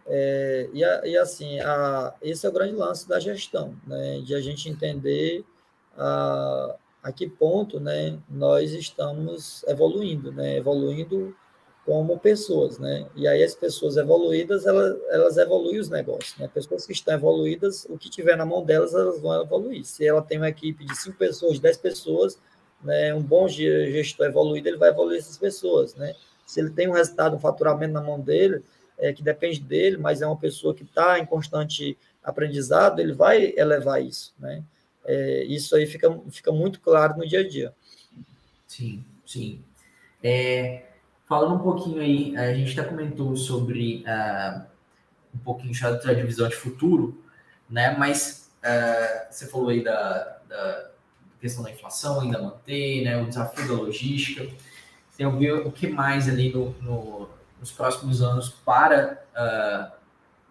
É, 0.07 0.71
e, 0.73 0.81
e, 1.11 1.19
assim, 1.19 1.59
a, 1.61 2.15
esse 2.23 2.47
é 2.47 2.49
o 2.49 2.53
grande 2.53 2.75
lance 2.75 3.09
da 3.09 3.19
gestão, 3.19 3.75
né? 3.87 4.21
de 4.21 4.35
a 4.35 4.41
gente 4.41 4.69
entender 4.69 5.45
a, 5.97 6.77
a 7.07 7.13
que 7.13 7.29
ponto 7.29 7.79
né, 7.79 8.19
nós 8.29 8.73
estamos 8.73 9.63
evoluindo, 9.69 10.33
né? 10.33 10.57
evoluindo 10.57 11.37
como 11.85 12.19
pessoas, 12.19 12.81
né? 12.81 13.07
E 13.15 13.29
aí 13.29 13.45
as 13.45 13.55
pessoas 13.55 13.97
evoluídas, 13.97 14.67
elas, 14.67 14.99
elas 15.11 15.37
evoluem 15.37 15.79
os 15.79 15.89
negócios, 15.89 16.37
né? 16.37 16.51
Pessoas 16.53 16.85
que 16.85 16.93
estão 16.93 17.15
evoluídas, 17.15 17.87
o 17.89 17.97
que 17.97 18.11
tiver 18.11 18.37
na 18.37 18.45
mão 18.45 18.65
delas, 18.65 18.93
elas 18.93 19.21
vão 19.21 19.41
evoluir. 19.41 19.85
Se 19.85 20.05
ela 20.05 20.21
tem 20.21 20.39
uma 20.39 20.49
equipe 20.49 20.85
de 20.85 20.97
cinco 20.97 21.17
pessoas, 21.17 21.61
dez 21.61 21.77
pessoas, 21.77 22.41
né? 22.83 23.15
Um 23.15 23.23
bom 23.23 23.47
gestor 23.47 24.27
evoluído, 24.27 24.67
ele 24.67 24.77
vai 24.77 24.89
evoluir 24.89 25.21
essas 25.21 25.39
pessoas, 25.39 25.95
né? 25.95 26.13
Se 26.45 26.59
ele 26.59 26.71
tem 26.71 26.89
um 26.89 26.93
resultado, 26.93 27.37
um 27.37 27.39
faturamento 27.39 27.93
na 27.93 28.01
mão 28.03 28.19
dele, 28.19 28.65
é, 28.99 29.13
que 29.13 29.23
depende 29.23 29.61
dele, 29.61 29.97
mas 29.97 30.23
é 30.23 30.27
uma 30.27 30.37
pessoa 30.37 30.75
que 30.75 30.83
está 30.83 31.21
em 31.21 31.25
constante 31.25 31.97
aprendizado, 32.21 32.99
ele 32.99 33.13
vai 33.13 33.55
elevar 33.57 34.03
isso, 34.03 34.35
né? 34.41 34.65
É, 35.07 35.45
isso 35.45 35.75
aí 35.77 35.87
fica, 35.87 36.11
fica 36.31 36.53
muito 36.53 36.81
claro 36.81 37.17
no 37.17 37.27
dia 37.27 37.41
a 37.41 37.49
dia. 37.49 37.75
Sim, 38.67 39.05
sim. 39.25 39.63
É, 40.23 40.87
Falando 41.27 41.57
um 41.57 41.59
pouquinho 41.59 42.01
aí, 42.01 42.37
a 42.37 42.55
gente 42.55 42.71
já 42.71 42.85
comentou 42.85 43.35
sobre 43.37 44.05
uh, 44.07 44.63
um 45.35 45.39
pouquinho 45.39 45.75
já 45.75 45.91
da 45.91 46.13
divisão 46.13 46.49
de 46.49 46.55
futuro. 46.55 47.21
né? 47.69 47.97
Mas 47.99 48.53
uh, 48.63 49.27
você 49.29 49.49
falou 49.49 49.71
aí 49.71 49.83
da, 49.83 50.39
da, 50.49 50.91
questão 51.41 51.65
da 51.65 51.73
inflação, 51.73 52.21
ainda 52.21 52.41
manter, 52.41 53.05
né? 53.05 53.21
O 53.21 53.27
desafio 53.27 53.67
da 53.67 53.75
logística. 53.75 54.47
Você 55.11 55.27
ouviu 55.27 55.67
o 55.67 55.73
que 55.73 55.89
mais 55.89 56.29
ali 56.29 56.53
no, 56.53 56.71
no, 56.81 57.29
nos 57.59 57.73
próximos 57.73 58.23
anos 58.23 58.49
para 58.65 59.21
uh, 59.35 59.97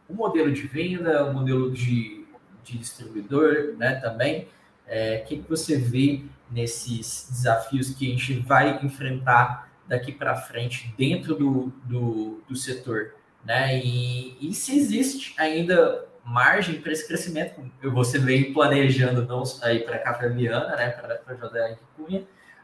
o 0.09 0.13
modelo 0.13 0.51
de 0.51 0.67
venda, 0.67 1.23
o 1.23 1.33
modelo 1.33 1.71
de, 1.71 2.24
de 2.65 2.77
distribuidor, 2.77 3.75
né? 3.77 3.95
Também. 3.95 4.47
É, 4.87 5.21
o 5.23 5.27
que, 5.27 5.37
que 5.37 5.49
você 5.49 5.77
vê 5.77 6.23
nesses 6.51 7.27
desafios 7.31 7.89
que 7.95 8.07
a 8.07 8.09
gente 8.11 8.39
vai 8.39 8.79
enfrentar 8.83 9.71
daqui 9.87 10.11
para 10.11 10.35
frente 10.35 10.93
dentro 10.97 11.35
do, 11.35 11.73
do, 11.83 12.43
do, 12.47 12.55
setor, 12.55 13.15
né? 13.43 13.79
E, 13.79 14.37
e 14.39 14.53
se 14.53 14.77
existe 14.77 15.33
ainda 15.37 16.05
margem 16.23 16.81
para 16.81 16.91
esse 16.91 17.07
crescimento, 17.07 17.61
você 17.83 18.17
vem 18.17 18.51
planejando 18.51 19.25
não 19.25 19.43
aí 19.61 19.79
para 19.79 19.97
a 19.97 19.99
Caverniana, 19.99 20.75
né? 20.75 20.89
Para 20.89 21.21
a 21.27 21.35
Jodé 21.35 21.77
Cunha, 21.95 22.23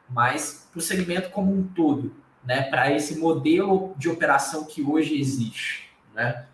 mas 0.09 0.67
para 0.71 0.79
o 0.79 0.81
segmento 0.81 1.29
como 1.29 1.53
um 1.53 1.63
todo, 1.63 2.15
né? 2.43 2.63
Para 2.63 2.91
esse 2.91 3.17
modelo 3.19 3.93
de 3.97 4.09
operação 4.09 4.65
que 4.65 4.81
hoje 4.81 5.19
existe, 5.19 5.89
né? 6.13 6.45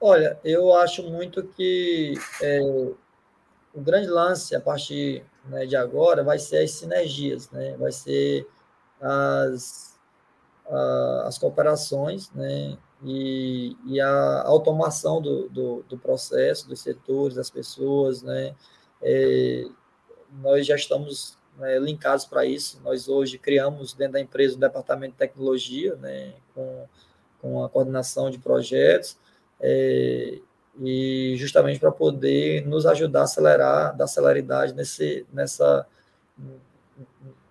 Olha, 0.00 0.38
eu 0.44 0.74
acho 0.74 1.02
muito 1.04 1.42
que 1.42 2.14
é, 2.42 2.60
o 2.60 3.80
grande 3.80 4.08
lance 4.08 4.54
a 4.54 4.60
partir 4.60 5.24
né, 5.44 5.64
de 5.66 5.76
agora 5.76 6.22
vai 6.22 6.38
ser 6.38 6.58
as 6.62 6.72
sinergias, 6.72 7.50
né? 7.50 7.76
Vai 7.78 7.92
ser 7.92 8.46
as, 9.00 9.98
a, 10.68 11.24
as 11.26 11.38
cooperações, 11.38 12.30
né? 12.32 12.76
E, 13.02 13.76
e 13.86 14.00
a 14.00 14.42
automação 14.42 15.20
do, 15.20 15.48
do, 15.48 15.82
do, 15.82 15.98
processo, 15.98 16.68
dos 16.68 16.80
setores, 16.80 17.36
das 17.36 17.50
pessoas, 17.50 18.22
né? 18.22 18.54
É, 19.02 19.66
nós 20.42 20.66
já 20.66 20.74
estamos 20.74 21.38
né, 21.56 21.78
linkados 21.78 22.24
para 22.24 22.44
isso. 22.44 22.80
Nós 22.82 23.08
hoje 23.08 23.38
criamos 23.38 23.94
dentro 23.94 24.14
da 24.14 24.20
empresa 24.20 24.56
o 24.56 24.60
departamento 24.60 25.12
de 25.12 25.18
tecnologia, 25.18 25.96
né? 25.96 26.34
Com, 26.54 26.88
com 27.40 27.64
a 27.64 27.68
coordenação 27.68 28.30
de 28.30 28.38
projetos. 28.38 29.18
É, 29.60 30.38
e 30.80 31.34
justamente 31.38 31.80
para 31.80 31.90
poder 31.90 32.66
nos 32.66 32.84
ajudar 32.86 33.20
a 33.20 33.24
acelerar, 33.24 33.96
dar 33.96 34.06
celeridade 34.06 34.74
nesse, 34.74 35.26
nessa 35.32 35.86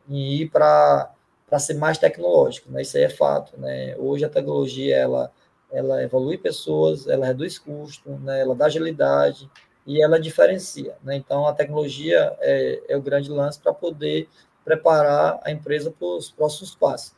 em 0.10 0.42
ir 0.42 0.50
para 0.50 1.12
para 1.48 1.60
ser 1.60 1.76
mais 1.76 2.00
tecnológico, 2.00 2.72
né? 2.72 2.82
Isso 2.82 2.98
aí 2.98 3.04
é 3.04 3.10
fato, 3.10 3.60
né? 3.60 3.96
Hoje 3.98 4.26
a 4.26 4.30
tecnologia 4.30 4.96
ela 4.96 5.32
ela 5.72 6.02
evolui 6.04 6.38
pessoas, 6.38 7.08
ela 7.08 7.26
reduz 7.26 7.60
custo, 7.60 8.10
né? 8.20 8.42
Ela 8.42 8.56
dá 8.56 8.66
agilidade 8.66 9.50
e 9.86 10.02
ela 10.02 10.20
diferencia, 10.20 10.96
né? 11.04 11.16
Então 11.16 11.48
a 11.48 11.54
tecnologia 11.54 12.36
é, 12.40 12.82
é 12.90 12.98
o 12.98 13.02
grande 13.02 13.30
lance 13.30 13.60
para 13.60 13.74
poder 13.74 14.28
preparar 14.64 15.40
a 15.44 15.52
empresa 15.52 15.92
para 15.92 16.08
os 16.08 16.32
próximos 16.32 16.76
passos. 16.76 17.14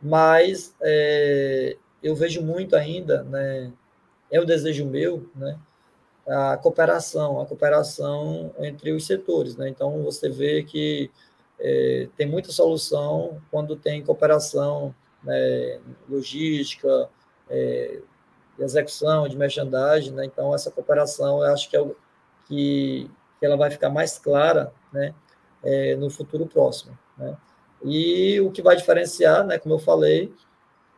Mas 0.00 0.74
é, 0.80 1.76
eu 2.02 2.14
vejo 2.14 2.42
muito 2.42 2.76
ainda, 2.76 3.24
né? 3.24 3.72
É 4.34 4.40
o 4.40 4.44
desejo 4.44 4.84
meu, 4.84 5.30
né? 5.32 5.56
A 6.26 6.56
cooperação, 6.56 7.40
a 7.40 7.46
cooperação 7.46 8.52
entre 8.58 8.90
os 8.90 9.06
setores, 9.06 9.54
né? 9.56 9.68
Então 9.68 10.02
você 10.02 10.28
vê 10.28 10.64
que 10.64 11.08
é, 11.56 12.08
tem 12.16 12.26
muita 12.26 12.50
solução 12.50 13.40
quando 13.48 13.76
tem 13.76 14.02
cooperação 14.02 14.92
né, 15.22 15.80
logística, 16.08 17.08
é, 17.48 18.00
execução 18.58 19.28
de 19.28 19.36
merchandising, 19.36 20.10
né? 20.10 20.24
Então 20.24 20.52
essa 20.52 20.68
cooperação 20.68 21.44
eu 21.44 21.52
acho 21.52 21.70
que 21.70 21.76
é 21.76 21.80
o, 21.80 21.94
que, 22.48 23.08
que 23.38 23.46
ela 23.46 23.56
vai 23.56 23.70
ficar 23.70 23.88
mais 23.88 24.18
clara, 24.18 24.72
né? 24.92 25.14
É, 25.62 25.94
no 25.94 26.10
futuro 26.10 26.44
próximo, 26.44 26.98
né? 27.16 27.36
E 27.84 28.40
o 28.40 28.50
que 28.50 28.62
vai 28.62 28.74
diferenciar, 28.74 29.46
né? 29.46 29.60
Como 29.60 29.76
eu 29.76 29.78
falei, 29.78 30.34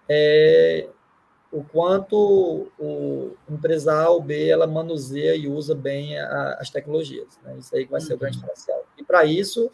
é 0.08 0.88
o 1.52 1.62
quanto 1.62 2.68
o 2.78 3.36
empresa 3.48 3.94
A 3.94 4.10
ou 4.10 4.20
B 4.20 4.48
ela 4.48 4.66
manuseia 4.66 5.34
e 5.36 5.48
usa 5.48 5.74
bem 5.74 6.18
a, 6.18 6.58
as 6.60 6.70
tecnologias, 6.70 7.38
né? 7.42 7.56
Isso 7.58 7.74
aí 7.74 7.84
vai 7.84 8.00
ser 8.00 8.14
o 8.14 8.18
grande 8.18 8.36
uhum. 8.36 8.42
diferencial. 8.42 8.84
E 8.98 9.04
para 9.04 9.24
isso 9.24 9.70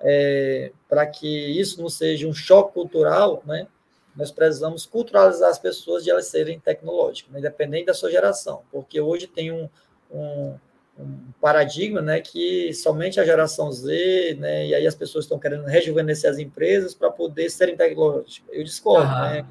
é, 0.00 0.72
para 0.88 1.06
que 1.06 1.28
isso 1.28 1.80
não 1.80 1.88
seja 1.88 2.26
um 2.26 2.34
choque 2.34 2.74
cultural, 2.74 3.42
né, 3.46 3.66
nós 4.14 4.30
precisamos 4.30 4.86
culturalizar 4.86 5.50
as 5.50 5.58
pessoas 5.58 6.02
de 6.04 6.10
elas 6.10 6.26
serem 6.26 6.58
tecnológicas, 6.58 7.32
né, 7.32 7.38
independente 7.38 7.86
da 7.86 7.94
sua 7.94 8.10
geração, 8.10 8.62
porque 8.70 9.00
hoje 9.00 9.26
tem 9.26 9.52
um, 9.52 9.68
um, 10.10 10.54
um, 10.98 11.18
paradigma 11.40 12.00
né, 12.00 12.20
que 12.20 12.72
somente 12.72 13.20
a 13.20 13.24
geração 13.24 13.70
Z, 13.70 14.36
né, 14.38 14.66
e 14.66 14.74
aí 14.74 14.86
as 14.86 14.94
pessoas 14.94 15.24
estão 15.24 15.38
querendo 15.38 15.64
rejuvenescer 15.64 16.30
as 16.30 16.38
empresas 16.38 16.94
para 16.94 17.10
poder 17.10 17.50
serem 17.50 17.76
tecnológicas. 17.76 18.48
Eu 18.50 18.64
discordo, 18.64 19.12
uhum. 19.12 19.20
né? 19.20 19.46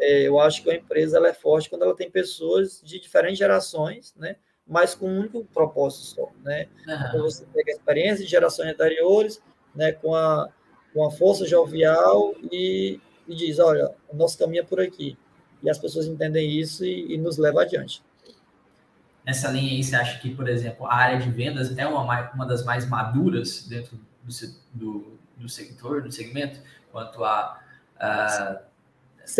É, 0.00 0.22
eu 0.26 0.38
acho 0.38 0.62
que 0.62 0.70
a 0.70 0.76
empresa 0.76 1.16
ela 1.16 1.28
é 1.28 1.34
forte 1.34 1.68
quando 1.68 1.82
ela 1.82 1.94
tem 1.94 2.10
pessoas 2.10 2.80
de 2.84 3.00
diferentes 3.00 3.38
gerações, 3.38 4.14
né? 4.16 4.36
mas 4.68 4.94
com 4.94 5.08
um 5.08 5.20
único 5.20 5.44
propósito 5.46 6.04
só, 6.04 6.30
né? 6.44 6.68
Uhum. 6.86 6.94
Então 6.94 7.22
você 7.22 7.46
pega 7.46 7.72
a 7.72 7.74
experiência 7.74 8.24
de 8.24 8.30
gerações 8.30 8.68
anteriores, 8.68 9.42
né, 9.74 9.92
com, 9.92 10.14
a, 10.14 10.48
com 10.92 11.06
a 11.06 11.10
força 11.10 11.46
jovial 11.46 12.34
e, 12.52 13.00
e 13.26 13.34
diz, 13.34 13.58
olha, 13.58 13.94
o 14.08 14.16
nosso 14.16 14.36
caminho 14.38 14.60
é 14.60 14.64
por 14.64 14.80
aqui. 14.80 15.16
E 15.62 15.70
as 15.70 15.78
pessoas 15.78 16.06
entendem 16.06 16.50
isso 16.50 16.84
e, 16.84 17.14
e 17.14 17.18
nos 17.18 17.38
levam 17.38 17.60
adiante. 17.60 18.02
Nessa 19.24 19.50
linha 19.50 19.72
aí, 19.72 19.82
você 19.82 19.96
acha 19.96 20.18
que, 20.20 20.34
por 20.34 20.48
exemplo, 20.48 20.86
a 20.86 20.94
área 20.94 21.18
de 21.18 21.30
vendas 21.30 21.76
é 21.76 21.86
uma, 21.86 22.30
uma 22.32 22.46
das 22.46 22.64
mais 22.64 22.86
maduras 22.86 23.66
dentro 23.66 23.98
do, 24.22 24.32
do, 24.72 25.18
do 25.36 25.48
setor, 25.48 26.02
do 26.02 26.12
segmento, 26.12 26.60
quanto 26.92 27.24
a, 27.24 27.60
a, 27.98 28.60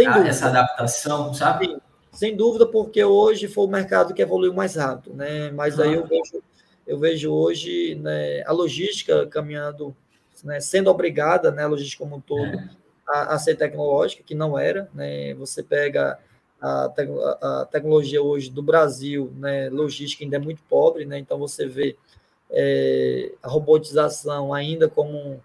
a 0.07 0.26
essa 0.26 0.47
adaptação, 0.47 1.32
sabe? 1.34 1.66
Sim, 1.66 1.80
sem 2.12 2.36
dúvida, 2.36 2.66
porque 2.66 3.03
hoje 3.05 3.49
foi 3.49 3.64
o 3.64 3.68
mercado 3.68 4.12
que 4.12 4.22
evoluiu 4.22 4.53
mais 4.53 4.76
rápido, 4.76 5.14
né? 5.14 5.51
Mas 5.51 5.78
aí 5.78 5.95
eu 5.95 6.07
vejo, 6.07 6.43
eu 6.86 6.99
vejo 6.99 7.32
hoje 7.32 7.95
né, 7.97 8.43
a 8.47 8.53
logística 8.53 9.26
caminhando 9.26 9.95
né, 10.45 10.61
sendo 10.61 10.91
obrigada, 10.91 11.51
né, 11.51 11.64
a 11.64 11.68
logística 11.68 12.03
como 12.03 12.16
um 12.16 12.20
todo, 12.20 12.47
é. 12.47 12.68
a, 13.09 13.34
a, 13.34 13.39
ser 13.39 13.57
tecnológica, 13.57 14.22
que 14.22 14.34
não 14.34 14.59
era. 14.59 14.89
Né, 14.95 15.34
você 15.34 15.62
pega 15.62 16.18
a, 16.61 16.89
te, 16.89 17.03
a, 17.41 17.68
tecnologia 17.70 18.22
hoje 18.22 18.51
do 18.51 18.62
Brasil, 18.62 19.32
né, 19.36 19.68
logística 19.70 20.24
ainda 20.24 20.36
é 20.36 20.41
muito 20.41 20.62
pobre, 20.68 21.05
né, 21.05 21.18
então 21.18 21.39
você 21.39 21.66
vê 21.66 21.97
é, 22.51 23.32
a 23.43 23.49
robotização 23.49 24.55
ainda 24.55 24.89
como, 24.89 25.43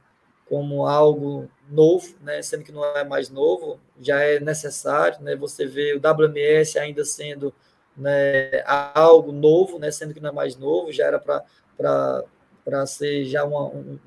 como 0.47 0.85
algo 0.85 1.49
novo, 1.69 2.15
né, 2.21 2.41
sendo 2.41 2.63
que 2.63 2.71
não 2.71 2.83
é 2.85 3.03
mais 3.03 3.29
novo, 3.29 3.79
já 3.99 4.21
é 4.21 4.39
necessário. 4.39 5.21
Né, 5.21 5.35
você 5.35 5.65
vê 5.65 5.93
o 5.93 5.99
WMS 5.99 6.77
ainda 6.77 7.03
sendo 7.05 7.53
né, 7.95 8.63
algo 8.65 9.31
novo, 9.31 9.79
né, 9.79 9.91
sendo 9.91 10.13
que 10.13 10.19
não 10.19 10.29
é 10.29 10.33
mais 10.33 10.55
novo, 10.55 10.91
já 10.91 11.05
era 11.05 11.19
para 11.19 12.85
ser 12.85 13.25
já 13.25 13.43
uma, 13.43 13.65
um, 13.65 13.99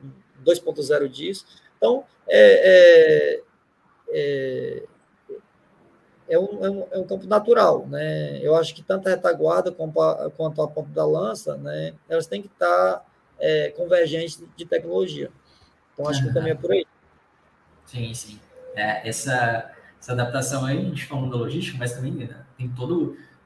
2.0 0.44 1.08
disso. 1.08 1.46
Então, 1.76 2.04
é, 2.28 3.40
é, 3.40 3.42
é, 4.10 4.82
é, 6.28 6.38
um, 6.38 6.64
é, 6.64 6.70
um, 6.70 6.86
é 6.90 6.98
um 6.98 7.06
campo 7.06 7.26
natural. 7.26 7.86
Né? 7.86 8.40
Eu 8.42 8.54
acho 8.56 8.74
que 8.74 8.82
tanto 8.82 9.06
a 9.06 9.10
retaguarda 9.10 9.72
quanto 9.72 10.62
a 10.62 10.68
ponta 10.68 10.90
da 10.90 11.04
lança, 11.04 11.56
né, 11.56 11.94
elas 12.08 12.26
têm 12.26 12.42
que 12.42 12.48
estar 12.48 13.04
é, 13.38 13.70
convergentes 13.70 14.42
de 14.56 14.64
tecnologia. 14.64 15.30
Então, 15.96 16.08
acho 16.08 16.20
uhum. 16.20 16.28
que 16.28 16.34
também 16.34 16.52
é 16.52 16.54
por 16.54 16.70
aí. 16.70 16.86
Sim, 17.86 18.12
sim. 18.12 18.38
É, 18.74 19.08
essa, 19.08 19.72
essa 19.98 20.12
adaptação 20.12 20.66
aí, 20.66 20.78
a 20.78 20.82
gente 20.82 21.06
falando 21.06 21.30
da 21.30 21.36
logística, 21.38 21.78
mas 21.78 21.94
também 21.94 22.12
né, 22.12 22.44
tem 22.58 22.68
toda 22.68 22.94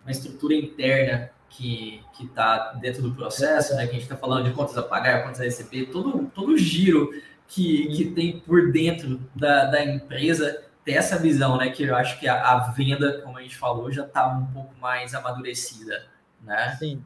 uma 0.02 0.10
estrutura 0.10 0.54
interna 0.54 1.30
que 1.48 2.02
está 2.20 2.72
dentro 2.74 3.02
do 3.02 3.14
processo, 3.14 3.74
né? 3.74 3.84
Que 3.84 3.90
a 3.90 3.94
gente 3.94 4.02
está 4.02 4.16
falando 4.16 4.44
de 4.44 4.52
contas 4.52 4.76
a 4.76 4.82
pagar, 4.82 5.24
contas 5.24 5.40
a 5.40 5.44
receber, 5.44 5.86
todo, 5.86 6.30
todo 6.34 6.52
o 6.52 6.58
giro 6.58 7.10
que, 7.46 7.88
que 7.88 8.04
tem 8.12 8.40
por 8.40 8.72
dentro 8.72 9.20
da, 9.34 9.64
da 9.66 9.84
empresa 9.84 10.64
ter 10.84 10.92
essa 10.92 11.18
visão, 11.18 11.56
né? 11.56 11.70
Que 11.70 11.84
eu 11.84 11.96
acho 11.96 12.18
que 12.18 12.28
a, 12.28 12.52
a 12.52 12.70
venda, 12.70 13.20
como 13.22 13.36
a 13.36 13.42
gente 13.42 13.56
falou, 13.56 13.90
já 13.90 14.04
está 14.04 14.28
um 14.28 14.46
pouco 14.46 14.74
mais 14.80 15.14
amadurecida, 15.14 16.06
né? 16.40 16.76
Sim. 16.78 17.04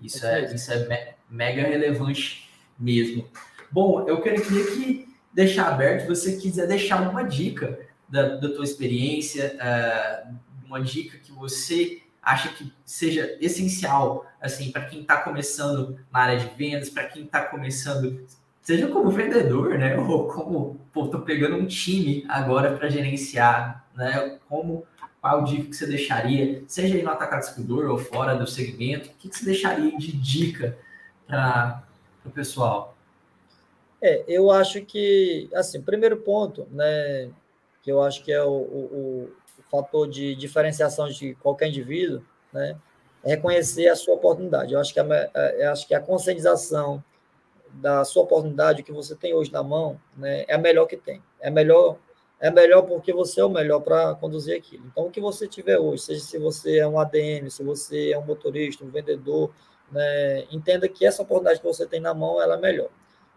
Isso 0.00 0.24
é, 0.24 0.44
é 0.44 0.54
isso 0.54 0.72
é 0.72 0.86
me, 0.86 1.14
mega 1.28 1.62
relevante 1.62 2.48
mesmo. 2.78 3.28
Bom, 3.70 4.08
eu 4.08 4.20
queria 4.20 4.40
que 4.40 5.08
deixar 5.32 5.68
aberto, 5.68 6.02
se 6.02 6.08
você 6.08 6.36
quiser 6.36 6.66
deixar 6.66 7.08
uma 7.08 7.22
dica 7.22 7.78
da, 8.08 8.36
da 8.36 8.48
tua 8.48 8.64
experiência, 8.64 9.56
uh, 9.56 10.34
uma 10.66 10.80
dica 10.80 11.18
que 11.18 11.30
você 11.32 12.02
acha 12.22 12.48
que 12.50 12.72
seja 12.84 13.36
essencial 13.40 14.26
assim 14.40 14.70
para 14.70 14.84
quem 14.84 15.00
está 15.00 15.18
começando 15.18 15.98
na 16.12 16.20
área 16.20 16.38
de 16.38 16.54
vendas, 16.56 16.90
para 16.90 17.04
quem 17.04 17.24
está 17.24 17.42
começando, 17.42 18.26
seja 18.62 18.88
como 18.88 19.10
vendedor, 19.10 19.78
né, 19.78 19.96
ou 19.98 20.28
como, 20.28 20.80
pô, 20.92 21.08
tô 21.08 21.20
pegando 21.20 21.56
um 21.56 21.66
time 21.66 22.24
agora 22.28 22.76
para 22.76 22.88
gerenciar, 22.88 23.86
né, 23.94 24.38
como 24.48 24.84
qual 25.20 25.44
dica 25.44 25.64
que 25.64 25.76
você 25.76 25.86
deixaria, 25.86 26.62
seja 26.66 26.94
aí 26.94 27.02
no 27.02 27.10
atacado 27.10 27.40
distribuidor 27.40 27.90
ou 27.90 27.98
fora 27.98 28.36
do 28.36 28.46
segmento, 28.46 29.10
o 29.10 29.12
que, 29.14 29.28
que 29.28 29.36
você 29.36 29.44
deixaria 29.44 29.96
de 29.96 30.12
dica 30.12 30.78
para 31.26 31.82
o 32.24 32.30
pessoal? 32.30 32.97
É, 34.00 34.24
eu 34.28 34.50
acho 34.50 34.84
que, 34.84 35.48
assim, 35.52 35.82
primeiro 35.82 36.18
ponto, 36.18 36.68
né, 36.70 37.30
que 37.82 37.90
eu 37.90 38.02
acho 38.02 38.22
que 38.22 38.32
é 38.32 38.42
o, 38.42 38.50
o, 38.50 39.32
o 39.58 39.62
fator 39.70 40.08
de 40.08 40.34
diferenciação 40.36 41.08
de 41.08 41.34
qualquer 41.36 41.68
indivíduo, 41.68 42.22
né, 42.52 42.78
é 43.24 43.30
reconhecer 43.30 43.88
a 43.88 43.96
sua 43.96 44.14
oportunidade. 44.14 44.72
Eu 44.72 44.80
acho 44.80 44.94
que 44.94 45.00
a, 45.00 45.06
eu 45.58 45.72
acho 45.72 45.86
que 45.86 45.94
a 45.94 46.00
conscientização 46.00 47.02
da 47.72 48.04
sua 48.04 48.22
oportunidade 48.22 48.82
que 48.82 48.92
você 48.92 49.14
tem 49.14 49.34
hoje 49.34 49.52
na 49.52 49.62
mão, 49.62 50.00
né, 50.16 50.44
é 50.46 50.54
a 50.54 50.58
melhor 50.58 50.86
que 50.86 50.96
tem. 50.96 51.22
É 51.40 51.50
melhor 51.50 51.98
é 52.40 52.50
melhor 52.50 52.82
porque 52.82 53.12
você 53.12 53.40
é 53.40 53.44
o 53.44 53.48
melhor 53.50 53.80
para 53.80 54.14
conduzir 54.14 54.56
aquilo. 54.56 54.86
Então, 54.86 55.06
o 55.06 55.10
que 55.10 55.20
você 55.20 55.48
tiver 55.48 55.76
hoje, 55.76 56.02
seja 56.02 56.20
se 56.20 56.38
você 56.38 56.78
é 56.78 56.86
um 56.86 56.98
ADM, 57.00 57.50
se 57.50 57.64
você 57.64 58.12
é 58.12 58.18
um 58.18 58.24
motorista, 58.24 58.84
um 58.84 58.90
vendedor, 58.90 59.52
né, 59.90 60.44
entenda 60.52 60.88
que 60.88 61.04
essa 61.04 61.22
oportunidade 61.22 61.60
que 61.60 61.66
você 61.66 61.84
tem 61.84 61.98
na 62.00 62.14
mão 62.14 62.40
ela 62.40 62.54
é 62.54 62.60
melhor. 62.60 62.90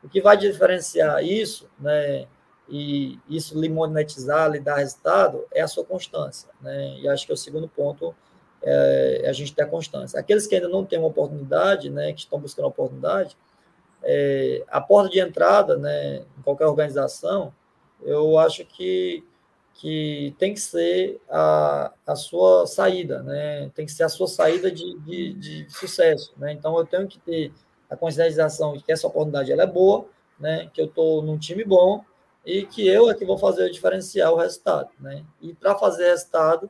O 0.04 0.10
que 0.10 0.22
vai 0.22 0.36
diferenciar 0.38 1.24
isso, 1.24 1.70
né, 1.80 2.28
e 2.68 3.20
isso 3.30 3.60
lhe 3.60 3.70
monetizar, 3.70 4.50
lhe 4.50 4.60
dar 4.60 4.78
resultado, 4.78 5.46
é 5.54 5.62
a 5.62 5.68
sua 5.68 5.84
constância. 5.84 6.50
Né? 6.62 7.00
E 7.00 7.08
acho 7.08 7.26
que 7.26 7.32
é 7.32 7.36
o 7.36 7.38
segundo 7.38 7.68
ponto 7.68 8.16
é 8.64 9.28
a 9.28 9.34
gente 9.34 9.54
ter 9.54 9.64
a 9.64 9.68
constância. 9.68 10.20
Aqueles 10.20 10.46
que 10.46 10.56
ainda 10.56 10.70
não 10.70 10.86
têm 10.86 11.00
uma 11.00 11.08
oportunidade, 11.08 11.90
né, 11.90 12.14
que 12.14 12.20
estão 12.20 12.40
buscando 12.40 12.68
oportunidade, 12.68 13.36
é, 14.04 14.64
a 14.68 14.80
porta 14.80 15.10
de 15.10 15.20
entrada, 15.20 15.78
né, 15.78 16.24
em 16.38 16.42
qualquer 16.44 16.68
organização, 16.68 17.54
eu 18.04 18.38
acho 18.38 18.64
que, 18.66 19.24
que 19.74 20.36
tem 20.38 20.54
que 20.54 20.60
ser 20.60 21.20
a, 21.30 21.92
a 22.06 22.16
sua 22.16 22.68
saída, 22.68 23.22
né, 23.24 23.72
tem 23.74 23.86
que 23.86 23.92
ser 23.92 24.04
a 24.04 24.10
sua 24.10 24.28
saída 24.28 24.72
de, 24.72 25.00
de, 25.00 25.34
de 25.34 25.70
sucesso. 25.72 26.34
Né? 26.38 26.54
Então, 26.54 26.78
eu 26.78 26.86
tenho 26.86 27.08
que 27.08 27.20
ter 27.20 27.52
a 27.92 27.98
conscientização 27.98 28.78
de 28.78 28.84
que 28.84 28.92
essa 28.92 29.06
oportunidade 29.06 29.52
ela 29.52 29.64
é 29.64 29.68
boa, 29.68 30.08
né, 30.40 30.70
que 30.74 30.80
eu 30.80 30.86
estou 30.86 31.22
num 31.22 31.38
time 31.38 31.64
bom 31.66 32.04
e 32.46 32.66
que 32.66 32.88
eu 32.88 33.12
é 33.12 33.14
que 33.14 33.26
vou 33.26 33.38
fazer 33.38 33.66
o 33.66 33.72
diferencial, 33.72 34.34
o 34.34 34.38
resultado. 34.38 34.90
Né? 34.98 35.26
E 35.42 35.54
para 35.54 35.78
fazer 35.78 36.10
resultado, 36.10 36.70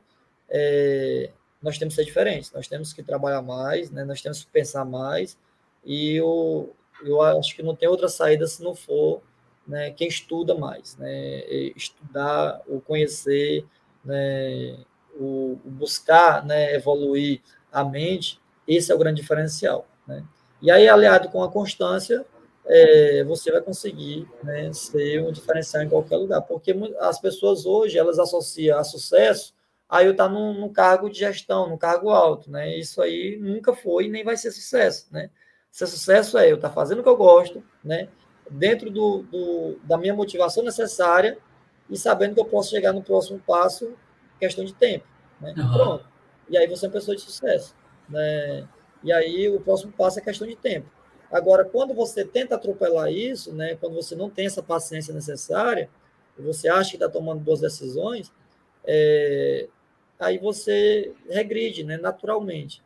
é, 0.50 1.30
nós 1.62 1.78
temos 1.78 1.94
que 1.94 2.02
ser 2.02 2.06
diferentes, 2.06 2.52
nós 2.52 2.68
temos 2.68 2.92
que 2.92 3.04
trabalhar 3.04 3.44
mais, 3.44 3.92
né? 3.92 4.04
nós 4.04 4.20
temos 4.20 4.44
que 4.44 4.52
pensar 4.52 4.84
mais, 4.84 5.38
e 5.86 6.16
eu, 6.16 6.76
eu 7.04 7.22
acho 7.22 7.56
que 7.56 7.62
não 7.62 7.76
tem 7.76 7.88
outra 7.88 8.10
saída 8.10 8.48
se 8.48 8.64
não 8.64 8.74
for 8.74 9.22
né, 9.66 9.92
quem 9.92 10.08
estuda 10.08 10.56
mais, 10.56 10.98
né? 10.98 11.44
estudar, 11.76 12.62
o 12.68 12.82
conhecer, 12.82 13.64
né, 14.04 14.76
o, 15.14 15.60
o 15.64 15.70
buscar 15.70 16.44
né, 16.44 16.74
evoluir 16.74 17.42
a 17.72 17.84
mente, 17.84 18.42
esse 18.68 18.92
é 18.92 18.96
o 18.96 18.98
grande 18.98 19.22
diferencial. 19.22 19.88
Né? 20.08 20.26
E 20.62 20.70
aí, 20.70 20.88
aliado 20.88 21.30
com 21.30 21.44
a 21.44 21.52
constância, 21.52 22.26
é, 22.66 23.24
você 23.24 23.52
vai 23.52 23.62
conseguir 23.62 24.28
né, 24.44 24.72
ser 24.74 25.22
um 25.24 25.32
diferencial 25.32 25.84
em 25.84 25.90
qualquer 25.90 26.18
lugar, 26.18 26.42
porque 26.42 26.76
as 27.00 27.20
pessoas 27.20 27.66
hoje 27.66 27.98
elas 27.98 28.20
associam 28.20 28.78
a 28.78 28.84
sucesso 28.84 29.54
aí 29.92 30.06
eu 30.06 30.14
estar 30.14 30.28
tá 30.28 30.34
num, 30.34 30.54
num, 30.54 30.70
cargo 30.70 31.10
de 31.10 31.20
gestão, 31.20 31.68
num 31.68 31.78
cargo 31.78 32.10
alto, 32.12 32.50
né? 32.50 32.78
Isso 32.78 33.02
aí 33.02 33.38
nunca 33.42 33.76
foi 33.76 34.06
e 34.06 34.10
nem 34.10 34.24
vai 34.24 34.38
ser 34.38 34.50
sucesso, 34.52 35.08
né? 35.12 35.30
Ser 35.70 35.86
sucesso 35.86 36.38
é 36.38 36.50
eu 36.50 36.56
estar 36.56 36.70
tá 36.70 36.74
fazendo 36.74 37.00
o 37.00 37.04
que 37.04 37.10
eu 37.10 37.18
gosto, 37.18 37.62
né? 37.84 38.08
Dentro 38.50 38.90
do, 38.90 39.24
do, 39.24 39.80
da 39.84 39.98
minha 39.98 40.14
motivação 40.14 40.64
necessária 40.64 41.38
e 41.90 41.98
sabendo 41.98 42.36
que 42.36 42.40
eu 42.40 42.46
posso 42.46 42.70
chegar 42.70 42.94
no 42.94 43.04
próximo 43.04 43.38
passo 43.46 43.94
questão 44.40 44.64
de 44.64 44.74
tempo, 44.74 45.06
né? 45.42 45.54
Uhum. 45.58 45.74
Pronto. 45.74 46.06
E 46.50 46.58
aí 46.58 46.68
você 46.68 46.86
é 46.86 46.88
uma 46.88 46.94
pessoa 46.94 47.16
de 47.16 47.22
sucesso, 47.22 47.76
né? 48.08 48.66
E 49.04 49.12
aí 49.12 49.50
o 49.50 49.60
próximo 49.60 49.92
passo 49.92 50.20
é 50.20 50.22
questão 50.22 50.48
de 50.48 50.56
tempo. 50.56 50.88
Agora, 51.32 51.64
quando 51.64 51.94
você 51.94 52.26
tenta 52.26 52.56
atropelar 52.56 53.12
isso, 53.12 53.54
né? 53.54 53.76
Quando 53.76 53.96
você 53.96 54.16
não 54.16 54.30
tem 54.30 54.46
essa 54.46 54.62
paciência 54.62 55.14
necessária, 55.14 55.90
você 56.38 56.68
acha 56.68 56.92
que 56.92 56.96
está 56.98 57.08
tomando 57.08 57.40
boas 57.40 57.62
decisões, 57.62 58.32
é, 58.86 59.68
aí 60.20 60.38
você 60.38 61.14
regride, 61.30 61.84
né, 61.84 61.98
naturalmente. 61.98 62.82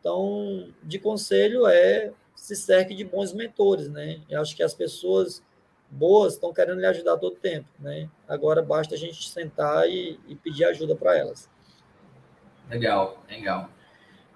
Então, 0.00 0.68
de 0.82 0.98
conselho 0.98 1.66
é 1.66 2.12
se 2.34 2.54
cerque 2.54 2.94
de 2.94 3.04
bons 3.04 3.32
mentores, 3.32 3.88
né? 3.88 4.20
Eu 4.28 4.40
acho 4.40 4.54
que 4.54 4.62
as 4.62 4.74
pessoas 4.74 5.42
boas 5.90 6.34
estão 6.34 6.52
querendo 6.52 6.80
lhe 6.80 6.86
ajudar 6.86 7.16
todo 7.16 7.36
tempo, 7.36 7.68
né? 7.78 8.08
Agora 8.28 8.62
basta 8.62 8.94
a 8.94 8.98
gente 8.98 9.28
sentar 9.28 9.88
e, 9.88 10.20
e 10.28 10.34
pedir 10.36 10.64
ajuda 10.64 10.94
para 10.94 11.16
elas. 11.16 11.48
Legal, 12.68 13.22
legal. 13.28 13.70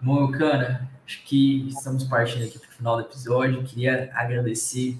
Bom, 0.01 0.31
Cana, 0.33 0.91
acho 1.11 1.25
que 1.25 1.69
estamos 1.69 2.05
partindo 2.05 2.45
aqui 2.45 2.57
para 2.57 2.69
o 2.69 2.73
final 2.73 2.97
do 2.97 3.03
episódio. 3.03 3.65
Queria 3.65 4.13
agradecer 4.15 4.97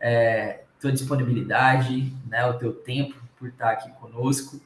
é, 0.00 0.62
tua 0.80 0.90
disponibilidade, 0.90 2.14
né, 2.26 2.46
o 2.46 2.54
teu 2.54 2.72
tempo 2.72 3.14
por 3.38 3.48
estar 3.48 3.70
aqui 3.72 3.90
conosco 3.92 4.58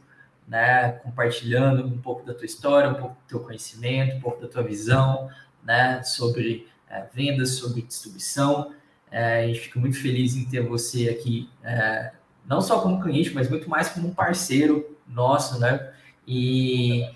né, 0.47 0.93
compartilhando 1.03 1.85
um 1.85 1.99
pouco 1.99 2.25
da 2.25 2.33
tua 2.33 2.47
história, 2.47 2.89
um 2.89 2.95
pouco 2.95 3.15
do 3.17 3.29
teu 3.29 3.41
conhecimento, 3.41 4.17
um 4.17 4.21
pouco 4.21 4.41
da 4.41 4.49
tua 4.49 4.63
visão, 4.63 5.29
né, 5.65 6.03
sobre 6.05 6.69
é, 6.89 7.05
vendas, 7.13 7.57
sobre 7.57 7.83
distribuição. 7.83 8.73
É, 9.11 9.45
a 9.45 9.47
gente 9.47 9.61
fica 9.61 9.81
muito 9.81 10.01
feliz 10.01 10.37
em 10.37 10.45
ter 10.47 10.61
você 10.61 11.09
aqui, 11.09 11.51
é, 11.63 12.13
não 12.47 12.61
só 12.61 12.81
como 12.81 13.03
cliente, 13.03 13.35
mas 13.35 13.51
muito 13.51 13.69
mais 13.69 13.89
como 13.89 14.09
um 14.09 14.15
parceiro 14.15 14.97
nosso, 15.07 15.59
né? 15.59 15.93
E 16.27 17.11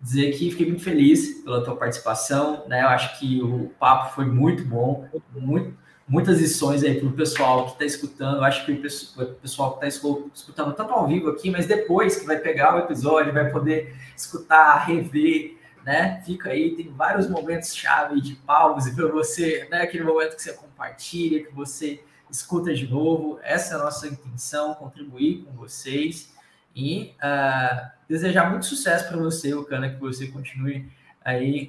dizer 0.00 0.32
que 0.32 0.50
fiquei 0.50 0.66
muito 0.66 0.82
feliz 0.82 1.42
pela 1.42 1.64
tua 1.64 1.76
participação, 1.76 2.64
né? 2.68 2.82
Eu 2.82 2.88
acho 2.88 3.18
que 3.18 3.42
o 3.42 3.70
papo 3.78 4.14
foi 4.14 4.24
muito 4.24 4.64
bom, 4.64 5.08
muito 5.34 5.76
muitas 6.08 6.40
lições 6.40 6.82
aí 6.82 6.98
para 6.98 7.08
o 7.08 7.12
pessoal 7.12 7.66
que 7.66 7.72
está 7.72 7.84
escutando. 7.84 8.42
Acho 8.42 8.64
que 8.64 8.72
o 8.72 9.34
pessoal 9.34 9.78
que 9.78 9.86
está 9.86 10.08
escutando 10.32 10.72
tanto 10.72 10.92
ao 10.92 11.06
vivo 11.06 11.28
aqui, 11.28 11.50
mas 11.50 11.66
depois 11.66 12.16
que 12.16 12.26
vai 12.26 12.38
pegar 12.38 12.74
o 12.74 12.78
episódio, 12.78 13.32
vai 13.32 13.50
poder 13.50 13.94
escutar, 14.16 14.86
rever, 14.86 15.58
né? 15.84 16.22
Fica 16.24 16.50
aí, 16.50 16.74
tem 16.74 16.88
vários 16.88 17.28
momentos 17.28 17.76
chave 17.76 18.20
de 18.20 18.34
pause 18.36 18.94
para 18.94 19.06
você, 19.08 19.68
né? 19.70 19.82
Aquele 19.82 20.04
momento 20.04 20.34
que 20.34 20.42
você 20.42 20.54
compartilha, 20.54 21.44
que 21.44 21.54
você 21.54 22.02
escuta 22.30 22.72
de 22.72 22.88
novo. 22.88 23.38
Essa 23.42 23.74
é 23.74 23.76
a 23.76 23.84
nossa 23.84 24.08
intenção, 24.08 24.74
contribuir 24.74 25.44
com 25.44 25.52
vocês 25.52 26.32
e 26.78 27.12
uh, 27.16 27.90
desejar 28.08 28.48
muito 28.48 28.64
sucesso 28.64 29.08
para 29.08 29.16
você, 29.16 29.52
o 29.52 29.64
Cana, 29.64 29.90
que 29.90 29.96
você 29.96 30.28
continue 30.28 30.88
aí 31.24 31.68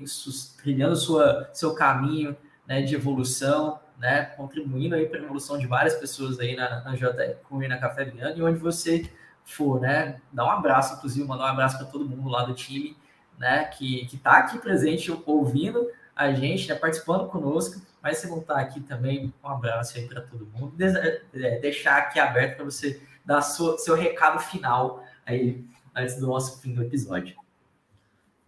trilhando 0.61 0.95
sua, 0.95 1.49
seu 1.51 1.73
caminho 1.73 2.37
né, 2.67 2.83
de 2.83 2.93
evolução, 2.93 3.79
né, 3.97 4.25
contribuindo 4.37 4.93
aí 4.93 5.07
para 5.07 5.19
a 5.19 5.23
evolução 5.23 5.57
de 5.57 5.65
várias 5.65 5.95
pessoas 5.95 6.39
aí 6.39 6.55
na, 6.55 6.81
na 6.81 6.95
JR 6.95 7.35
e 7.51 7.67
na 7.67 7.79
Café 7.79 8.05
Viana, 8.05 8.37
e 8.37 8.43
onde 8.43 8.59
você 8.59 9.09
for, 9.43 9.81
né, 9.81 10.21
dá 10.31 10.45
um 10.45 10.51
abraço, 10.51 10.93
inclusive, 10.93 11.27
mandar 11.27 11.45
um 11.45 11.47
abraço 11.47 11.79
para 11.79 11.87
todo 11.87 12.07
mundo 12.07 12.29
lá 12.29 12.43
do 12.43 12.53
time, 12.53 12.95
né, 13.35 13.63
que 13.63 14.07
está 14.13 14.33
aqui 14.33 14.59
presente, 14.59 15.11
ouvindo 15.25 15.89
a 16.15 16.31
gente, 16.31 16.69
né, 16.69 16.75
participando 16.75 17.27
conosco, 17.29 17.81
mas 17.99 18.19
se 18.19 18.29
não 18.29 18.37
está 18.37 18.59
aqui 18.59 18.79
também, 18.79 19.33
um 19.43 19.49
abraço 19.49 19.97
aí 19.97 20.07
para 20.07 20.21
todo 20.21 20.45
mundo, 20.53 20.75
é, 20.79 21.57
deixar 21.57 21.97
aqui 21.97 22.19
aberto 22.19 22.57
para 22.57 22.65
você 22.65 23.01
dar 23.29 23.43
sua, 23.43 23.77
seu 23.77 23.93
recado 23.93 24.39
final 24.39 25.03
aí, 25.23 25.63
antes 25.95 26.15
do 26.19 26.25
nosso 26.25 26.59
fim 26.59 26.73
do 26.73 26.81
episódio. 26.81 27.35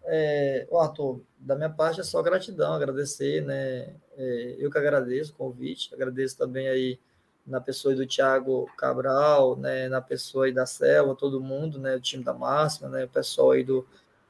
É, 0.03 0.67
Arthur, 0.73 1.21
da 1.37 1.55
minha 1.55 1.69
parte 1.69 2.01
é 2.01 2.03
só 2.03 2.19
gratidão, 2.23 2.73
agradecer, 2.73 3.43
né? 3.43 3.93
É, 4.17 4.55
eu 4.57 4.71
que 4.71 4.79
agradeço 4.79 5.33
o 5.33 5.35
convite, 5.35 5.93
agradeço 5.93 6.35
também 6.35 6.67
aí 6.67 6.99
na 7.45 7.61
pessoa 7.61 7.93
do 7.93 8.07
Thiago 8.07 8.67
Cabral, 8.75 9.55
né? 9.55 9.87
Na 9.87 10.01
pessoa 10.01 10.45
aí 10.45 10.51
da 10.51 10.65
Selva, 10.65 11.13
todo 11.13 11.39
mundo, 11.39 11.77
né? 11.77 11.97
O 11.97 12.01
time 12.01 12.23
da 12.23 12.33
Máxima, 12.33 12.89
né? 12.89 13.05
O 13.05 13.09
pessoal 13.09 13.51
aí 13.51 13.63
do, 13.63 13.85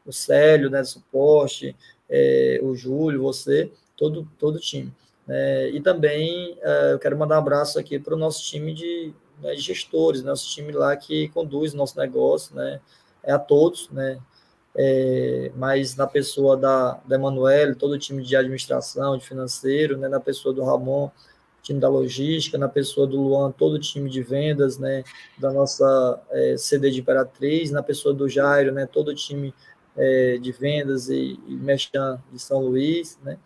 do 0.06 0.12
Célio, 0.12 0.70
né? 0.70 0.82
Do 0.82 0.88
suporte, 0.88 1.74
é, 2.10 2.60
o 2.62 2.76
Júlio, 2.76 3.22
você, 3.22 3.72
todo, 3.96 4.28
todo 4.38 4.58
o 4.58 4.60
time. 4.60 4.94
É, 5.30 5.70
e 5.70 5.80
também 5.80 6.58
é, 6.62 6.92
eu 6.92 7.00
quero 7.00 7.18
mandar 7.18 7.36
um 7.36 7.40
abraço 7.40 7.80
aqui 7.80 7.98
para 7.98 8.14
o 8.14 8.18
nosso 8.18 8.44
time 8.44 8.74
de, 8.74 9.14
né, 9.42 9.54
de 9.54 9.62
gestores, 9.62 10.24
nosso 10.24 10.50
time 10.50 10.72
lá 10.72 10.96
que 10.96 11.28
conduz 11.30 11.74
nosso 11.74 11.98
negócio, 11.98 12.56
né? 12.56 12.80
É 13.24 13.32
a 13.32 13.40
todos, 13.40 13.90
né? 13.92 14.20
é, 14.76 15.52
mas 15.56 15.96
na 15.96 16.08
pessoa 16.08 16.56
da, 16.56 17.00
da 17.06 17.16
Emanuele, 17.16 17.76
todo 17.76 17.92
o 17.92 18.00
time 18.00 18.24
de 18.24 18.36
administração, 18.36 19.18
de 19.18 19.26
financeiro, 19.26 19.98
né, 19.98 20.08
na 20.08 20.20
pessoa 20.20 20.54
do 20.54 20.64
Ramon, 20.64 21.10
time 21.62 21.80
da 21.80 21.90
logística, 21.90 22.58
na 22.58 22.70
pessoa 22.70 23.06
do 23.06 23.22
Luan, 23.22 23.52
todo 23.52 23.74
o 23.74 23.80
time 23.80 24.10
de 24.10 24.24
vendas, 24.24 24.78
né, 24.78 25.04
da 25.38 25.52
nossa 25.52 26.20
é, 26.32 26.56
CD 26.58 26.90
de 26.90 27.02
Imperatriz, 27.02 27.70
na 27.72 27.84
pessoa 27.84 28.14
do 28.14 28.28
Jairo, 28.28 28.72
né, 28.72 28.88
todo 28.88 29.10
o 29.10 29.16
time 29.16 29.54
é, 29.96 30.38
de 30.38 30.52
vendas 30.52 31.10
e, 31.10 31.40
e 31.48 31.58
de 32.32 32.40
São 32.40 32.62
Luís, 32.62 33.20
né, 33.24 33.38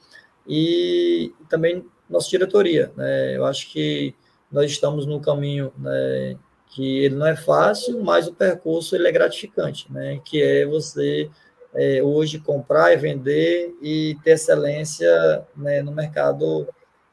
e 0.47 1.33
também 1.49 1.85
nossa 2.09 2.29
diretoria, 2.29 2.91
né, 2.95 3.35
eu 3.35 3.45
acho 3.45 3.69
que 3.71 4.13
nós 4.55 4.71
estamos 4.71 5.05
no 5.05 5.19
caminho 5.19 5.73
né, 5.77 6.37
que 6.67 6.99
ele 6.99 7.15
não 7.15 7.27
é 7.27 7.35
fácil, 7.35 8.01
mas 8.01 8.25
o 8.25 8.33
percurso 8.33 8.95
ele 8.95 9.05
é 9.05 9.11
gratificante, 9.11 9.91
né? 9.91 10.21
Que 10.23 10.41
é 10.41 10.65
você 10.65 11.29
é, 11.73 12.01
hoje 12.01 12.39
comprar 12.39 12.93
e 12.93 12.95
vender 12.97 13.75
e 13.81 14.17
ter 14.23 14.31
excelência 14.31 15.45
né, 15.57 15.81
no 15.81 15.91
mercado 15.91 16.65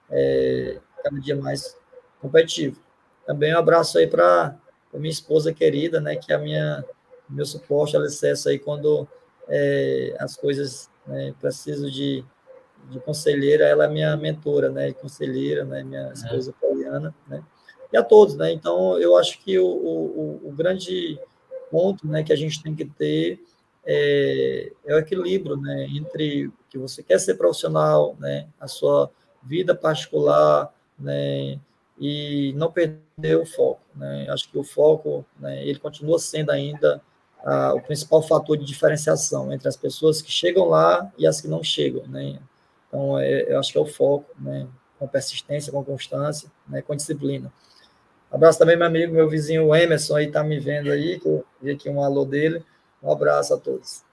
é, 0.08 0.78
cada 1.02 1.18
dia 1.18 1.34
mais 1.34 1.76
competitivo. 2.20 2.80
Também 3.26 3.52
um 3.52 3.58
abraço 3.58 3.98
aí 3.98 4.06
para 4.06 4.56
minha 4.94 5.10
esposa 5.10 5.52
querida, 5.52 6.00
né, 6.00 6.14
que 6.14 6.32
é 6.32 6.36
a 6.36 6.38
minha 6.38 6.84
meu 7.28 7.44
suporte, 7.44 7.96
alicerce 7.96 8.48
aí 8.48 8.58
quando 8.58 9.08
é, 9.48 10.14
as 10.20 10.36
coisas 10.36 10.88
né, 11.06 11.34
preciso 11.40 11.90
de, 11.90 12.24
de 12.88 13.00
conselheira, 13.00 13.64
ela 13.64 13.86
é 13.86 13.88
minha 13.88 14.16
mentora, 14.16 14.70
né, 14.70 14.92
conselheira, 14.92 15.64
né, 15.64 15.82
minha 15.82 16.12
é. 16.12 16.14
Poliana, 16.92 17.14
né, 17.26 17.42
e 17.92 17.96
a 17.96 18.02
todos, 18.02 18.36
né, 18.36 18.52
então 18.52 18.98
eu 18.98 19.16
acho 19.16 19.38
que 19.40 19.58
o, 19.58 19.66
o, 19.66 20.48
o 20.48 20.52
grande 20.52 21.18
ponto, 21.70 22.06
né, 22.06 22.22
que 22.22 22.32
a 22.32 22.36
gente 22.36 22.62
tem 22.62 22.74
que 22.74 22.84
ter 22.84 23.40
é, 23.84 24.72
é 24.86 24.94
o 24.94 24.98
equilíbrio, 24.98 25.56
né, 25.56 25.86
entre 25.90 26.46
o 26.46 26.52
que 26.68 26.78
você 26.78 27.02
quer 27.02 27.18
ser 27.18 27.34
profissional, 27.34 28.16
né, 28.18 28.48
a 28.60 28.66
sua 28.66 29.10
vida 29.42 29.74
particular, 29.74 30.72
né, 30.98 31.58
e 31.98 32.52
não 32.56 32.72
perder 32.72 33.36
o 33.36 33.46
foco, 33.46 33.82
né, 33.94 34.26
acho 34.30 34.50
que 34.50 34.58
o 34.58 34.64
foco, 34.64 35.24
né, 35.38 35.66
ele 35.66 35.78
continua 35.78 36.18
sendo 36.18 36.50
ainda 36.50 37.00
o 37.74 37.80
principal 37.80 38.22
fator 38.22 38.56
de 38.56 38.64
diferenciação 38.64 39.52
entre 39.52 39.66
as 39.66 39.76
pessoas 39.76 40.22
que 40.22 40.30
chegam 40.30 40.68
lá 40.68 41.12
e 41.18 41.26
as 41.26 41.40
que 41.40 41.48
não 41.48 41.62
chegam, 41.62 42.06
né, 42.06 42.38
então 42.86 43.18
é, 43.18 43.52
eu 43.52 43.58
acho 43.58 43.72
que 43.72 43.78
é 43.78 43.80
o 43.80 43.86
foco, 43.86 44.30
né, 44.38 44.68
com 45.02 45.08
persistência, 45.08 45.72
com 45.72 45.84
constância, 45.84 46.48
né, 46.68 46.80
com 46.80 46.94
disciplina. 46.94 47.52
Abraço 48.30 48.58
também 48.58 48.76
meu 48.76 48.86
amigo, 48.86 49.12
meu 49.12 49.28
vizinho 49.28 49.74
Emerson 49.74 50.14
aí 50.14 50.30
tá 50.30 50.44
me 50.44 50.60
vendo 50.60 50.92
aí, 50.92 51.18
que 51.18 51.26
eu 51.26 51.44
vi 51.60 51.72
aqui 51.72 51.90
um 51.90 52.02
alô 52.02 52.24
dele. 52.24 52.64
Um 53.02 53.10
abraço 53.10 53.52
a 53.52 53.58
todos. 53.58 54.04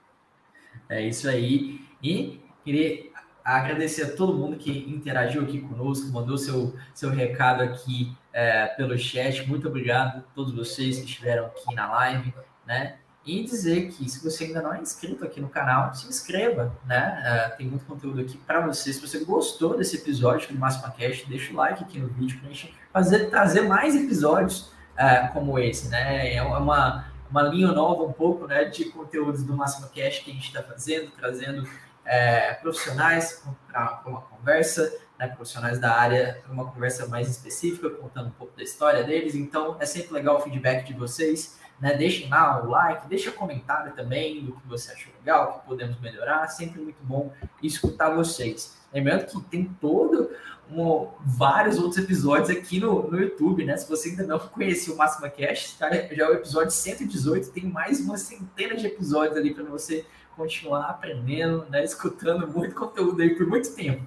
É 0.88 1.00
isso 1.00 1.28
aí. 1.28 1.80
E 2.02 2.40
queria 2.64 3.08
agradecer 3.44 4.02
a 4.02 4.16
todo 4.16 4.36
mundo 4.36 4.56
que 4.56 4.70
interagiu 4.90 5.42
aqui 5.42 5.60
conosco, 5.60 6.10
mandou 6.10 6.36
seu, 6.36 6.74
seu 6.92 7.08
recado 7.08 7.62
aqui 7.62 8.12
é, 8.32 8.66
pelo 8.66 8.98
chat. 8.98 9.48
Muito 9.48 9.68
obrigado 9.68 10.18
a 10.18 10.22
todos 10.34 10.52
vocês 10.52 10.98
que 10.98 11.04
estiveram 11.04 11.46
aqui 11.46 11.72
na 11.72 11.90
live, 11.92 12.34
né? 12.66 12.98
E 13.24 13.44
dizer 13.44 13.90
que 13.90 14.08
se 14.08 14.24
você 14.24 14.44
ainda 14.44 14.62
não 14.62 14.72
é 14.72 14.80
inscrito 14.80 15.24
aqui 15.24 15.40
no 15.40 15.48
canal, 15.48 15.94
se 15.94 16.08
inscreva, 16.08 16.74
né? 16.86 17.22
É, 17.24 17.48
tem 17.50 17.66
muito 17.66 17.84
conteúdo 17.84 18.20
aqui 18.20 18.38
para 18.38 18.66
você. 18.66 18.92
Se 18.92 19.00
você 19.00 19.24
gostou 19.24 19.76
desse 19.76 19.96
episódio 19.96 20.48
do 20.48 20.58
Máxima 20.58 20.90
Cast, 20.90 21.28
deixa 21.28 21.52
o 21.52 21.56
like 21.56 21.84
aqui 21.84 21.98
no 21.98 22.08
vídeo 22.08 22.38
para 22.40 22.48
a 22.48 22.52
gente 22.52 22.74
fazer, 22.90 23.30
trazer 23.30 23.62
mais 23.62 23.94
episódios 23.94 24.72
é, 24.96 25.28
como 25.28 25.58
esse, 25.58 25.88
né? 25.88 26.34
É 26.34 26.42
uma, 26.42 27.12
uma 27.30 27.42
linha 27.42 27.72
nova 27.72 28.04
um 28.04 28.12
pouco, 28.12 28.46
né? 28.46 28.64
De 28.64 28.86
conteúdos 28.86 29.42
do 29.42 29.54
Máxima 29.54 29.88
Cast 29.88 30.24
que 30.24 30.30
a 30.30 30.34
gente 30.34 30.46
está 30.46 30.62
fazendo, 30.62 31.10
trazendo 31.10 31.68
é, 32.04 32.54
profissionais 32.54 33.42
para 33.68 34.02
uma 34.06 34.22
conversa, 34.22 34.92
né, 35.18 35.28
profissionais 35.28 35.78
da 35.78 35.94
área, 35.94 36.40
para 36.42 36.52
uma 36.52 36.70
conversa 36.70 37.06
mais 37.06 37.28
específica, 37.28 37.90
contando 37.90 38.28
um 38.28 38.32
pouco 38.32 38.56
da 38.56 38.62
história 38.62 39.04
deles. 39.04 39.34
Então, 39.34 39.76
é 39.78 39.86
sempre 39.86 40.14
legal 40.14 40.38
o 40.38 40.40
feedback 40.40 40.86
de 40.86 40.94
vocês 40.94 41.60
né? 41.80 41.94
Deixem 41.96 42.28
lá 42.28 42.62
o 42.62 42.68
like, 42.68 43.08
deixa 43.08 43.32
comentário 43.32 43.92
também 43.94 44.44
do 44.44 44.52
que 44.52 44.68
você 44.68 44.92
achou 44.92 45.12
legal, 45.18 45.60
que 45.60 45.66
podemos 45.66 45.98
melhorar. 46.00 46.46
Sempre 46.48 46.80
muito 46.80 47.02
bom 47.02 47.32
escutar 47.62 48.14
vocês. 48.14 48.78
Lembrando 48.92 49.26
que 49.26 49.40
tem 49.42 49.64
todo 49.80 50.30
um, 50.70 51.08
vários 51.24 51.78
outros 51.78 51.98
episódios 51.98 52.50
aqui 52.50 52.78
no, 52.78 53.10
no 53.10 53.20
YouTube, 53.20 53.64
né? 53.64 53.76
Se 53.76 53.88
você 53.88 54.10
ainda 54.10 54.24
não 54.24 54.38
conhecia 54.38 54.92
o 54.92 54.96
Máxima 54.96 55.28
Cash, 55.28 55.76
tá? 55.78 55.90
já 55.90 56.24
é 56.24 56.28
o 56.28 56.34
episódio 56.34 56.70
118, 56.70 57.50
tem 57.50 57.64
mais 57.64 58.00
uma 58.00 58.16
centena 58.16 58.76
de 58.76 58.86
episódios 58.86 59.36
ali 59.36 59.54
para 59.54 59.64
você 59.64 60.04
continuar 60.36 60.86
aprendendo, 60.90 61.66
né? 61.68 61.84
Escutando 61.84 62.46
muito 62.46 62.74
conteúdo 62.74 63.20
aí 63.20 63.34
por 63.34 63.46
muito 63.46 63.74
tempo. 63.74 64.04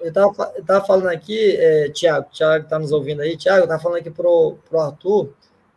Eu 0.00 0.08
estava 0.08 0.52
eu 0.54 0.64
tava 0.64 0.84
falando 0.84 1.08
aqui, 1.08 1.56
é, 1.56 1.88
Tiago, 1.90 2.28
Tiago 2.30 2.64
está 2.64 2.78
nos 2.78 2.92
ouvindo 2.92 3.20
aí, 3.20 3.36
Tiago, 3.36 3.64
estava 3.64 3.82
falando 3.82 3.98
aqui 3.98 4.10
pro, 4.10 4.56
pro 4.68 4.80
Arthur, 4.80 5.32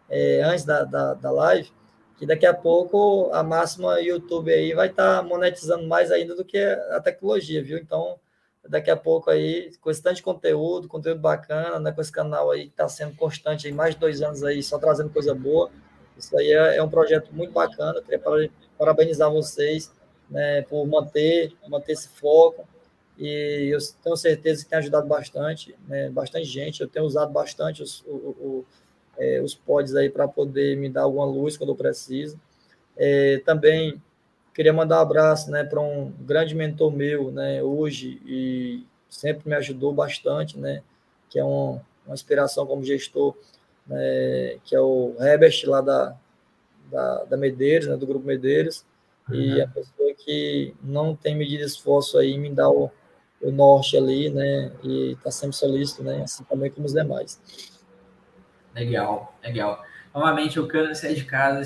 é, 0.10 0.42
antes 0.44 0.66
da, 0.66 0.84
da, 0.84 1.14
da, 1.14 1.32
live, 1.32 1.72
que 2.18 2.26
daqui 2.26 2.46
a 2.46 2.54
pouco 2.54 3.30
a 3.34 3.44
máxima 3.44 4.00
YouTube 4.00 4.52
aí 4.52 4.74
vai 4.74 4.88
estar 4.88 5.18
tá 5.18 5.24
monetizando 5.24 5.88
mais 5.88 6.12
ainda 6.12 6.36
do 6.36 6.46
que 6.46 6.58
a 6.58 7.00
tecnologia, 7.00 7.64
viu? 7.64 7.78
Então, 7.78 8.20
daqui 8.68 8.90
a 8.90 8.96
pouco 8.96 9.30
aí, 9.30 9.72
de 10.14 10.24
conteúdo, 10.24 10.88
conteúdo 10.88 11.20
bacana, 11.20 11.80
né, 11.80 11.92
com 11.92 12.02
esse 12.02 12.12
canal 12.12 12.52
aí 12.52 12.66
que 12.66 12.72
está 12.72 12.88
sendo 12.88 13.16
constante 13.16 13.68
aí, 13.68 13.74
mais 13.74 13.96
de 13.96 14.02
dois 14.02 14.22
anos 14.22 14.44
aí, 14.44 14.62
só 14.64 14.78
trazendo 14.80 15.10
coisa 15.10 15.34
boa. 15.34 15.70
Isso 16.18 16.36
aí 16.38 16.52
é, 16.52 16.78
é 16.78 16.84
um 16.84 16.90
projeto 16.90 17.32
muito 17.34 17.52
bacana, 17.52 18.02
queria 18.02 18.22
parabenizar 18.78 19.30
vocês 19.32 19.92
né, 20.30 20.62
por 20.64 20.86
manter, 20.88 21.54
manter 21.68 21.92
esse 21.94 22.10
foco, 22.10 22.68
e 23.18 23.70
eu 23.72 23.80
tenho 24.04 24.18
certeza 24.18 24.64
que 24.64 24.70
tem 24.70 24.80
ajudado 24.80 25.08
bastante, 25.08 25.76
né, 25.88 26.10
bastante 26.10 26.46
gente, 26.46 26.82
eu 26.82 26.88
tenho 26.88 27.06
usado 27.06 27.32
bastante 27.32 27.84
os, 27.84 28.04
o 28.08 28.66
é, 29.18 29.42
os 29.42 29.56
pods 29.56 29.96
aí 29.96 30.10
para 30.10 30.28
poder 30.28 30.78
me 30.78 30.90
dar 30.90 31.04
alguma 31.04 31.26
luz 31.26 31.58
quando 31.58 31.70
eu 31.70 31.76
preciso. 31.76 32.40
É, 32.98 33.42
também 33.46 34.02
queria 34.56 34.72
mandar 34.72 35.00
um 35.00 35.02
abraço 35.02 35.52
né, 35.52 35.66
para 35.66 35.82
um 35.82 36.12
grande 36.22 36.56
mentor 36.56 36.90
meu 36.90 37.30
né, 37.30 37.62
hoje 37.62 38.22
e 38.26 38.86
sempre 39.10 39.50
me 39.50 39.56
ajudou 39.56 39.94
bastante, 39.94 40.58
né, 40.58 40.82
que 41.30 41.38
é 41.38 41.44
um, 41.44 41.80
uma 42.06 42.14
inspiração 42.14 42.66
como 42.66 42.84
gestor, 42.84 43.36
né, 43.86 44.58
que 44.64 44.74
é 44.74 44.80
o 44.80 45.14
Herbert 45.20 45.62
lá 45.66 45.82
da, 45.82 46.16
da, 46.90 47.24
da 47.26 47.38
Medeiros, 47.38 47.88
né, 47.88 47.98
do 47.98 48.08
Grupo 48.08 48.26
Medeiros, 48.26 48.86
uhum. 49.30 49.36
e 49.36 49.62
a 49.62 49.68
pessoa 49.68 50.14
que 50.14 50.74
não 50.82 51.14
tem 51.14 51.36
medida 51.36 51.66
de 51.66 51.72
esforço 51.72 52.18
aí 52.18 52.32
em 52.32 52.40
me 52.40 52.50
dar 52.50 52.70
o, 52.70 52.90
o 53.42 53.52
norte 53.52 53.98
ali, 53.98 54.30
né, 54.30 54.72
e 54.82 55.12
está 55.12 55.32
sempre 55.32 55.58
solícito, 55.58 56.02
né, 56.02 56.22
assim 56.24 56.46
também 56.46 56.72
como 56.72 56.86
os 56.86 56.94
demais. 56.94 57.42
Legal, 58.76 59.34
legal. 59.42 59.84
Novamente, 60.14 60.60
o 60.60 60.68
Cano, 60.68 60.92
é 60.92 61.14
de 61.14 61.24
casa, 61.24 61.64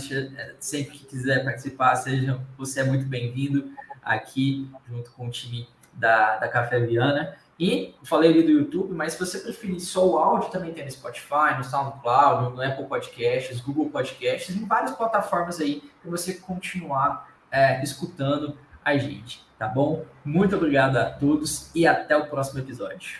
sempre 0.60 0.98
que 0.98 1.06
quiser 1.06 1.44
participar, 1.44 1.95
seja, 1.95 2.40
você 2.57 2.81
é 2.81 2.84
muito 2.84 3.06
bem-vindo 3.06 3.72
aqui, 4.02 4.69
junto 4.88 5.11
com 5.11 5.27
o 5.27 5.30
time 5.31 5.68
da, 5.94 6.38
da 6.38 6.48
Café 6.48 6.80
Viana. 6.80 7.36
E 7.60 7.94
falei 8.03 8.31
ali 8.31 8.44
do 8.44 8.52
YouTube, 8.52 8.94
mas 8.94 9.14
se 9.14 9.19
você 9.19 9.40
preferir 9.40 9.81
só 9.81 10.07
o 10.07 10.18
áudio, 10.18 10.49
também 10.49 10.72
tem 10.72 10.86
no 10.86 10.91
Spotify, 10.91 11.57
no 11.57 11.64
SoundCloud, 11.64 12.56
no 12.56 12.61
Apple 12.61 12.86
Podcasts, 12.86 13.60
Google 13.60 13.90
Podcasts, 13.90 14.56
em 14.56 14.65
várias 14.65 14.95
plataformas 14.95 15.60
aí 15.60 15.84
para 16.02 16.10
você 16.10 16.36
continuar 16.36 17.30
é, 17.52 17.84
escutando 17.84 18.57
a 18.86 18.98
gente, 18.98 19.45
tá 19.57 19.68
bom? 19.68 20.06
Muito 20.23 20.56
obrigado 20.56 20.95
a 20.95 21.10
todos 21.10 21.69
e 21.76 21.86
até 21.86 22.15
o 22.15 22.27
próximo 22.27 22.60
episódio. 22.60 23.19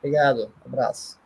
Obrigado, 0.00 0.50
abraço. 0.64 1.18